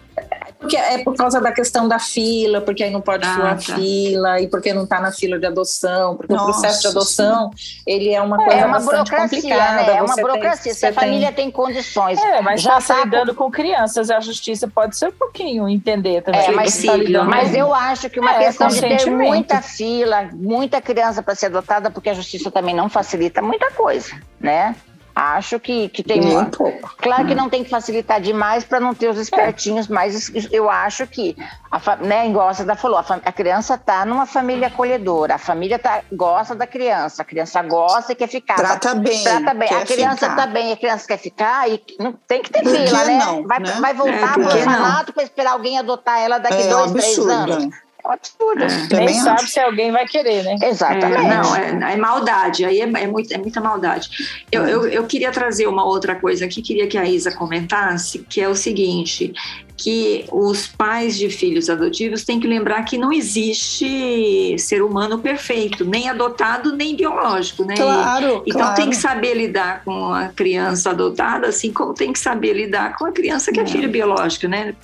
Porque 0.63 0.77
é 0.77 1.03
por 1.03 1.15
causa 1.15 1.41
da 1.41 1.51
questão 1.51 1.87
da 1.87 1.99
fila, 1.99 2.61
porque 2.61 2.83
aí 2.83 2.89
não 2.89 3.01
pode 3.01 3.25
Ah, 3.27 3.55
tá. 3.55 3.57
fila, 3.57 4.39
e 4.41 4.47
porque 4.47 4.73
não 4.73 4.85
está 4.85 4.99
na 5.01 5.11
fila 5.11 5.37
de 5.37 5.45
adoção, 5.45 6.15
porque 6.15 6.33
Nossa 6.33 6.43
o 6.45 6.51
processo 6.53 6.81
de 6.81 6.87
adoção 6.87 7.51
ele 7.85 8.09
é 8.13 8.21
uma 8.21 8.37
coisa 8.37 8.53
É 8.53 8.65
uma 8.65 8.79
bastante 8.79 9.09
burocracia, 9.11 9.41
complicada. 9.41 9.73
né? 9.83 9.97
É 9.97 10.01
uma 10.01 10.07
Você 10.07 10.15
tem- 10.15 10.23
burocracia. 10.23 10.73
Se 10.73 10.85
a 10.85 10.89
tem- 10.89 10.99
família 10.99 11.31
tem 11.31 11.51
condições. 11.51 12.19
É, 12.23 12.41
mas 12.41 12.61
Já 12.61 12.77
está 12.77 12.95
tá 12.95 13.03
lidando 13.05 13.35
com 13.35 13.51
crianças, 13.51 14.09
a 14.09 14.19
justiça 14.19 14.67
pode 14.67 14.97
ser 14.97 15.09
um 15.09 15.11
pouquinho 15.11 15.67
entender 15.67 16.21
também. 16.21 16.41
É, 16.41 16.51
mas- 16.51 16.81
tá 16.81 16.95
lidando 16.95 17.29
mas 17.29 17.53
eu 17.53 17.73
acho 17.73 18.09
que 18.09 18.19
uma 18.19 18.35
É, 18.35 18.45
questão 18.45 18.67
de 18.69 18.79
ter 18.81 19.05
muita 19.11 19.61
fila, 19.61 20.29
muita 20.33 20.81
criança 20.81 21.21
para 21.21 21.35
ser 21.35 21.47
adotada, 21.47 21.91
porque 21.91 22.09
a 22.09 22.13
justiça 22.13 22.49
também 22.49 22.73
não 22.73 22.87
facilita 22.89 23.41
muita 23.41 23.69
coisa, 23.71 24.13
né? 24.39 24.75
Acho 25.15 25.59
que, 25.59 25.89
que 25.89 26.01
tem 26.01 26.25
um 26.25 26.45
pouco. 26.45 26.95
Claro 26.97 27.27
que 27.27 27.35
não 27.35 27.47
tem 27.47 27.63
que 27.63 27.69
facilitar 27.69 28.19
demais 28.19 28.63
para 28.63 28.79
não 28.79 28.95
ter 28.95 29.09
os 29.09 29.19
espertinhos, 29.19 29.87
mas 29.87 30.31
eu 30.51 30.69
acho 30.69 31.05
que, 31.05 31.37
a, 31.71 31.95
né, 31.97 32.27
igual 32.27 32.49
a 32.49 32.75
falou, 32.75 32.97
a, 32.97 33.05
a 33.23 33.31
criança 33.31 33.75
está 33.75 34.05
numa 34.05 34.25
família 34.25 34.67
acolhedora, 34.69 35.35
a 35.35 35.37
família 35.37 35.77
tá, 35.77 36.01
gosta 36.11 36.55
da 36.55 36.65
criança, 36.65 37.21
a 37.21 37.25
criança 37.25 37.61
gosta 37.61 38.13
e 38.13 38.15
quer 38.15 38.27
ficar. 38.27 38.55
Trata 38.55 38.95
bem. 38.95 39.23
Trata 39.23 39.53
bem. 39.53 39.69
A 39.69 39.85
criança 39.85 40.29
ficar. 40.29 40.35
tá 40.35 40.47
bem, 40.47 40.73
a 40.73 40.77
criança 40.77 41.07
quer 41.07 41.17
ficar 41.17 41.69
e 41.69 41.79
não 41.99 42.13
tem 42.13 42.41
que 42.41 42.49
ter 42.49 42.63
fila, 42.63 43.05
né? 43.05 43.17
não, 43.19 43.43
vai, 43.47 43.59
né? 43.59 43.77
vai 43.79 43.93
voltar 43.93 44.31
É, 44.31 44.33
que 44.33 44.39
não? 44.39 44.45
orfanato 44.47 45.13
para 45.13 45.23
esperar 45.23 45.51
alguém 45.51 45.77
adotar 45.77 46.19
ela 46.19 46.39
daqui 46.39 46.63
É 46.63 46.67
dois, 46.69 46.91
três 46.91 47.19
absurdo. 47.19 47.31
anos. 47.53 47.75
É 48.05 48.13
absurdo. 48.13 48.63
É. 48.63 49.05
Nem 49.05 49.15
sabe 49.15 49.41
acho. 49.41 49.47
se 49.47 49.59
alguém 49.59 49.91
vai 49.91 50.05
querer, 50.05 50.43
né? 50.43 50.57
Exatamente. 50.61 51.25
É, 51.25 51.73
não, 51.73 51.87
é, 51.87 51.93
é 51.93 51.97
maldade, 51.97 52.65
aí 52.65 52.81
é, 52.81 52.83
é, 52.83 53.07
muito, 53.07 53.33
é 53.33 53.37
muita 53.37 53.61
maldade. 53.61 54.09
Eu, 54.51 54.65
eu, 54.65 54.87
eu 54.87 55.05
queria 55.05 55.31
trazer 55.31 55.67
uma 55.67 55.85
outra 55.85 56.15
coisa 56.15 56.45
aqui, 56.45 56.61
queria 56.61 56.87
que 56.87 56.97
a 56.97 57.05
Isa 57.05 57.31
comentasse, 57.31 58.19
que 58.19 58.41
é 58.41 58.49
o 58.49 58.55
seguinte, 58.55 59.33
que 59.77 60.25
os 60.31 60.67
pais 60.67 61.17
de 61.17 61.29
filhos 61.29 61.69
adotivos 61.69 62.23
têm 62.23 62.39
que 62.39 62.47
lembrar 62.47 62.83
que 62.83 62.97
não 62.97 63.11
existe 63.11 64.55
ser 64.57 64.81
humano 64.81 65.19
perfeito, 65.19 65.83
nem 65.83 66.09
adotado, 66.09 66.75
nem 66.75 66.95
biológico, 66.95 67.65
né? 67.65 67.75
Claro, 67.75 68.43
Então 68.45 68.61
claro. 68.61 68.75
tem 68.75 68.89
que 68.89 68.95
saber 68.95 69.33
lidar 69.33 69.83
com 69.83 70.13
a 70.13 70.27
criança 70.27 70.91
adotada, 70.91 71.47
assim 71.47 71.71
como 71.71 71.93
tem 71.93 72.13
que 72.13 72.19
saber 72.19 72.53
lidar 72.53 72.97
com 72.97 73.05
a 73.05 73.11
criança 73.11 73.51
que 73.51 73.59
é 73.59 73.65
filho 73.65 73.89
biológico, 73.89 74.47
né? 74.47 74.75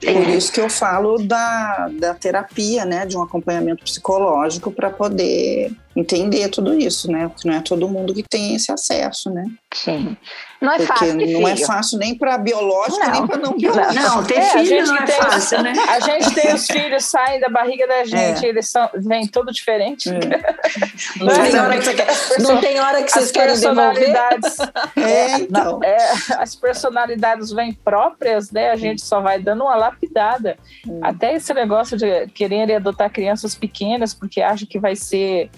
Por 0.00 0.28
isso 0.28 0.52
que 0.52 0.60
eu 0.60 0.70
falo 0.70 1.18
da, 1.18 1.88
da 1.98 2.14
terapia, 2.14 2.84
né? 2.84 3.04
De 3.04 3.16
um 3.16 3.22
acompanhamento 3.22 3.82
psicológico 3.84 4.70
para 4.70 4.90
poder 4.90 5.72
entender 5.98 6.48
tudo 6.48 6.78
isso, 6.78 7.10
né? 7.10 7.28
Porque 7.28 7.48
não 7.48 7.56
é 7.56 7.60
todo 7.60 7.88
mundo 7.88 8.14
que 8.14 8.22
tem 8.22 8.54
esse 8.54 8.70
acesso, 8.70 9.30
né? 9.30 9.44
Sim. 9.74 10.16
Não 10.60 10.72
é 10.72 10.76
Porque 10.78 10.86
fácil 10.92 11.14
não 11.14 11.48
é 11.48 11.54
filho. 11.54 11.66
fácil 11.66 11.98
nem 11.98 12.16
para 12.18 12.36
biológico, 12.38 12.98
Não. 12.98 13.10
nem 13.12 13.26
para 13.26 13.36
não 13.36 13.56
biológico. 13.56 13.94
Não, 13.94 14.24
ter 14.24 14.34
É, 14.34 14.48
a 14.48 14.50
filho 14.52 14.64
gente 14.66 14.86
não 14.88 14.96
é 14.96 15.04
tem- 15.04 15.16
fácil, 15.16 15.62
né? 15.62 15.72
A 15.88 16.00
gente 16.00 16.34
tem 16.34 16.54
os 16.54 16.66
filhos, 16.66 17.04
saem 17.04 17.40
da 17.40 17.48
barriga 17.48 17.86
da 17.86 18.04
gente, 18.04 18.44
É. 18.44 18.48
eles 18.48 18.68
são, 18.68 18.88
vêm 18.94 19.26
tudo 19.28 19.52
diferente. 19.52 20.08
É. 20.08 20.18
Não 21.18 21.28
tem 21.42 21.58
hora 21.60 21.78
que, 21.78 21.84
você 21.84 21.94
quer- 21.94 22.08
não 22.40 22.60
tem 22.60 22.80
hora 22.80 23.02
que 23.02 23.10
vocês 23.12 23.24
As 23.26 23.30
querem 23.32 23.54
devolver. 23.58 23.94
personalidades, 23.94 24.56
É, 24.96 25.32
então. 25.40 25.80
é, 25.82 25.96
as 26.38 26.54
personalidades 26.56 27.50
vêm 27.52 27.72
próprias, 27.72 28.50
né? 28.50 28.70
A 28.70 28.76
gente 28.76 29.02
só 29.04 29.20
vai 29.20 29.38
dando 29.40 29.62
uma 29.64 29.76
lapidada. 29.76 30.56
Até 31.02 31.34
esse 31.34 31.52
negócio 31.54 31.96
de 31.96 32.26
querer 32.28 32.72
adotar 32.74 33.10
crianças 33.10 33.54
pequenas 33.54 34.12
porque 34.14 34.40
acha 34.42 34.66
que 34.66 34.78
vai 34.78 34.94
ser 34.96 35.50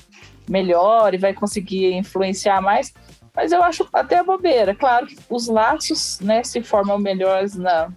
melhor 0.48 1.14
e 1.14 1.18
vai 1.18 1.32
conseguir 1.32 1.92
influenciar 1.94 2.60
mais. 2.60 2.92
Mas 3.34 3.52
eu 3.52 3.62
acho 3.62 3.86
até 3.92 4.22
bobeira. 4.22 4.74
Claro 4.74 5.06
que 5.06 5.16
os 5.28 5.46
laços 5.48 6.18
né, 6.20 6.42
se 6.42 6.60
formam 6.62 6.98
melhores 6.98 7.54
na, 7.54 7.88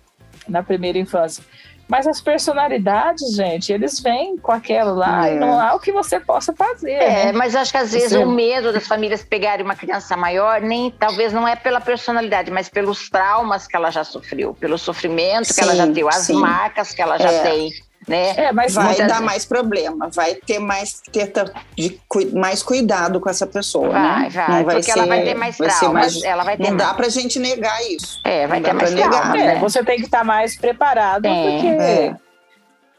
na 0.47 0.61
primeira 0.61 0.97
infância. 0.99 1.43
Mas 1.85 2.07
as 2.07 2.21
personalidades, 2.21 3.35
gente, 3.35 3.71
eles 3.73 3.99
vêm 3.99 4.37
com 4.37 4.51
aquela 4.53 4.93
lá 4.93 5.27
É. 5.27 5.35
e 5.35 5.39
não 5.39 5.59
há 5.59 5.73
o 5.75 5.79
que 5.79 5.91
você 5.91 6.19
possa 6.19 6.53
fazer. 6.53 6.91
É, 6.93 7.25
né? 7.25 7.31
mas 7.33 7.55
acho 7.55 7.71
que 7.71 7.77
às 7.77 7.91
vezes 7.91 8.09
Sim. 8.11 8.23
o 8.23 8.31
medo 8.31 8.71
das 8.71 8.87
famílias 8.87 9.21
pegarem 9.23 9.65
uma 9.65 9.75
criança 9.75 10.15
maior, 10.15 10.61
nem 10.61 10.89
talvez 10.91 11.33
não 11.33 11.45
é 11.47 11.55
pela 11.57 11.81
personalidade, 11.81 12.49
mas 12.49 12.69
pelos 12.69 13.09
traumas 13.09 13.67
que 13.67 13.75
ela 13.75 13.91
já 13.91 14.03
sofreu, 14.03 14.53
pelo 14.53 14.77
sofrimento 14.77 15.53
que 15.53 15.59
ela 15.61 15.75
já 15.75 15.85
Sim, 15.85 15.93
teve, 15.93 16.07
as 16.07 16.15
sim. 16.15 16.33
marcas 16.35 16.93
que 16.93 17.01
ela 17.01 17.17
já 17.17 17.31
É. 17.31 17.43
tem, 17.43 17.71
né? 18.07 18.33
É, 18.35 18.51
mas 18.51 18.73
Vai 18.73 18.85
Muitas 18.85 19.07
dar 19.07 19.21
mais 19.21 19.45
problema, 19.45 20.09
vai 20.13 20.35
ter 20.35 20.59
mais 20.59 21.01
ter 21.11 21.51
de, 21.77 21.99
mais 22.33 22.61
cuidado 22.63 23.19
com 23.19 23.29
essa 23.29 23.45
pessoa, 23.47 23.89
Vai, 23.89 24.01
né? 24.23 24.29
vai, 24.29 24.63
Não 24.63 24.65
porque 24.65 24.91
ela 24.91 25.05
vai 25.05 25.23
ter 25.23 25.33
mais 25.35 25.57
vai 25.57 25.69
ser 25.69 25.79
traumas, 25.79 26.13
mais- 26.13 26.23
ela 26.23 26.43
vai 26.43 26.57
ter 26.57 26.63
Não 26.63 26.71
mais. 26.71 26.87
dá 26.87 26.93
pra 26.93 27.09
gente 27.09 27.39
negar 27.39 27.81
isso. 27.91 28.19
É, 28.23 28.47
vai 28.47 28.61
ter 28.61 28.73
mais 28.73 28.91
pra 28.93 29.03
negar, 29.03 29.35
É, 29.35 29.53
né? 29.55 29.59
você 29.59 29.83
tem 29.83 29.97
que 29.97 30.05
estar 30.05 30.23
mais 30.23 30.55
preparado, 30.57 31.25
É, 31.25 31.29
porque 31.51 31.67
é. 31.67 32.15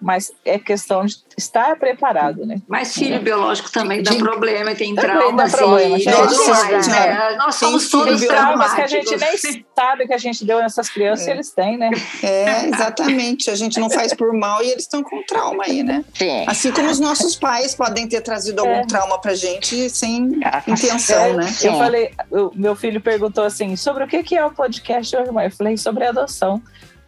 Mas 0.05 0.31
é 0.45 0.59
questão 0.59 1.05
de 1.07 1.17
estar 1.37 1.75
preparado, 1.77 2.45
né? 2.45 2.61
Mas 2.69 2.93
filho 2.95 3.21
biológico 3.23 3.73
também 3.73 4.03
dá 4.03 4.11
De- 4.11 4.19
problema, 4.19 4.73
e 4.73 4.75
tem 4.77 4.95
Também 4.95 5.11
traumas 5.17 5.53
dá 5.53 5.59
problema, 5.59 5.97
e 5.97 6.01
gente. 6.01 6.15
tudo 6.15 6.47
mais, 6.49 6.85
Sim, 6.85 6.91
né? 6.91 7.37
Nós 7.39 7.59
Tem 7.59 7.69
somos 7.69 7.91
filho 7.91 8.05
todos. 8.05 8.21
Traumas 8.27 8.75
que 8.75 8.81
a 8.83 8.87
gente 8.87 9.17
nem 9.17 9.65
sabe 9.75 10.07
que 10.07 10.13
a 10.13 10.19
gente 10.19 10.45
deu 10.45 10.59
nessas 10.59 10.91
crianças, 10.91 11.27
eles 11.27 11.51
têm, 11.51 11.79
né? 11.79 11.91
É, 12.23 12.67
exatamente. 12.67 13.51
A 13.51 13.55
gente 13.57 13.81
não 13.81 13.89
faz 13.89 14.13
por 14.13 14.33
mal 14.35 14.63
e 14.63 14.71
eles 14.71 14.83
estão 14.85 15.03
com 15.03 15.23
trauma 15.25 15.65
aí, 15.65 15.83
né? 15.83 16.05
Sim. 16.13 16.45
Assim 16.47 16.71
como 16.71 16.91
os 16.91 17.01
nossos 17.01 17.35
pais 17.35 17.75
podem 17.75 18.07
ter 18.07 18.21
trazido 18.21 18.61
algum 18.61 18.73
É. 18.75 18.87
trauma 18.87 19.19
pra 19.19 19.35
gente 19.35 19.89
sem 19.89 20.39
Ah, 20.45 20.63
intenção, 20.69 21.25
É, 21.25 21.33
né? 21.33 21.47
Sim. 21.47 21.69
Eu 21.69 21.79
falei, 21.79 22.11
o 22.31 22.51
meu 22.55 22.77
filho 22.77 23.01
perguntou 23.01 23.45
assim, 23.45 23.75
sobre 23.77 24.05
o 24.05 24.07
que 24.07 24.23
que 24.23 24.37
é 24.37 24.45
o 24.45 24.51
podcast 24.51 25.17
hoje, 25.17 25.31
mãe? 25.31 25.47
Eu 25.47 25.51
falei, 25.51 25.77
sobre 25.79 26.05
adoção. 26.07 26.63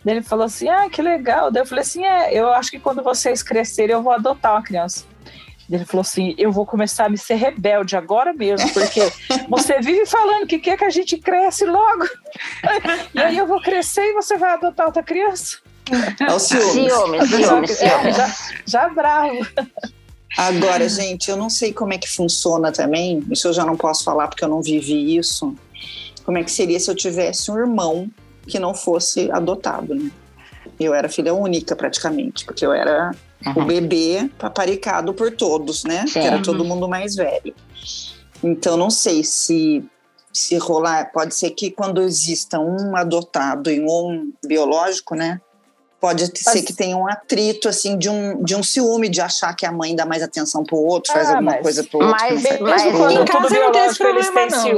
Daí 0.06 0.14
Ele 0.14 0.22
falou 0.22 0.44
assim, 0.44 0.68
ah, 0.68 0.88
que 0.88 1.02
legal. 1.02 1.50
Daí 1.50 1.62
eu 1.62 1.66
falei 1.66 1.82
assim, 1.82 2.04
é, 2.04 2.32
eu 2.32 2.48
acho 2.50 2.70
que 2.70 2.78
quando 2.78 3.02
vocês 3.02 3.42
crescerem 3.42 3.92
eu 3.92 4.04
vou 4.04 4.12
adotar 4.12 4.52
uma 4.52 4.62
criança. 4.62 5.04
Ele 5.68 5.84
falou 5.84 6.02
assim, 6.02 6.32
eu 6.38 6.52
vou 6.52 6.64
começar 6.64 7.06
a 7.06 7.08
me 7.08 7.18
ser 7.18 7.34
rebelde 7.34 7.96
agora 7.96 8.32
mesmo, 8.32 8.72
porque 8.72 9.00
você 9.50 9.80
vive 9.80 10.06
falando 10.06 10.46
que 10.46 10.60
quer 10.60 10.78
que 10.78 10.84
a 10.84 10.90
gente 10.90 11.18
cresce 11.18 11.64
logo. 11.64 12.04
E 13.12 13.18
aí 13.18 13.36
eu 13.36 13.48
vou 13.48 13.60
crescer 13.60 14.02
e 14.02 14.12
você 14.12 14.36
vai 14.36 14.52
adotar 14.52 14.86
outra 14.86 15.02
criança? 15.02 15.56
É 16.20 16.32
o 16.32 16.38
ciúme. 16.38 16.88
Ciúmes, 16.88 17.82
É, 17.82 17.88
ciúmes. 17.88 18.16
já, 18.16 18.34
já 18.64 18.88
bravo. 18.88 19.44
Agora, 20.38 20.88
gente, 20.88 21.28
eu 21.28 21.36
não 21.36 21.50
sei 21.50 21.72
como 21.72 21.92
é 21.92 21.98
que 21.98 22.08
funciona 22.08 22.70
também. 22.70 23.24
Isso 23.28 23.48
eu 23.48 23.52
já 23.52 23.64
não 23.64 23.76
posso 23.76 24.04
falar 24.04 24.28
porque 24.28 24.44
eu 24.44 24.48
não 24.48 24.62
vivi 24.62 25.16
isso. 25.16 25.52
Como 26.24 26.38
é 26.38 26.44
que 26.44 26.52
seria 26.52 26.78
se 26.78 26.88
eu 26.88 26.94
tivesse 26.94 27.50
um 27.50 27.58
irmão 27.58 28.08
que 28.46 28.58
não 28.58 28.74
fosse 28.74 29.30
adotado, 29.30 29.94
né? 29.94 30.10
Eu 30.78 30.94
era 30.94 31.08
filha 31.08 31.32
única 31.34 31.74
praticamente, 31.74 32.44
porque 32.44 32.64
eu 32.64 32.72
era 32.72 33.12
o 33.54 33.60
Uhum. 33.60 33.66
bebê 33.66 34.30
paparicado 34.38 35.12
por 35.14 35.30
todos, 35.30 35.84
né? 35.84 36.04
Sim. 36.06 36.20
Que 36.20 36.26
era 36.26 36.42
todo 36.42 36.64
mundo 36.64 36.88
mais 36.88 37.14
velho. 37.14 37.54
Então, 38.42 38.76
não 38.76 38.90
sei 38.90 39.22
se 39.24 39.84
se 40.32 40.58
rolar, 40.58 41.10
pode 41.12 41.34
ser 41.34 41.50
que 41.52 41.70
quando 41.70 42.02
exista 42.02 42.60
um 42.60 42.94
adotado 42.94 43.70
e 43.70 43.80
um 43.80 44.30
biológico, 44.44 45.14
né? 45.14 45.40
Pode 45.98 46.30
ser 46.38 46.62
que 46.62 46.74
tenha 46.74 46.96
um 46.96 47.08
atrito, 47.08 47.68
assim, 47.68 47.96
de 47.96 48.08
um, 48.10 48.42
de 48.42 48.54
um 48.54 48.62
ciúme, 48.62 49.08
de 49.08 49.20
achar 49.20 49.54
que 49.56 49.64
a 49.64 49.72
mãe 49.72 49.96
dá 49.96 50.04
mais 50.04 50.22
atenção 50.22 50.62
pro 50.62 50.76
outro, 50.76 51.10
faz 51.12 51.26
Ah, 51.26 51.32
alguma 51.36 51.52
mas- 51.52 51.62
coisa 51.62 51.82
pro 51.84 51.98
outro. 52.00 52.10
mas- 52.20 52.42
mas- 52.60 52.82
quando 52.82 53.12
Em 53.22 53.24
casa 53.24 53.58
não 53.58 53.72
tem 53.72 53.84
esse 53.86 53.98
problema, 53.98 54.32
têm 54.32 54.48
não, 54.50 54.68
em 54.68 54.74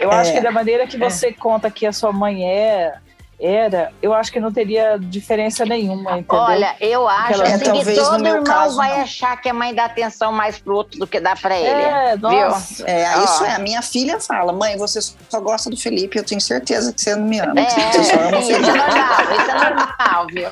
Eu 0.00 0.10
acho 0.12 0.30
É. 0.30 0.34
que 0.34 0.40
da 0.40 0.52
maneira 0.52 0.86
que 0.86 0.96
você 0.96 1.32
conta 1.32 1.70
que 1.70 1.84
a 1.84 1.92
sua 1.92 2.12
mãe 2.12 2.48
é, 2.48 2.94
era, 3.38 3.92
eu 4.00 4.14
acho 4.14 4.32
que 4.32 4.40
não 4.40 4.50
teria 4.50 4.96
diferença 4.98 5.64
nenhuma, 5.64 6.12
entendeu? 6.18 6.38
Olha, 6.42 6.74
eu 6.80 7.06
acho 7.08 7.42
assim, 7.42 7.52
É, 7.52 7.58
que 7.58 7.64
talvez 7.64 7.98
no 7.98 8.04
todo 8.04 8.18
meu 8.22 8.32
irmão 8.36 8.44
caso, 8.44 8.76
vai 8.76 8.94
não. 8.94 9.00
achar 9.02 9.36
que 9.40 9.48
a 9.48 9.52
mãe 9.54 9.74
dá 9.74 9.84
atenção 9.84 10.32
mais 10.32 10.58
pro 10.58 10.74
outro 10.74 10.98
do 10.98 11.06
que 11.06 11.20
dá 11.20 11.36
pra 11.36 11.56
ele. 11.56 11.68
é, 11.68 12.16
nossa. 12.16 12.82
É, 12.88 13.16
Ó. 13.18 13.24
isso 13.24 13.44
é. 13.44 13.54
A 13.54 13.58
minha 13.58 13.82
filha 13.82 14.18
fala, 14.20 14.52
mãe, 14.52 14.76
você 14.78 15.00
só 15.02 15.40
gosta 15.40 15.68
do 15.68 15.76
Felipe, 15.76 16.16
eu 16.18 16.24
tenho 16.24 16.40
certeza 16.40 16.92
que 16.92 17.00
você 17.00 17.14
não 17.14 17.24
me 17.26 17.38
ama. 17.38 17.60
É, 17.60 17.64
que 17.64 17.80
você 17.92 18.04
só 18.04 18.16
ama 18.20 18.38
o 18.38 18.42
sim, 18.42 18.52
isso 18.52 18.70
é 18.70 18.72
normal, 18.72 19.20
isso 19.32 19.50
é 19.50 19.74
normal, 19.74 20.26
viu? 20.32 20.48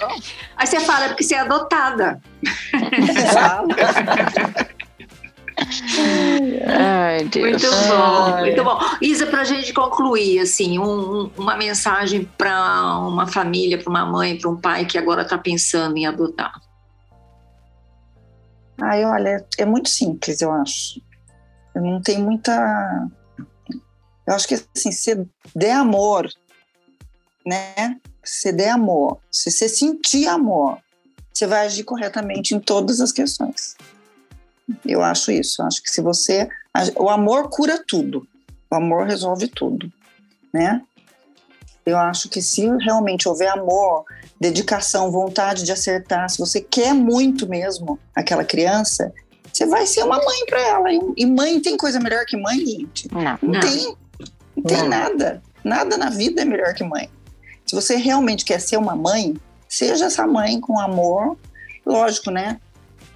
Aí 0.56 0.66
você 0.66 0.80
fala, 0.80 1.04
é 1.06 1.08
porque 1.08 1.24
você 1.24 1.34
é 1.34 1.40
adotada. 1.40 2.20
Fala. 3.32 3.66
Ai, 6.66 7.24
Deus. 7.24 7.62
Muito 7.62 7.70
bom, 7.88 8.38
muito 8.40 8.64
bom. 8.64 8.78
Isa, 9.00 9.26
para 9.26 9.40
a 9.40 9.44
gente 9.44 9.72
concluir, 9.72 10.40
assim, 10.40 10.78
um- 10.78 11.22
um- 11.24 11.30
uma 11.36 11.56
mensagem 11.56 12.24
para 12.36 12.98
uma 12.98 13.26
família, 13.26 13.78
para 13.78 13.90
uma 13.90 14.06
mãe, 14.06 14.38
para 14.38 14.50
um 14.50 14.56
pai 14.56 14.84
que 14.84 14.98
agora 14.98 15.22
está 15.22 15.38
pensando 15.38 15.96
em 15.96 16.06
adotar. 16.06 16.60
Ai, 18.80 19.04
olha, 19.04 19.44
é 19.56 19.64
muito 19.64 19.88
simples, 19.88 20.40
eu 20.40 20.50
acho. 20.52 21.00
Eu 21.74 21.82
não 21.82 22.00
tenho 22.00 22.20
muita. 22.20 23.08
Eu 24.26 24.34
acho 24.34 24.48
que 24.48 24.54
assim, 24.54 24.90
se 24.90 25.26
der 25.54 25.72
amor, 25.72 26.28
né? 27.46 27.98
Se 28.24 28.52
der 28.52 28.70
amor, 28.70 29.18
se 29.30 29.50
você 29.50 29.68
sentir 29.68 30.26
amor, 30.26 30.78
você 31.32 31.46
vai 31.46 31.66
agir 31.66 31.84
corretamente 31.84 32.54
em 32.54 32.60
todas 32.60 33.00
as 33.00 33.12
questões. 33.12 33.76
Eu 34.84 35.02
acho 35.02 35.30
isso. 35.30 35.62
Eu 35.62 35.66
acho 35.66 35.82
que 35.82 35.90
se 35.90 36.00
você. 36.00 36.48
O 36.96 37.08
amor 37.08 37.48
cura 37.50 37.82
tudo. 37.86 38.26
O 38.70 38.74
amor 38.74 39.06
resolve 39.06 39.46
tudo, 39.48 39.92
né? 40.52 40.80
Eu 41.86 41.98
acho 41.98 42.28
que 42.30 42.40
se 42.40 42.66
realmente 42.78 43.28
houver 43.28 43.48
amor, 43.48 44.04
dedicação, 44.40 45.10
vontade 45.10 45.64
de 45.64 45.70
acertar, 45.70 46.28
se 46.30 46.38
você 46.38 46.60
quer 46.60 46.94
muito 46.94 47.46
mesmo 47.46 47.98
aquela 48.14 48.42
criança, 48.42 49.12
você 49.52 49.66
vai 49.66 49.86
ser 49.86 50.02
uma 50.02 50.16
mãe 50.16 50.46
para 50.46 50.60
ela. 50.60 50.88
E- 51.16 51.26
mãe 51.26 51.60
tem 51.60 51.76
coisa 51.76 52.00
melhor 52.00 52.24
que 52.24 52.36
mãe, 52.36 52.58
gente? 52.64 53.12
Não. 53.12 53.22
Não, 53.22 53.38
Não. 53.42 53.60
tem. 53.60 53.96
Não 54.56 54.62
tem 54.64 54.76
Não. 54.78 54.88
nada. 54.88 55.42
Nada 55.62 55.96
na 55.96 56.08
vida 56.10 56.42
é 56.42 56.44
melhor 56.44 56.72
que 56.74 56.82
mãe. 56.84 57.08
Se 57.66 57.74
você 57.74 57.96
realmente 57.96 58.44
quer 58.44 58.60
ser 58.60 58.76
uma 58.78 58.96
mãe, 58.96 59.36
seja 59.68 60.06
essa 60.06 60.26
mãe 60.26 60.58
com 60.60 60.80
amor. 60.80 61.36
Lógico, 61.84 62.30
né? 62.30 62.58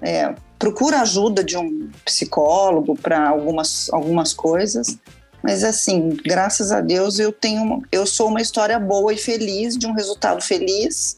É, 0.01 0.35
procura 0.59 1.01
ajuda 1.01 1.45
de 1.45 1.57
um 1.57 1.91
psicólogo 2.05 2.97
para 2.97 3.29
algumas, 3.29 3.89
algumas 3.93 4.33
coisas. 4.33 4.99
Mas 5.43 5.63
assim, 5.63 6.17
graças 6.25 6.73
a 6.73 6.81
Deus 6.81 7.19
eu 7.19 7.31
tenho, 7.33 7.63
uma- 7.63 7.81
eu 7.93 8.05
sou 8.07 8.29
uma 8.29 8.41
história 8.41 8.79
boa 8.79 9.13
e 9.13 9.17
feliz 9.17 9.77
de 9.77 9.87
um 9.87 9.93
resultado 9.93 10.43
feliz. 10.43 11.17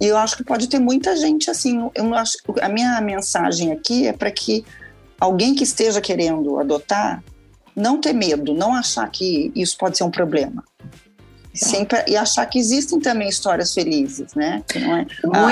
E 0.00 0.06
eu 0.06 0.16
acho 0.16 0.36
que 0.36 0.44
pode 0.44 0.68
ter 0.68 0.78
muita 0.78 1.16
gente 1.16 1.50
assim. 1.50 1.90
Eu 1.94 2.14
acho 2.14 2.38
a 2.62 2.68
minha 2.68 3.00
mensagem 3.00 3.72
aqui 3.72 4.06
é 4.06 4.12
para 4.12 4.30
que 4.30 4.64
alguém 5.18 5.54
que 5.54 5.64
esteja 5.64 6.00
querendo 6.00 6.58
adotar 6.58 7.22
não 7.76 8.00
ter 8.00 8.12
medo, 8.12 8.54
não 8.54 8.74
achar 8.74 9.08
que 9.10 9.50
isso 9.54 9.76
pode 9.76 9.98
ser 9.98 10.04
um 10.04 10.10
problema. 10.10 10.64
Sempre, 11.52 12.04
e 12.06 12.16
achar 12.16 12.46
que 12.46 12.58
existem 12.58 13.00
também 13.00 13.28
histórias 13.28 13.74
felizes, 13.74 14.32
né? 14.34 14.62
Que 14.68 14.78
não 14.78 14.96
é, 14.96 15.06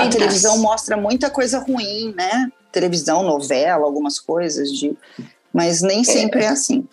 a 0.07 0.09
televisão 0.09 0.57
mostra 0.57 0.95
muita 0.95 1.29
coisa 1.29 1.59
ruim, 1.59 2.13
né? 2.15 2.49
Televisão, 2.71 3.23
novela, 3.23 3.85
algumas 3.85 4.19
coisas 4.19 4.71
de, 4.71 4.95
mas 5.53 5.81
nem 5.81 6.03
sempre 6.03 6.43
é 6.43 6.47
assim. 6.47 6.87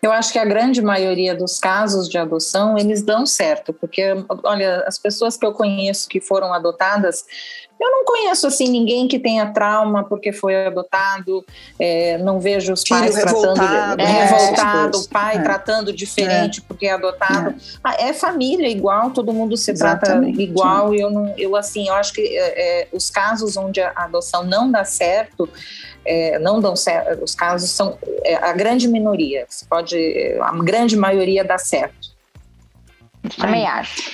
Eu 0.00 0.12
acho 0.12 0.32
que 0.32 0.38
a 0.38 0.44
grande 0.44 0.80
maioria 0.80 1.34
dos 1.34 1.58
casos 1.58 2.08
de 2.08 2.16
adoção, 2.16 2.78
eles 2.78 3.02
dão 3.02 3.26
certo, 3.26 3.72
porque, 3.72 4.04
olha, 4.44 4.84
as 4.86 4.98
pessoas 4.98 5.36
que 5.36 5.44
eu 5.44 5.52
conheço 5.52 6.08
que 6.08 6.20
foram 6.20 6.54
adotadas, 6.54 7.24
eu 7.80 7.90
não 7.92 8.04
conheço, 8.04 8.46
assim, 8.46 8.68
ninguém 8.68 9.06
que 9.06 9.18
tenha 9.18 9.46
trauma 9.52 10.02
porque 10.02 10.32
foi 10.32 10.66
adotado, 10.66 11.44
é, 11.78 12.18
não 12.18 12.40
vejo 12.40 12.72
os 12.72 12.82
Filho 12.82 13.00
pais 13.00 13.14
revoltado, 13.14 13.54
tratando... 13.54 13.96
né, 13.98 14.24
revoltado, 14.24 14.88
essas 14.88 15.06
o 15.06 15.10
pai. 15.10 15.36
É. 15.36 15.42
tratando 15.42 15.92
diferente 15.92 16.60
porque 16.60 16.86
é 16.86 16.92
adotado. 16.92 17.54
Ah, 17.82 17.94
É. 17.98 18.12
família 18.12 18.68
igual, 18.68 19.10
todo 19.10 19.32
mundo 19.32 19.56
se 19.56 19.70
Exatamente. 19.70 20.36
trata 20.36 20.42
igual, 20.42 20.94
e 20.94 21.00
eu, 21.00 21.10
não, 21.10 21.32
eu, 21.36 21.54
assim, 21.54 21.88
eu 21.88 21.94
acho 21.94 22.12
que 22.12 22.20
é, 22.20 22.82
é, 22.82 22.88
os 22.92 23.10
casos 23.10 23.56
onde 23.56 23.80
a 23.80 23.92
adoção 23.94 24.42
não 24.42 24.70
dá 24.70 24.84
certo, 24.84 25.48
é, 26.08 26.38
não 26.38 26.60
dão 26.60 26.74
certo, 26.74 27.22
os 27.22 27.34
casos 27.34 27.70
são 27.70 27.98
é, 28.24 28.36
a 28.36 28.52
grande 28.52 28.88
minoria, 28.88 29.46
você 29.48 29.64
pode, 29.66 29.96
a 30.40 30.52
grande 30.62 30.96
maioria 30.96 31.44
dá 31.44 31.58
certo. 31.58 32.16
Também 33.36 33.66
acho. 33.66 34.10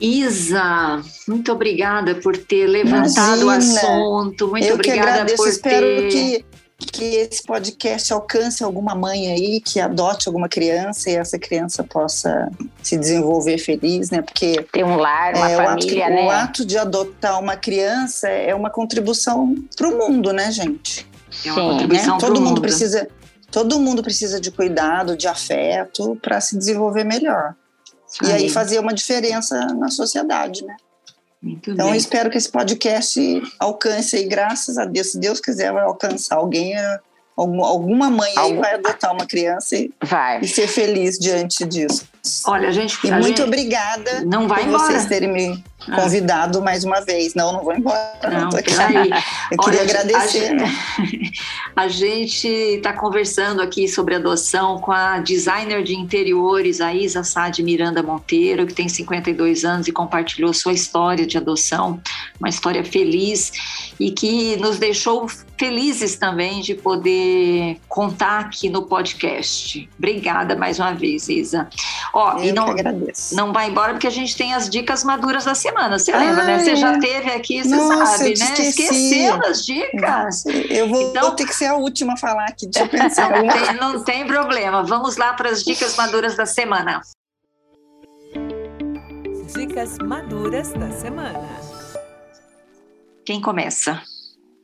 Isa, 0.00 1.00
muito 1.28 1.52
obrigada 1.52 2.16
por 2.16 2.36
ter 2.36 2.66
levantado 2.66 3.40
o 3.40 3.42
Imagina. 3.44 3.80
assunto. 3.80 4.48
Muito 4.48 4.66
eu 4.66 4.78
que 4.78 4.90
obrigada 4.90 5.10
agradeço, 5.10 5.36
por 5.36 5.48
espero 5.48 5.86
ter. 5.86 6.08
que, 6.08 6.44
que 6.78 7.04
esse 7.16 7.42
podcast 7.42 8.12
alcance 8.12 8.62
alguma 8.64 8.94
mãe 8.94 9.30
aí, 9.32 9.60
que 9.60 9.80
adote 9.80 10.28
alguma 10.28 10.48
criança 10.48 11.08
e 11.10 11.14
essa 11.14 11.38
criança 11.38 11.84
possa 11.84 12.50
se 12.82 12.96
desenvolver 12.96 13.58
feliz, 13.58 14.10
né? 14.10 14.22
Porque 14.22 14.62
Ter 14.72 14.84
um 14.84 14.96
lar, 14.96 15.34
uma 15.36 15.50
é, 15.50 15.56
o, 15.56 15.60
ato, 15.60 15.68
família, 15.82 16.06
o 16.06 16.10
né? 16.10 16.30
ato 16.30 16.64
de 16.64 16.76
adotar 16.76 17.38
uma 17.40 17.56
criança 17.56 18.28
é 18.28 18.54
uma 18.54 18.70
contribuição 18.70 19.54
para 19.76 19.88
o 19.88 19.96
mundo, 19.98 20.32
né, 20.32 20.50
gente? 20.50 21.06
É 21.44 21.52
uma 21.52 21.60
Sim, 21.60 21.68
contribuição 21.70 22.14
né? 22.14 22.18
para 22.18 22.28
Todo 22.28 22.36
o 22.36 22.40
mundo 22.40 22.48
mundo. 22.48 22.60
precisa, 22.60 23.08
todo 23.50 23.80
mundo 23.80 24.02
precisa 24.02 24.40
de 24.40 24.50
cuidado, 24.50 25.16
de 25.16 25.28
afeto 25.28 26.18
para 26.20 26.40
se 26.40 26.56
desenvolver 26.56 27.04
melhor. 27.04 27.54
E 28.22 28.30
aí 28.30 28.48
fazer 28.48 28.78
uma 28.78 28.94
diferença 28.94 29.58
na 29.74 29.88
sociedade, 29.88 30.64
né? 30.64 30.76
Muito 31.44 31.70
Então, 31.72 31.86
eu 31.86 31.90
bem. 31.92 31.98
espero 32.00 32.30
que 32.30 32.38
esse 32.38 32.48
podcast 32.50 33.42
alcance 33.60 34.16
aí, 34.16 34.24
graças 34.26 34.78
a 34.78 34.84
Deus. 34.86 35.12
Se 35.12 35.18
Deus 35.20 35.40
quiser, 35.40 35.72
vai 35.72 35.82
alcançar 35.84 36.36
alguém, 36.36 36.74
é, 36.74 36.98
algum- 37.36 37.62
alguma 37.62 38.08
mãe 38.08 38.30
aí 38.30 38.38
Algum- 38.38 38.60
vai 38.60 38.74
adotar 38.74 39.12
uma 39.12 39.26
criança 39.26 39.76
e, 39.76 39.92
Vai. 40.02 40.40
e 40.40 40.48
ser 40.48 40.66
feliz 40.66 41.18
diante 41.18 41.64
disso. 41.66 42.08
Olha, 42.46 42.68
a 42.68 42.72
gente. 42.72 42.98
E 43.04 43.10
a 43.10 43.16
muito 43.18 43.26
gente 43.28 43.42
obrigada 43.42 44.22
não 44.24 44.48
vai 44.48 44.62
por 44.62 44.68
embora. 44.70 44.84
vocês 44.86 45.04
terem 45.06 45.30
me, 45.30 45.62
ah. 45.88 45.96
convidado 45.96 46.62
mais 46.62 46.84
uma 46.84 47.00
vez. 47.00 47.34
Não, 47.34 47.52
não 47.52 47.64
vou 47.64 47.74
embora. 47.74 48.18
Não, 48.24 48.40
não 48.42 48.50
peraí. 48.50 49.10
Eu 49.50 49.58
queria 49.58 49.80
Olha, 49.80 49.82
agradecer. 49.82 50.56
A 51.76 51.86
gente 51.88 52.48
está 52.48 52.92
conversando 52.92 53.60
aqui 53.60 53.86
sobre 53.88 54.14
adoção 54.14 54.78
com 54.78 54.92
a 54.92 55.18
designer 55.18 55.82
de 55.82 55.94
interiores, 55.94 56.80
a 56.80 56.94
Isa 56.94 57.22
Sade 57.22 57.62
Miranda 57.62 58.02
Monteiro, 58.02 58.66
que 58.66 58.74
tem 58.74 58.88
52 58.88 59.64
anos 59.64 59.88
e 59.88 59.92
compartilhou 59.92 60.52
sua 60.52 60.72
história 60.72 61.26
de 61.26 61.36
adoção, 61.36 62.00
uma 62.38 62.48
história 62.48 62.84
feliz 62.84 63.52
e 63.98 64.10
que 64.10 64.56
nos 64.56 64.78
deixou 64.78 65.28
felizes 65.56 66.16
também 66.16 66.60
de 66.60 66.74
poder 66.74 67.78
contar 67.88 68.40
aqui 68.40 68.68
no 68.68 68.82
podcast. 68.82 69.88
Obrigada 69.96 70.56
mais 70.56 70.78
uma 70.78 70.92
vez, 70.94 71.28
Isa. 71.28 71.68
Ó, 72.12 72.38
Eu 72.38 72.44
e 72.44 72.52
não, 72.52 72.68
agradeço. 72.68 73.36
não 73.36 73.52
vai 73.52 73.70
embora 73.70 73.92
porque 73.92 74.06
a 74.06 74.10
gente 74.10 74.36
tem 74.36 74.52
as 74.52 74.68
dicas 74.68 75.04
maduras 75.04 75.44
da 75.44 75.54
semana. 75.54 75.73
Você 75.90 76.16
lembra, 76.16 76.44
né? 76.44 76.58
Você 76.58 76.76
já 76.76 76.98
teve 76.98 77.30
aqui, 77.30 77.62
você 77.62 77.74
Nossa, 77.74 78.18
sabe, 78.18 78.38
né? 78.38 78.44
Esqueci. 78.44 78.68
Esqueceu 78.68 79.40
as 79.44 79.66
dicas. 79.66 80.46
Eu 80.46 80.88
vou, 80.88 81.02
então, 81.02 81.22
vou, 81.22 81.32
ter 81.32 81.46
que 81.46 81.54
ser 81.54 81.66
a 81.66 81.74
última 81.74 82.14
a 82.14 82.16
falar 82.16 82.46
aqui, 82.46 82.66
deixa 82.66 82.84
eu 82.84 82.88
pensar. 82.88 83.30
não, 83.30 83.48
tem, 83.48 83.74
não 83.76 84.04
tem 84.04 84.26
problema. 84.26 84.82
Vamos 84.82 85.16
lá 85.16 85.34
para 85.34 85.50
as 85.50 85.64
dicas 85.64 85.96
maduras 85.96 86.36
da 86.36 86.46
semana. 86.46 87.00
Dicas 89.54 89.98
maduras 89.98 90.72
da 90.72 90.90
semana. 90.90 91.48
Quem 93.24 93.40
começa? 93.40 94.02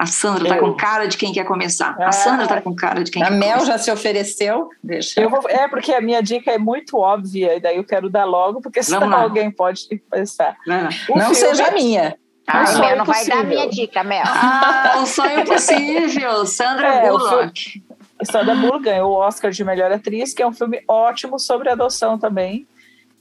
A 0.01 0.07
Sandra 0.07 0.45
está 0.45 0.59
com 0.59 0.73
cara 0.73 1.07
de 1.07 1.19
quem 1.19 1.31
quer 1.31 1.45
começar. 1.45 1.95
a 2.01 2.11
Sandra 2.11 2.45
está 2.45 2.63
com 2.63 2.75
cara 2.75 3.05
de 3.05 3.11
quem 3.11 3.23
a 3.23 3.31
Mel 3.31 3.59
começar. 3.59 3.73
já 3.73 3.79
se 3.79 3.91
ofereceu. 3.91 4.71
Deixa. 4.83 5.21
Eu 5.21 5.29
vou, 5.29 5.43
é, 5.47 5.69
porque 5.69 5.93
a 5.93 6.01
minha 6.01 6.23
dica 6.23 6.51
é 6.51 6.57
muito 6.57 6.97
óbvia, 6.97 7.55
e 7.55 7.61
daí 7.61 7.77
eu 7.77 7.85
quero 7.85 8.09
dar 8.09 8.25
logo, 8.25 8.63
porque 8.63 8.83
senão 8.83 9.15
alguém 9.15 9.51
pode 9.51 9.87
pensar. 10.11 10.57
Não, 10.67 10.89
não 11.15 11.35
seja 11.35 11.67
a 11.67 11.73
minha. 11.73 12.17
Ah, 12.47 12.65
um 12.71 12.81
Mel, 12.81 12.97
não 12.97 13.05
vai 13.05 13.27
dar 13.27 13.41
a 13.41 13.45
minha 13.45 13.69
dica, 13.69 14.03
Mel. 14.03 14.25
Ah, 14.25 15.01
o 15.03 15.07
sonho 15.07 15.45
possível, 15.45 16.47
Sandra 16.49 16.95
é, 16.95 17.11
Bullock. 17.11 17.85
Sandra 18.23 18.55
Bullock 18.55 18.83
ganhou 18.83 19.11
o 19.11 19.17
Oscar 19.17 19.51
de 19.51 19.63
melhor 19.63 19.93
atriz, 19.93 20.33
que 20.33 20.43
é 20.43 20.47
um 20.47 20.53
filme 20.53 20.83
ótimo 20.89 21.39
sobre 21.39 21.69
adoção 21.69 22.19
também. 22.19 22.67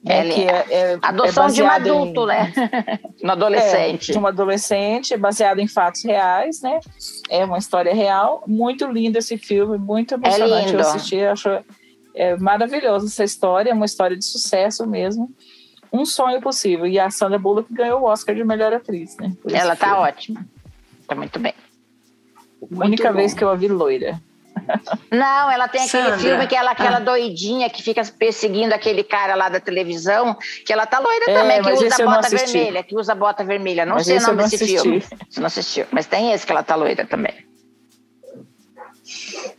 É, 0.05 0.29
que 0.29 0.41
é, 0.41 0.65
é, 0.69 0.99
adoção 1.01 1.47
é 1.47 1.51
de 1.51 1.61
um 1.61 1.69
adulto, 1.69 2.23
em, 2.23 2.27
né? 2.27 2.53
um 3.21 3.29
adolescente. 3.29 4.11
É, 4.11 4.13
de 4.13 4.19
um 4.19 4.25
adolescente, 4.25 5.17
baseado 5.17 5.59
em 5.59 5.67
fatos 5.67 6.03
reais, 6.05 6.61
né? 6.61 6.79
É 7.29 7.43
uma 7.43 7.57
história 7.57 7.93
real. 7.93 8.43
Muito 8.47 8.85
lindo 8.87 9.17
esse 9.17 9.37
filme, 9.37 9.77
muito 9.77 10.13
emocionante. 10.13 10.73
Eu 10.73 10.79
assisti, 10.79 11.19
acho 11.21 11.49
é, 12.15 12.37
maravilhoso 12.37 13.07
essa 13.07 13.23
história, 13.23 13.71
é 13.71 13.73
uma 13.73 13.85
história 13.85 14.15
de 14.15 14.23
sucesso 14.23 14.87
mesmo. 14.87 15.33
Um 15.91 16.05
sonho 16.05 16.39
possível. 16.39 16.85
E 16.85 16.97
a 16.97 17.09
Sandra 17.09 17.37
Bullock 17.37 17.73
ganhou 17.73 18.01
o 18.01 18.05
Oscar 18.05 18.35
de 18.35 18.43
melhor 18.43 18.71
atriz, 18.71 19.17
né? 19.17 19.33
Ela 19.51 19.75
tá 19.75 19.87
filme. 19.87 20.01
ótima. 20.01 20.45
Tá 21.07 21.15
muito 21.15 21.39
bem. 21.39 21.53
Muito 22.61 22.85
única 22.85 23.09
bom. 23.09 23.17
vez 23.17 23.33
que 23.33 23.43
eu 23.43 23.49
a 23.49 23.55
vi 23.55 23.67
loira. 23.67 24.21
Não, 25.11 25.51
ela 25.51 25.67
tem 25.67 25.83
aquele 25.83 26.03
Sandra. 26.03 26.17
filme 26.19 26.47
que 26.47 26.55
ela 26.55 26.71
aquela 26.71 26.97
ah. 26.97 26.99
doidinha 26.99 27.69
que 27.69 27.81
fica 27.81 28.01
perseguindo 28.17 28.73
aquele 28.73 29.03
cara 29.03 29.35
lá 29.35 29.49
da 29.49 29.59
televisão, 29.59 30.37
que 30.65 30.71
ela 30.71 30.85
tá 30.85 30.99
loira 30.99 31.25
é, 31.27 31.33
também, 31.33 31.61
que 31.61 31.71
usa 31.71 32.05
bota 32.05 32.29
vermelha, 32.29 32.83
que 32.83 32.95
usa 32.95 33.15
bota 33.15 33.43
vermelha. 33.43 33.85
Não 33.85 33.95
mas 33.95 34.05
sei 34.05 34.17
o 34.17 34.21
nome 34.21 34.43
desse 34.43 34.55
assisti. 34.55 34.81
filme. 34.81 35.03
Você 35.29 35.39
não 35.39 35.47
assistiu, 35.47 35.85
mas 35.91 36.05
tem 36.05 36.31
esse 36.31 36.45
que 36.45 36.51
ela 36.51 36.63
tá 36.63 36.75
loira 36.75 37.05
também. 37.05 37.33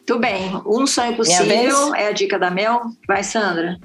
Tudo 0.07 0.21
bem. 0.21 0.51
Um 0.67 0.87
sonho 0.87 1.17
possível 1.17 1.95
é 1.95 2.09
a 2.09 2.13
dica 2.13 2.39
da 2.39 2.51
Mel. 2.51 2.83
Vai, 3.07 3.23
Sandra. 3.23 3.79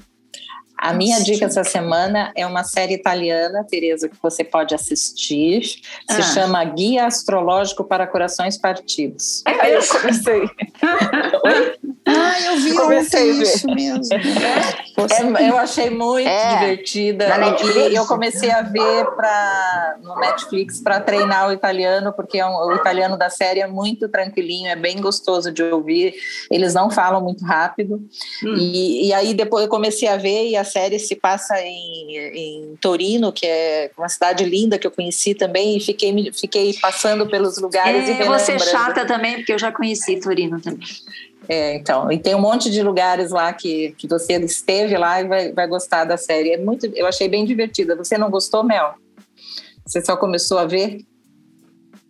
A 0.78 0.94
minha 0.94 1.22
dica 1.22 1.46
essa 1.46 1.64
semana 1.64 2.32
é 2.36 2.46
uma 2.46 2.64
série 2.64 2.94
italiana, 2.94 3.64
Tereza, 3.64 4.10
que 4.10 4.16
você 4.22 4.44
pode 4.44 4.76
assistir. 4.76 5.62
Se 5.64 5.82
ah. 6.08 6.22
chama 6.22 6.64
Guia 6.64 7.06
Astrológico 7.06 7.84
para 7.84 8.06
Corações 8.06 8.58
Partidos. 8.58 9.44
É, 9.46 9.76
eu 9.76 9.88
comecei. 9.88 10.44
ah, 12.06 12.42
eu 12.42 12.58
vi 12.58 12.74
comecei 12.74 13.32
isso 13.32 13.68
mesmo. 13.68 14.14
É, 14.14 14.85
eu 14.98 15.58
achei 15.58 15.90
muito 15.90 16.28
é. 16.28 16.58
divertida. 16.58 17.28
E 17.90 17.96
eu 17.96 18.06
comecei 18.06 18.50
a 18.50 18.62
ver 18.62 19.06
pra, 19.16 19.98
no 20.02 20.16
Netflix 20.16 20.80
para 20.80 21.00
treinar 21.00 21.50
o 21.50 21.52
italiano, 21.52 22.14
porque 22.14 22.38
é 22.40 22.46
um, 22.46 22.56
o 22.56 22.76
italiano 22.76 23.18
da 23.18 23.30
série 23.30 23.60
é 23.60 23.68
muito 23.68 24.08
tranquilinho, 24.08 24.68
é 24.68 24.76
bem 24.76 25.02
gostoso 25.02 25.52
de 25.52 25.64
ouvir. 25.64 26.16
Eles 26.50 26.74
não 26.74 26.90
falam 26.90 27.22
muito 27.22 27.44
rápido. 27.44 28.02
Hum. 28.44 28.56
E, 28.58 29.08
e 29.08 29.14
aí 29.14 29.34
depois 29.34 29.66
eu 29.66 29.70
comecei 29.70 30.08
a 30.08 30.16
ver 30.16 30.50
e 30.50 30.56
a 30.56 30.64
série 30.64 30.98
se 30.98 31.16
passa 31.16 31.60
em, 31.62 32.18
em, 32.18 32.76
Torino, 32.80 33.32
que 33.32 33.46
é 33.46 33.92
uma 33.98 34.10
cidade 34.10 34.46
linda 34.46 34.78
que 34.78 34.88
eu 34.88 34.92
conheci 34.92 35.34
também, 35.34 35.78
e 35.78 35.80
fiquei, 35.80 36.32
fiquei 36.32 36.74
passando 36.82 37.28
pelos 37.28 37.58
lugares. 37.58 38.08
É, 38.08 38.22
e 38.22 38.26
você 38.26 38.58
chata 38.60 39.06
também, 39.06 39.36
porque 39.36 39.54
eu 39.54 39.60
já 39.60 39.72
conheci 39.72 40.20
Torino 40.20 40.62
também. 40.62 40.88
É, 41.48 41.76
então, 41.76 42.12
e 42.12 42.18
tem 42.18 42.36
um 42.36 42.42
monte 42.42 42.70
de 42.70 42.82
lugares 42.82 43.32
lá 43.32 43.54
que, 43.54 43.94
que 43.98 44.08
você 44.08 44.34
esteve 44.34 44.98
lá 44.98 45.22
e 45.22 45.28
vai, 45.28 45.52
vai 45.52 45.68
gostar 45.68 46.04
da 46.06 46.18
série. 46.18 46.52
É 46.52 46.58
muito, 46.58 46.86
eu 46.88 47.06
achei 47.06 47.28
bem 47.28 47.46
divertida. 47.46 47.96
Você 47.96 48.18
não 48.18 48.30
gostou, 48.30 48.64
Mel? 48.64 48.96
Você 49.86 50.04
só 50.04 50.18
começou 50.18 50.58
a 50.58 50.66
ver? 50.66 51.06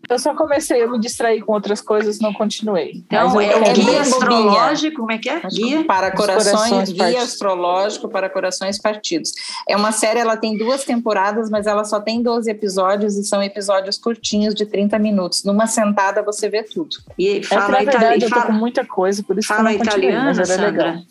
Eu 0.10 0.20
só 0.20 0.36
comecei, 0.36 0.84
eu 0.84 0.92
me 0.92 1.00
distraí 1.00 1.42
com 1.42 1.54
outras 1.54 1.82
coisas, 1.82 2.20
não 2.20 2.34
continuei. 2.34 3.04
Então, 3.08 3.42
é 3.42 3.56
o 3.56 3.74
guia 3.74 4.02
astrológico, 4.02 4.98
como 4.98 5.12
é 5.12 5.18
que 5.18 5.30
é? 5.30 5.42
Guia 5.52 5.84
para 5.84 6.12
corações, 6.12 6.54
corações 6.54 6.92
guia 6.92 7.22
astrológico 7.22 8.08
para 8.10 8.30
corações 8.30 8.80
partidos. 8.80 9.34
É 9.68 9.76
uma 9.76 9.92
série, 9.92 10.20
ela 10.20 10.38
tem 10.38 10.58
duas 10.58 10.84
temporadas, 10.84 11.50
mas 11.50 11.68
ela 11.68 11.84
só 11.84 12.00
tem 12.00 12.22
12 12.22 12.50
episódios 12.50 13.16
e 13.18 13.24
são 13.24 13.42
episódios 13.42 13.98
curtinhos 13.98 14.54
de 14.54 14.66
30 14.66 14.98
minutos. 15.00 15.44
Numa 15.44 15.68
sentada 15.68 16.22
você 16.22 16.50
vê 16.50 16.64
tudo. 16.64 16.98
E 17.18 17.44
fala 17.44 17.78
é 17.78 17.80
que, 17.80 17.86
na 17.86 17.92
verdade, 17.92 18.26
eu 18.26 18.30
tô 18.30 18.42
com 18.42 18.54
muita 18.54 18.86
coisa, 18.86 19.24
por 19.24 19.38
isso 19.38 19.48
fala 19.48 19.70
que 19.70 19.76
eu 19.76 19.80
não 19.80 19.86
italiano, 19.86 20.26
mas 20.26 20.38
era 20.38 20.48
Sandra. 20.48 20.70
legal. 20.70 21.04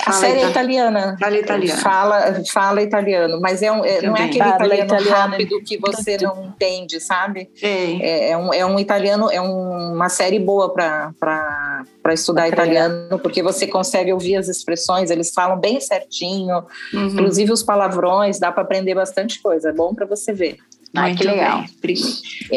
A 0.00 0.04
fala 0.04 0.16
série 0.16 0.40
é 0.40 0.48
italiana. 0.48 1.16
Fala 1.20 1.38
italiano. 1.38 1.80
Fala, 1.80 2.42
fala 2.50 2.82
italiano, 2.82 3.40
mas 3.40 3.62
é 3.62 3.70
um, 3.70 3.84
é, 3.84 4.00
não 4.00 4.16
é 4.16 4.24
aquele 4.24 4.38
fala 4.38 4.54
italiano 4.54 4.94
italiano. 4.94 5.16
rápido 5.16 5.62
que 5.62 5.78
você 5.78 6.16
não 6.16 6.44
entende, 6.46 6.98
sabe? 6.98 7.50
É, 7.60 8.30
é, 8.30 8.36
um, 8.36 8.54
é 8.54 8.64
um 8.64 8.78
italiano, 8.78 9.30
é 9.30 9.40
um, 9.40 9.92
uma 9.92 10.08
série 10.08 10.38
boa 10.38 10.72
para 10.72 11.84
estudar 12.10 12.48
italiano, 12.48 13.18
porque 13.18 13.42
você 13.42 13.66
consegue 13.66 14.12
ouvir 14.12 14.36
as 14.36 14.48
expressões, 14.48 15.10
eles 15.10 15.32
falam 15.32 15.60
bem 15.60 15.78
certinho, 15.78 16.64
uhum. 16.92 17.06
inclusive 17.08 17.52
os 17.52 17.62
palavrões, 17.62 18.38
dá 18.38 18.50
para 18.50 18.62
aprender 18.62 18.94
bastante 18.94 19.42
coisa, 19.42 19.68
é 19.68 19.72
bom 19.72 19.94
para 19.94 20.06
você 20.06 20.32
ver. 20.32 20.56
Ai, 20.94 21.14
que 21.14 21.24
legal. 21.24 21.64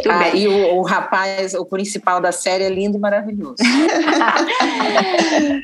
Ah, 0.09 0.29
e 0.35 0.45
o, 0.47 0.75
o, 0.75 0.81
rapaz, 0.81 1.53
o 1.53 1.65
principal 1.65 2.19
da 2.19 2.33
série 2.33 2.65
é 2.65 2.69
lindo 2.69 2.97
e 2.97 2.99
maravilhoso. 2.99 3.55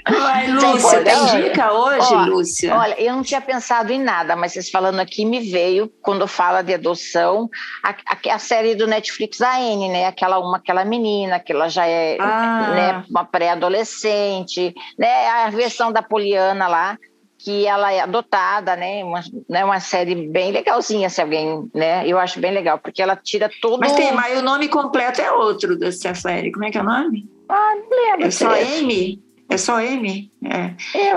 Vai, 0.09 0.47
Lúcia, 0.47 1.03
tem 1.03 1.43
dica 1.43 1.73
hoje, 1.73 2.13
Ó, 2.13 2.25
Lúcia? 2.25 2.73
Olha, 2.73 2.95
eu 2.97 3.13
não 3.13 3.23
tinha 3.23 3.41
pensado 3.41 3.91
em 3.91 3.99
nada, 3.99 4.37
mas 4.37 4.53
vocês 4.53 4.69
falando 4.69 5.01
aqui 5.01 5.25
me 5.25 5.41
veio, 5.41 5.91
quando 6.01 6.25
fala 6.27 6.61
de 6.61 6.73
adoção, 6.73 7.49
a, 7.83 7.89
a, 7.89 8.35
a 8.35 8.39
série 8.39 8.73
do 8.73 8.87
Netflix, 8.87 9.41
a 9.41 9.59
N, 9.59 9.89
né? 9.89 10.05
Aquela 10.05 10.39
uma, 10.39 10.55
aquela 10.55 10.85
menina, 10.85 11.39
que 11.39 11.51
ela 11.51 11.67
já 11.67 11.85
é 11.85 12.15
ah. 12.21 12.73
né, 12.73 13.03
uma 13.09 13.25
pré-adolescente, 13.25 14.73
né? 14.97 15.27
A 15.27 15.49
versão 15.49 15.91
da 15.91 16.01
Poliana 16.01 16.69
lá 16.69 16.97
que 17.43 17.65
ela 17.65 17.91
é 17.91 18.01
adotada, 18.01 18.75
né? 18.75 19.03
Uma, 19.03 19.21
né? 19.49 19.65
uma 19.65 19.79
série 19.79 20.27
bem 20.27 20.51
legalzinha, 20.51 21.09
se 21.09 21.21
alguém, 21.21 21.67
né? 21.73 22.07
Eu 22.07 22.19
acho 22.19 22.39
bem 22.39 22.51
legal, 22.51 22.77
porque 22.77 23.01
ela 23.01 23.15
tira 23.15 23.49
todo. 23.61 23.79
Mas 23.79 23.93
tem, 23.93 24.13
mas 24.13 24.39
o 24.39 24.43
nome 24.43 24.67
completo 24.67 25.19
é 25.21 25.31
outro 25.31 25.75
dessa 25.75 26.13
série. 26.13 26.51
Como 26.51 26.65
é 26.65 26.71
que 26.71 26.77
é 26.77 26.81
o 26.81 26.83
nome? 26.83 27.27
Ah, 27.49 27.73
não 27.75 27.89
lembro. 27.89 28.27
É 28.27 28.31
só 28.31 28.55
M? 28.55 29.19
É 29.49 29.57
só 29.57 29.81
M? 29.81 30.31
É, 30.45 30.73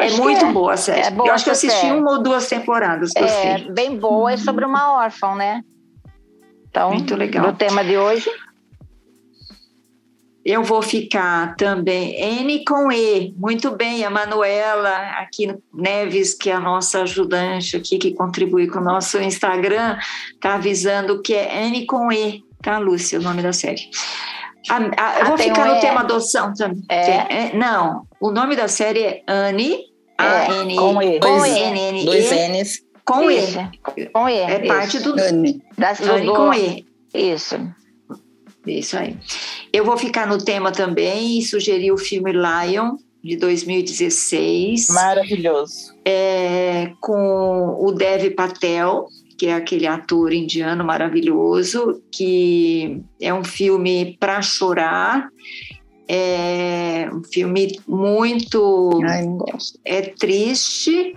é 0.07 0.11
muito 0.17 0.47
é. 0.47 0.53
boa 0.53 0.73
a 0.73 0.77
série. 0.79 1.03
É 1.03 1.11
boa 1.11 1.29
eu 1.29 1.35
acho 1.35 1.45
que 1.45 1.51
eu 1.51 1.53
assisti 1.53 1.81
série. 1.81 1.99
uma 1.99 2.13
ou 2.13 2.23
duas 2.23 2.49
temporadas. 2.49 3.11
Gostei. 3.17 3.51
É 3.51 3.59
bem 3.71 3.99
boa, 3.99 4.33
é 4.33 4.37
sobre 4.39 4.65
uma 4.65 4.97
órfã, 4.97 5.35
né? 5.35 5.63
Então, 6.69 6.91
muito 6.91 7.15
legal. 7.15 7.51
O 7.51 7.53
tema 7.53 7.85
de 7.85 7.99
hoje 7.99 8.31
eu 10.45 10.63
vou 10.63 10.83
ficar 10.83 11.57
também 11.57 12.15
N 12.21 12.65
com 12.65 12.93
E. 12.93 13.35
Muito 13.39 13.71
bem, 13.71 14.05
a 14.05 14.11
Manuela 14.11 14.95
aqui 15.19 15.55
Neves, 15.73 16.35
que 16.35 16.51
é 16.51 16.55
a 16.55 16.61
nossa 16.61 17.03
ajudante 17.03 17.77
aqui, 17.77 17.97
que 17.97 18.13
contribui 18.13 18.67
com 18.67 18.79
o 18.79 18.85
nosso 18.85 19.19
Instagram, 19.19 19.97
está 20.35 20.55
avisando 20.57 21.23
que 21.23 21.35
é 21.35 21.67
N 21.67 21.87
com 21.87 22.13
E, 22.13 22.45
tá, 22.63 22.79
Lúcia, 22.79 23.19
o 23.19 23.23
nome 23.23 23.43
da 23.43 23.53
série. 23.53 23.89
A, 24.69 24.77
a, 24.77 25.21
eu 25.21 25.27
vou 25.27 25.39
ficar 25.39 25.67
um 25.67 25.73
no 25.73 25.77
e. 25.77 25.81
tema 25.81 26.01
adoção 26.01 26.53
também. 26.55 26.83
É. 26.89 27.49
é. 27.49 27.57
não, 27.57 28.07
o 28.21 28.31
nome 28.31 28.55
da 28.55 28.69
série 28.69 29.03
é 29.03 29.23
Anne, 29.27 29.79
A-N-E. 30.19 30.77
Com 30.77 31.03
E. 31.03 31.21
Com 31.21 31.47
E. 31.47 31.59
N, 31.59 31.81
N, 31.81 32.05
Dois 32.05 32.31
N's. 32.31 32.83
Com 33.05 33.31
E. 33.31 33.41
Com 34.13 34.29
E. 34.29 34.39
É 34.39 34.67
parte 34.67 34.99
do 35.01 35.13
Anne. 35.19 35.63
Anne 35.79 36.27
com 36.27 36.53
E. 36.55 36.87
Isso. 37.15 37.57
Isso 38.67 38.97
aí. 38.97 39.17
Eu 39.73 39.85
vou 39.85 39.97
ficar 39.97 40.27
no 40.27 40.39
tema 40.39 40.73
também 40.73 41.39
e 41.39 41.43
sugerir 41.43 41.93
o 41.93 41.99
filme 41.99 42.33
Lion, 42.33 42.97
de 43.23 43.37
2016. 43.37 44.89
Maravilhoso. 44.91 45.95
É, 46.05 46.93
com 47.01 47.77
o 47.81 47.91
Dev 47.93 48.31
Patel, 48.35 49.07
que 49.39 49.47
é 49.47 49.55
aquele 49.55 49.87
ator 49.87 50.33
indiano 50.33 50.85
maravilhoso, 50.85 52.03
que 52.13 53.03
é 53.21 53.33
um 53.33 53.43
filme 53.43 54.17
para 54.21 54.43
chorar. 54.43 55.29
É 56.07 57.09
um 57.15 57.25
filme 57.25 57.81
muito. 57.89 59.01
Ai. 59.07 59.25
É 59.85 60.03
triste, 60.03 61.15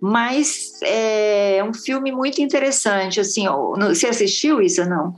mas 0.00 0.80
é 0.82 1.64
um 1.66 1.72
filme 1.72 2.10
muito 2.10 2.42
interessante. 2.42 3.20
Assim, 3.20 3.46
você 3.78 4.08
assistiu 4.08 4.60
isso? 4.60 4.84
Não. 4.84 5.14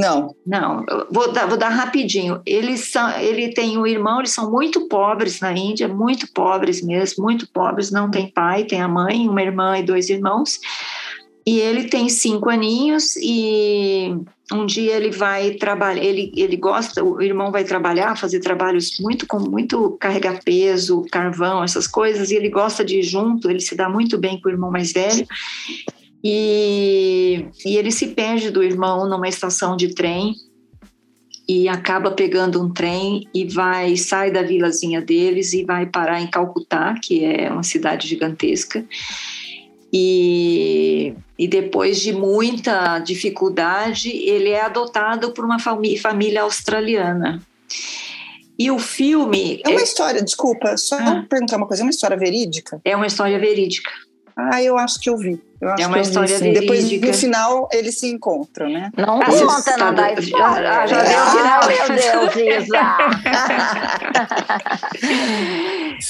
Não. 0.00 0.34
Não, 0.46 0.84
vou 1.10 1.32
dar, 1.32 1.46
vou 1.46 1.56
dar 1.56 1.70
rapidinho. 1.70 2.40
Eles 2.44 2.90
são, 2.90 3.10
ele 3.18 3.52
tem 3.54 3.78
um 3.78 3.86
irmão, 3.86 4.18
eles 4.18 4.32
são 4.32 4.50
muito 4.50 4.88
pobres 4.88 5.40
na 5.40 5.52
Índia, 5.52 5.88
muito 5.88 6.30
pobres 6.32 6.82
mesmo, 6.82 7.24
muito 7.24 7.48
pobres. 7.48 7.90
Não 7.90 8.10
tem 8.10 8.30
pai, 8.30 8.64
tem 8.64 8.80
a 8.80 8.88
mãe, 8.88 9.28
uma 9.28 9.42
irmã 9.42 9.78
e 9.78 9.82
dois 9.82 10.10
irmãos. 10.10 10.58
E 11.46 11.60
ele 11.60 11.84
tem 11.84 12.08
cinco 12.08 12.50
aninhos 12.50 13.14
e 13.16 14.12
um 14.52 14.66
dia 14.66 14.96
ele 14.96 15.10
vai 15.10 15.52
trabalhar. 15.52 16.02
Ele, 16.02 16.32
ele 16.36 16.56
gosta, 16.56 17.04
o 17.04 17.22
irmão 17.22 17.52
vai 17.52 17.62
trabalhar, 17.62 18.16
fazer 18.16 18.40
trabalhos 18.40 18.98
muito 18.98 19.26
com 19.28 19.38
muito 19.38 19.96
carregar 20.00 20.42
peso, 20.44 21.06
carvão, 21.10 21.62
essas 21.62 21.86
coisas. 21.86 22.32
E 22.32 22.34
ele 22.34 22.50
gosta 22.50 22.84
de 22.84 22.98
ir 22.98 23.02
junto. 23.02 23.48
Ele 23.48 23.60
se 23.60 23.76
dá 23.76 23.88
muito 23.88 24.18
bem 24.18 24.40
com 24.40 24.48
o 24.48 24.52
irmão 24.52 24.72
mais 24.72 24.92
velho. 24.92 25.24
E, 26.24 27.46
e 27.64 27.76
ele 27.76 27.90
se 27.90 28.08
perde 28.08 28.50
do 28.50 28.62
irmão 28.62 29.08
numa 29.08 29.28
estação 29.28 29.76
de 29.76 29.94
trem 29.94 30.34
e 31.48 31.68
acaba 31.68 32.10
pegando 32.10 32.60
um 32.60 32.72
trem 32.72 33.28
e 33.32 33.44
vai 33.46 33.96
sai 33.96 34.32
da 34.32 34.42
vilazinha 34.42 35.00
deles 35.00 35.52
e 35.52 35.64
vai 35.64 35.86
parar 35.86 36.20
em 36.20 36.26
Calcutá, 36.26 36.94
que 37.00 37.24
é 37.24 37.50
uma 37.50 37.62
cidade 37.62 38.08
gigantesca. 38.08 38.84
E, 39.92 41.14
e 41.38 41.46
depois 41.46 42.00
de 42.00 42.12
muita 42.12 42.98
dificuldade, 42.98 44.10
ele 44.10 44.50
é 44.50 44.60
adotado 44.62 45.32
por 45.32 45.44
uma 45.44 45.58
família 45.60 46.42
australiana. 46.42 47.40
E 48.58 48.70
o 48.70 48.78
filme 48.78 49.60
É 49.64 49.68
uma 49.68 49.82
história, 49.82 50.22
desculpa, 50.22 50.76
só 50.76 50.96
Ah. 50.98 51.26
perguntar 51.28 51.58
uma 51.58 51.66
coisa, 51.66 51.82
é 51.82 51.84
uma 51.84 51.90
história 51.90 52.16
verídica? 52.16 52.80
é 52.84 52.96
uma 52.96 53.06
história 53.06 53.38
verídica. 53.38 53.90
Ah, 54.38 54.62
eu 54.62 54.76
acho 54.76 55.00
que 55.00 55.08
eu 55.08 55.16
vi. 55.16 55.40
Eu 55.58 55.70
acho 55.70 55.82
É 55.82 55.86
uma 55.86 55.94
que 55.94 56.00
eu 56.00 56.04
vi, 56.04 56.08
história 56.10 56.38
sim. 56.38 56.52
Depois, 56.52 56.92
no 57.00 57.14
final, 57.14 57.66
eles 57.72 57.98
se 57.98 58.06
encontram, 58.06 58.68
né? 58.68 58.90
Não 58.94 59.18
você 59.20 59.46
conta, 59.46 59.70
não 59.70 59.78
tá- 59.78 59.90
dá 59.92 60.12
spoiler. 60.12 60.70
ah, 60.70 60.86
já 60.86 61.02
deu 61.02 61.18
o 61.18 61.22
Ah, 61.22 61.30
final. 61.30 61.66
meu 61.88 62.28
Deus, 62.28 62.36
Isa. 62.64 62.76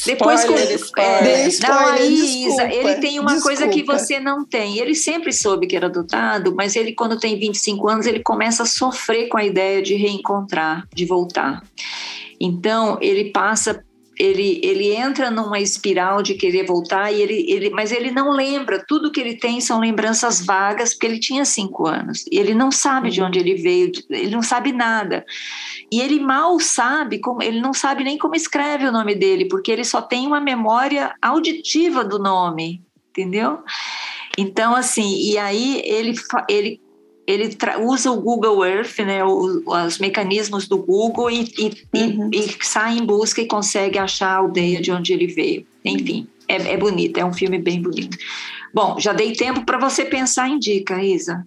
Depois 0.05 0.45
com, 0.45 0.55
Spoiler, 0.55 0.75
spoiler. 0.77 1.15
é, 1.15 1.49
Dei 1.49 1.59
não, 1.69 1.79
aí, 1.89 2.15
desculpa, 2.17 2.65
Isa, 2.65 2.75
ele 2.75 2.95
tem 2.97 3.19
uma 3.21 3.41
coisa 3.41 3.69
que 3.69 3.77
desculpa. 3.77 3.99
você 3.99 4.19
não 4.21 4.45
tem. 4.45 4.79
Ele 4.79 4.95
sempre 4.95 5.33
soube 5.33 5.67
que 5.69 5.77
era 5.77 5.87
adotado, 5.87 6.55
mas 6.55 6.75
ele, 6.77 6.93
quando 6.93 7.19
tem 7.19 7.39
25 7.39 7.89
anos, 7.89 8.07
ele 8.07 8.21
começa 8.23 8.63
a 8.65 8.67
sofrer 8.67 9.29
com 9.29 9.39
a 9.39 9.45
ideia 9.45 9.81
de 9.83 9.95
reencontrar, 9.95 10.87
de 10.93 11.05
voltar. 11.05 11.63
Então, 12.41 12.99
ele 13.01 13.31
passa. 13.31 13.85
Ele, 14.19 14.61
ele 14.63 14.95
entra 14.95 15.31
numa 15.31 15.61
espiral 15.61 16.23
de 16.23 16.35
querer 16.35 16.65
voltar, 16.65 17.13
e 17.13 17.21
ele, 17.21 17.45
ele, 17.49 17.71
mas 17.71 17.93
ele 17.93 18.11
não 18.11 18.31
lembra. 18.31 18.85
Tudo 18.87 19.13
que 19.13 19.21
ele 19.21 19.37
tem 19.37 19.61
são 19.61 19.81
lembranças 19.81 20.45
vagas, 20.45 20.93
porque 20.93 21.07
ele 21.07 21.21
tinha 21.21 21.45
cinco 21.45 21.87
anos. 21.87 22.25
E 22.31 22.39
ele 22.39 22.55
não 22.55 22.71
sabe 22.73 23.11
de 23.11 23.21
onde 23.23 23.39
ele 23.39 23.55
veio, 23.55 23.93
ele 24.09 24.31
não 24.31 24.43
sabe 24.43 24.73
nada. 24.73 25.25
E 25.93 26.01
ele 26.01 26.19
mal 26.19 26.59
sabe, 26.59 27.19
como, 27.19 27.43
ele 27.43 27.61
não 27.61 27.73
sabe 27.73 28.05
nem 28.05 28.19
como 28.19 28.35
escreve 28.35 28.87
o 28.87 28.93
nome 28.93 29.15
dele, 29.15 29.47
porque 29.47 29.71
ele 29.71 29.85
só 29.85 30.01
tem 30.01 30.27
uma 30.27 30.41
memória 30.41 31.15
auditiva 31.21 32.05
do 32.05 32.19
nome, 32.19 32.83
entendeu? 33.11 33.61
Então, 34.37 34.75
assim, 34.75 35.17
e 35.17 35.39
aí 35.39 35.81
ele, 35.85 36.15
ele, 36.49 36.81
ele 37.27 37.57
usa 37.81 38.11
o 38.11 38.21
Google 38.21 38.65
Earth, 38.65 38.99
né, 39.01 39.25
o- 39.25 39.63
os 39.67 39.99
mecanismos 39.99 40.69
do 40.69 40.79
Google, 40.79 41.31
e, 41.31 41.43
e, 41.59 41.73
e- 41.95 42.03
Uhum. 42.19 42.31
e 42.33 42.57
sai 42.65 42.99
em 42.99 43.05
busca 43.05 43.41
e 43.41 43.47
consegue 43.49 43.99
achar 43.99 44.29
a 44.29 44.37
aldeia 44.37 44.81
de 44.81 44.93
onde 44.93 45.13
ele 45.13 45.27
veio. 45.27 45.67
Enfim, 45.85 46.29
é, 46.49 46.57
é 46.73 46.77
bonito, 46.77 47.19
é 47.19 47.25
um 47.25 47.33
filme 47.33 47.59
bem 47.59 47.83
bonito. 47.83 48.17
Bom, 48.73 48.99
já 49.01 49.13
dei 49.13 49.33
tempo 49.33 49.65
para 49.65 49.79
você 49.79 50.05
pensar 50.05 50.49
em 50.49 50.59
dica, 50.59 51.03
Isa. 51.03 51.47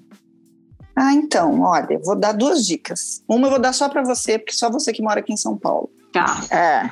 Ah, 0.96 1.14
então, 1.14 1.62
olha, 1.62 1.98
vou 2.04 2.16
dar 2.16 2.34
duas 2.34 2.66
dicas. 2.66 3.24
Uma 3.28 3.48
eu 3.48 3.52
vou 3.52 3.60
dar 3.60 3.72
só 3.72 3.88
para 3.88 4.04
você, 4.04 4.38
porque 4.38 4.52
só 4.54 4.70
você 4.70 4.92
que 4.92 5.02
mora 5.02 5.22
aqui 5.22 5.32
em 5.32 5.38
São 5.38 5.56
Paulo. 5.58 5.90
Tá. 6.12 6.44
É. 6.52 6.90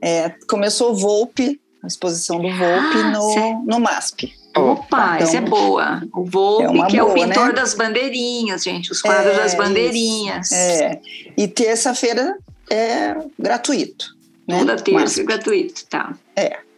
É, 0.00 0.28
começou 0.48 0.92
o 0.92 0.94
Volpe, 0.94 1.60
a 1.82 1.86
exposição 1.86 2.36
do 2.40 2.48
Volpe 2.48 2.98
Ah, 3.02 3.10
no, 3.12 3.22
certo. 3.32 3.62
no 3.66 3.80
MASP. 3.80 4.32
Opa, 4.56 5.14
Então, 5.16 5.26
essa 5.28 5.36
é 5.36 5.40
boa. 5.40 6.02
O 6.14 6.24
Volpe, 6.24 6.78
é 6.80 6.86
que 6.86 6.96
é 6.98 7.02
o 7.02 7.12
pintor 7.12 7.48
né? 7.48 7.52
das 7.52 7.74
bandeirinhas, 7.74 8.62
gente, 8.64 8.90
os 8.92 9.00
quadros 9.02 9.32
É, 9.32 9.36
das 9.36 9.46
isso. 9.52 9.56
bandeirinhas. 9.56 10.52
É, 10.52 11.00
e 11.36 11.46
terça-feira 11.48 12.36
é 12.70 13.14
gratuito. 13.38 14.06
Né? 14.48 14.58
Toda 14.60 14.76
terça 14.76 15.00
MASP. 15.00 15.22
gratuito, 15.24 15.86
tá. 15.86 16.16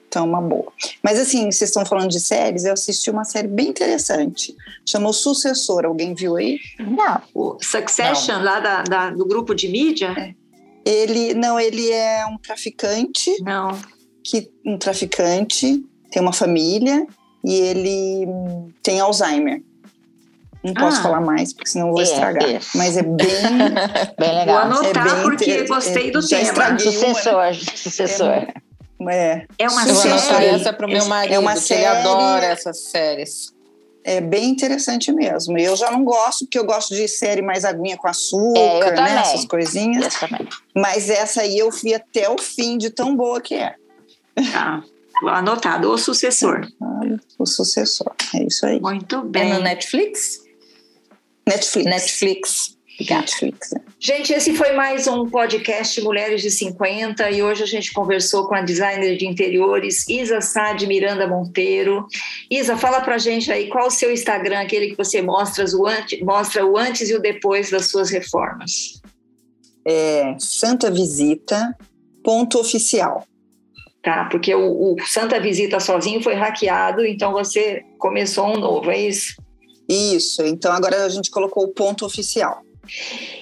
Então, 0.09 0.25
uma 0.27 0.41
boa. 0.41 0.73
Mas 1.03 1.19
assim, 1.19 1.51
vocês 1.51 1.69
estão 1.69 1.85
falando 1.85 2.09
de 2.11 2.19
séries, 2.19 2.65
eu 2.65 2.73
assisti 2.73 3.11
uma 3.11 3.25
série 3.25 3.47
bem 3.47 3.69
interessante. 3.69 4.57
Chamou 4.87 5.13
Sucessor. 5.13 5.85
Alguém 5.85 6.15
viu 6.15 6.37
aí? 6.37 6.59
Não. 6.79 7.21
O 7.35 7.59
Succession, 7.63 8.43
lá 8.43 8.59
da, 8.59 8.83
da- 8.85 9.11
do 9.11 9.27
grupo 9.27 9.55
de 9.55 9.69
mídia? 9.69 10.35
Ele, 10.83 11.35
não, 11.35 11.61
ele 11.61 11.91
é 11.91 12.25
um 12.25 12.39
traficante, 12.39 13.31
Não. 13.43 13.79
que 14.25 14.51
um 14.65 14.79
traficante 14.79 15.85
tem 16.11 16.23
uma 16.23 16.33
família 16.33 17.07
e 17.45 17.55
ele 17.55 18.29
tem 18.83 19.01
Alzheimer. 19.01 19.63
Não 20.63 20.75
posso 20.75 20.99
Ah. 20.99 21.03
falar 21.03 21.21
mais, 21.21 21.53
porque 21.53 21.71
senão 21.71 21.87
eu 21.89 21.93
vou 21.93 22.01
É, 22.01 22.05
estragar. 22.05 22.49
é. 22.51 22.59
Mas 22.75 22.97
é 22.97 23.03
bem. 23.03 23.17
Bem 24.19 24.29
Vou 24.29 24.39
legal. 24.39 24.59
anotar 24.59 25.07
É 25.07 25.15
bem 25.15 25.23
porque 25.23 25.45
inter- 25.45 25.69
gostei 25.69 26.11
do 26.11 26.21
já 26.21 26.29
tema. 26.39 26.43
estraguei. 26.43 26.93
Sucessor, 26.93 27.55
sucessor. 27.77 28.47
É, 29.09 29.47
É 29.57 29.69
uma 29.69 29.85
vou 29.87 29.95
série. 29.95 30.47
essa 30.47 30.73
para 30.73 30.85
o 30.85 30.91
meu 30.91 31.05
marido, 31.07 31.35
É 31.35 31.39
uma 31.39 31.55
que 31.55 31.61
série- 31.61 31.83
ele 31.83 31.87
adora 31.87 32.47
essas 32.47 32.81
séries. 32.81 33.53
é 34.05 34.21
bem 34.21 34.49
interessante 34.51 35.13
mesmo. 35.13 35.57
Eu 35.57 35.77
já 35.77 35.91
não 35.93 36.03
gosto, 36.03 36.45
porque 36.47 36.59
eu 36.59 36.65
gosto 36.65 36.93
de 36.95 37.07
série 37.07 37.41
mais 37.43 37.65
aguinha 37.65 37.97
com 37.97 38.09
açúcar, 38.09 38.89
É, 38.89 39.01
né? 39.01 39.21
Essas 39.21 39.45
coisinhas. 39.45 40.15
Mas 40.75 41.09
essa 41.09 41.43
aí 41.43 41.57
eu 41.59 41.71
fui 41.71 41.95
até 41.95 42.29
o 42.29 42.37
fim 42.39 42.77
de 42.79 42.91
tão 42.91 43.15
boa 43.15 43.41
que 43.41 43.55
é. 43.55 43.75
Tá. 44.53 44.83
Anotado. 45.27 45.91
O 45.91 45.99
sucessor. 45.99 46.67
O 47.39 47.47
sucessor. 47.47 48.13
É 48.35 48.45
isso 48.45 48.67
aí. 48.67 48.81
Muito 48.81 49.17
É 49.17 49.19
no 49.19 49.31
bem. 49.31 49.63
Netflix? 49.63 50.41
Netflix. 51.47 51.87
Netflix. 51.87 52.79
Netflix. 53.01 53.73
é. 53.73 53.81
Gente, 54.01 54.33
esse 54.33 54.55
foi 54.55 54.73
mais 54.73 55.07
um 55.07 55.29
podcast 55.29 56.01
Mulheres 56.03 56.43
de 56.43 56.51
50 56.51 57.31
e 57.31 57.43
hoje 57.43 57.63
a 57.63 57.67
gente 57.67 57.93
conversou 57.93 58.47
com 58.49 58.55
a 58.55 58.61
designer 58.61 59.17
de 59.17 59.27
interiores 59.27 60.09
Isa 60.09 60.41
Sade 60.41 60.87
Miranda 60.87 61.27
Monteiro. 61.27 62.07
Isa, 62.51 62.77
fala 62.77 63.01
pra 63.01 63.19
gente 63.19 63.51
aí 63.53 63.69
qual 63.69 63.87
o 63.87 63.91
seu 63.91 64.13
Instagram, 64.13 64.61
aquele 64.61 64.91
que 64.91 64.97
você 64.97 65.23
mostra 65.23 65.65
o, 65.65 65.87
antes, 65.87 66.21
mostra 66.21 66.67
o 66.67 66.77
antes 66.77 67.09
e 67.09 67.15
o 67.15 67.21
depois 67.21 67.71
das 67.71 67.87
suas 67.89 68.11
reformas. 68.11 69.01
É 69.85 70.35
Santa 70.39 70.91
Visita, 70.91 71.77
ponto 72.23 72.59
oficial. 72.59 73.25
Tá? 74.03 74.27
Porque 74.31 74.55
o, 74.55 74.95
o 74.95 74.97
Santa 75.07 75.41
Visita 75.41 75.81
sozinho 75.81 76.23
foi 76.23 76.35
hackeado, 76.35 77.05
então 77.05 77.33
você 77.33 77.85
começou 77.99 78.47
um 78.47 78.57
novo, 78.57 78.91
é 78.91 78.99
isso? 78.99 79.35
Isso, 79.89 80.43
então 80.45 80.73
agora 80.73 81.05
a 81.05 81.09
gente 81.09 81.31
colocou 81.31 81.65
o 81.65 81.69
ponto 81.69 82.05
oficial. 82.05 82.63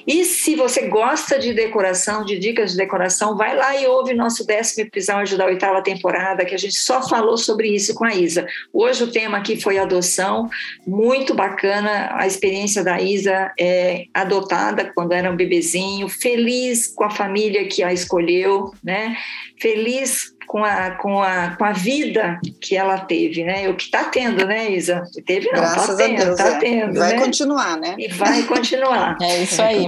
E 0.06 0.24
se 0.24 0.54
você 0.54 0.88
gosta 0.88 1.38
de 1.38 1.52
decoração, 1.52 2.24
de 2.24 2.38
dicas 2.38 2.72
de 2.72 2.76
decoração, 2.76 3.36
vai 3.36 3.56
lá 3.56 3.76
e 3.76 3.86
ouve 3.86 4.14
nosso 4.14 4.46
décimo 4.46 4.86
episódio 4.86 5.38
da 5.38 5.46
oitava 5.46 5.82
temporada, 5.82 6.44
que 6.44 6.54
a 6.54 6.58
gente 6.58 6.76
só 6.76 7.06
falou 7.08 7.36
sobre 7.36 7.68
isso 7.68 7.94
com 7.94 8.04
a 8.04 8.14
Isa. 8.14 8.46
Hoje 8.72 9.04
o 9.04 9.10
tema 9.10 9.38
aqui 9.38 9.60
foi 9.60 9.78
adoção, 9.78 10.48
muito 10.86 11.34
bacana 11.34 12.10
a 12.14 12.26
experiência 12.26 12.82
da 12.82 13.00
Isa 13.00 13.52
é, 13.58 14.04
adotada 14.12 14.92
quando 14.94 15.12
era 15.12 15.30
um 15.30 15.36
bebezinho, 15.36 16.08
feliz 16.08 16.88
com 16.88 17.04
a 17.04 17.10
família 17.10 17.66
que 17.68 17.82
a 17.82 17.92
escolheu, 17.92 18.72
né? 18.82 19.16
Feliz 19.60 20.35
com 20.46 20.64
a, 20.64 20.92
com 20.92 21.22
a, 21.22 21.56
com 21.56 21.64
a 21.64 21.72
vida 21.72 22.38
que 22.60 22.76
ela 22.76 22.98
teve, 22.98 23.44
né? 23.44 23.68
O 23.68 23.74
que 23.76 23.84
está 23.84 24.04
tendo, 24.04 24.46
né, 24.46 24.70
Isa? 24.72 25.02
Teve 25.26 25.46
não, 25.46 25.54
Graças 25.60 25.86
tá 25.86 25.92
a 25.92 25.96
tendo, 25.96 26.24
Deus. 26.24 26.36
tá 26.36 26.48
é. 26.48 26.58
tendo, 26.58 26.98
Vai 26.98 27.12
né? 27.14 27.20
continuar, 27.24 27.76
né? 27.78 27.94
E 27.98 28.08
vai 28.08 28.42
continuar. 28.44 29.16
É 29.22 29.42
isso 29.42 29.60
aí. 29.60 29.86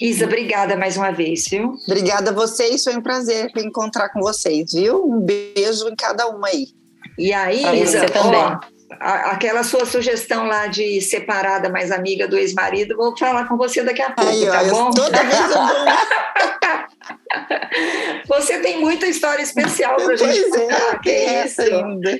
Isa, 0.00 0.24
obrigada 0.24 0.76
mais 0.76 0.96
uma 0.96 1.10
vez, 1.10 1.46
viu? 1.48 1.74
Obrigada 1.86 2.30
a 2.30 2.34
vocês, 2.34 2.82
foi 2.82 2.96
um 2.96 3.02
prazer 3.02 3.50
encontrar 3.58 4.08
com 4.08 4.20
vocês, 4.20 4.72
viu? 4.72 5.04
Um 5.04 5.20
beijo 5.20 5.86
em 5.88 5.94
cada 5.94 6.26
uma 6.28 6.48
aí. 6.48 6.68
E 7.18 7.32
aí, 7.34 7.60
Pra 7.60 7.74
Isa, 7.76 8.00
você 8.00 8.06
também. 8.06 8.40
ó, 8.40 8.58
a- 8.98 9.30
aquela 9.32 9.62
sua 9.62 9.84
sugestão 9.86 10.46
lá 10.46 10.66
de 10.66 11.00
separada, 11.00 11.68
mais 11.68 11.92
amiga 11.92 12.26
do 12.26 12.36
ex-marido, 12.38 12.96
vou 12.96 13.16
falar 13.16 13.46
com 13.46 13.56
você 13.56 13.82
daqui 13.82 14.02
a 14.02 14.10
pouco, 14.10 14.30
Aí, 14.30 14.46
tá 14.46 14.62
ó, 14.62 14.64
bom? 14.70 14.90
toda 14.90 15.22
vez 15.22 15.40
eu 15.40 15.48
dou 15.48 15.60
Você 18.26 18.58
tem 18.60 18.80
muita 18.80 19.06
história 19.06 19.42
especial 19.42 19.96
pra 19.96 20.16
gente 20.16 20.40
Pois 20.40 20.54
é, 20.54 20.58
contar, 20.66 20.98
que 20.98 21.10
tem 21.10 21.24
isso? 21.44 21.62
essa 21.62 21.76
ainda. 21.76 22.18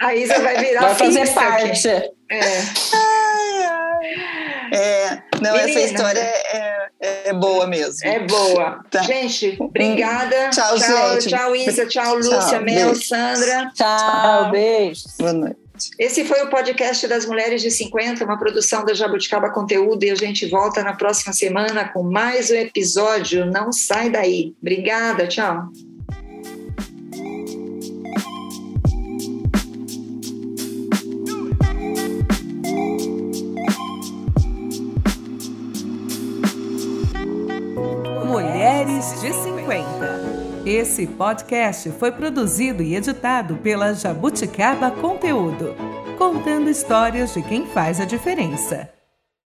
A 0.00 0.14
Isa 0.14 0.38
vai 0.40 0.56
virar 0.58 0.80
Vai 0.80 0.94
fazer 0.94 1.20
aqui. 1.22 1.34
parte. 1.34 1.88
É. 1.88 2.10
É, 4.72 5.18
não, 5.40 5.52
Menina. 5.52 5.70
essa 5.70 5.80
história 5.80 6.20
é, 6.20 6.88
é- 7.00 7.28
é 7.28 7.32
boa 7.32 7.66
mesmo. 7.66 8.06
É 8.08 8.20
boa. 8.20 8.84
Tá. 8.90 9.02
Gente, 9.02 9.56
obrigada. 9.58 10.50
Tchau, 10.50 10.76
gente. 10.78 11.28
Tchau, 11.28 11.56
Isa. 11.56 11.86
Tchau, 11.86 12.16
Lúcia, 12.16 12.38
Tchau, 12.38 12.62
Mel, 12.62 12.86
beijo. 12.92 13.04
Sandra. 13.06 13.70
Tchau, 13.74 14.50
beijo. 14.50 15.02
Boa 15.18 15.32
noite. 15.32 15.56
Esse 15.98 16.24
foi 16.24 16.40
o 16.42 16.50
podcast 16.50 17.06
das 17.08 17.26
Mulheres 17.26 17.60
de 17.60 17.70
50, 17.70 18.24
uma 18.24 18.38
produção 18.38 18.84
da 18.84 18.94
Jabuticaba 18.94 19.50
Conteúdo, 19.50 20.04
e 20.04 20.10
a 20.10 20.14
gente 20.14 20.46
volta 20.46 20.84
na 20.84 20.92
próxima 20.92 21.32
semana 21.32 21.88
com 21.88 22.02
mais 22.04 22.48
um 22.50 22.54
episódio. 22.54 23.44
Não 23.44 23.72
sai 23.72 24.08
daí. 24.08 24.54
Obrigada, 24.62 25.26
tchau. 25.26 25.64
Mulheres 38.64 39.20
de 39.20 39.30
50. 39.30 40.64
Esse 40.64 41.06
podcast 41.06 41.90
foi 41.90 42.10
produzido 42.10 42.82
e 42.82 42.96
editado 42.96 43.56
pela 43.56 43.92
Jabuticaba 43.92 44.90
Conteúdo, 44.90 45.74
contando 46.16 46.70
histórias 46.70 47.34
de 47.34 47.42
quem 47.42 47.66
faz 47.66 48.00
a 48.00 48.06
diferença. 48.06 48.88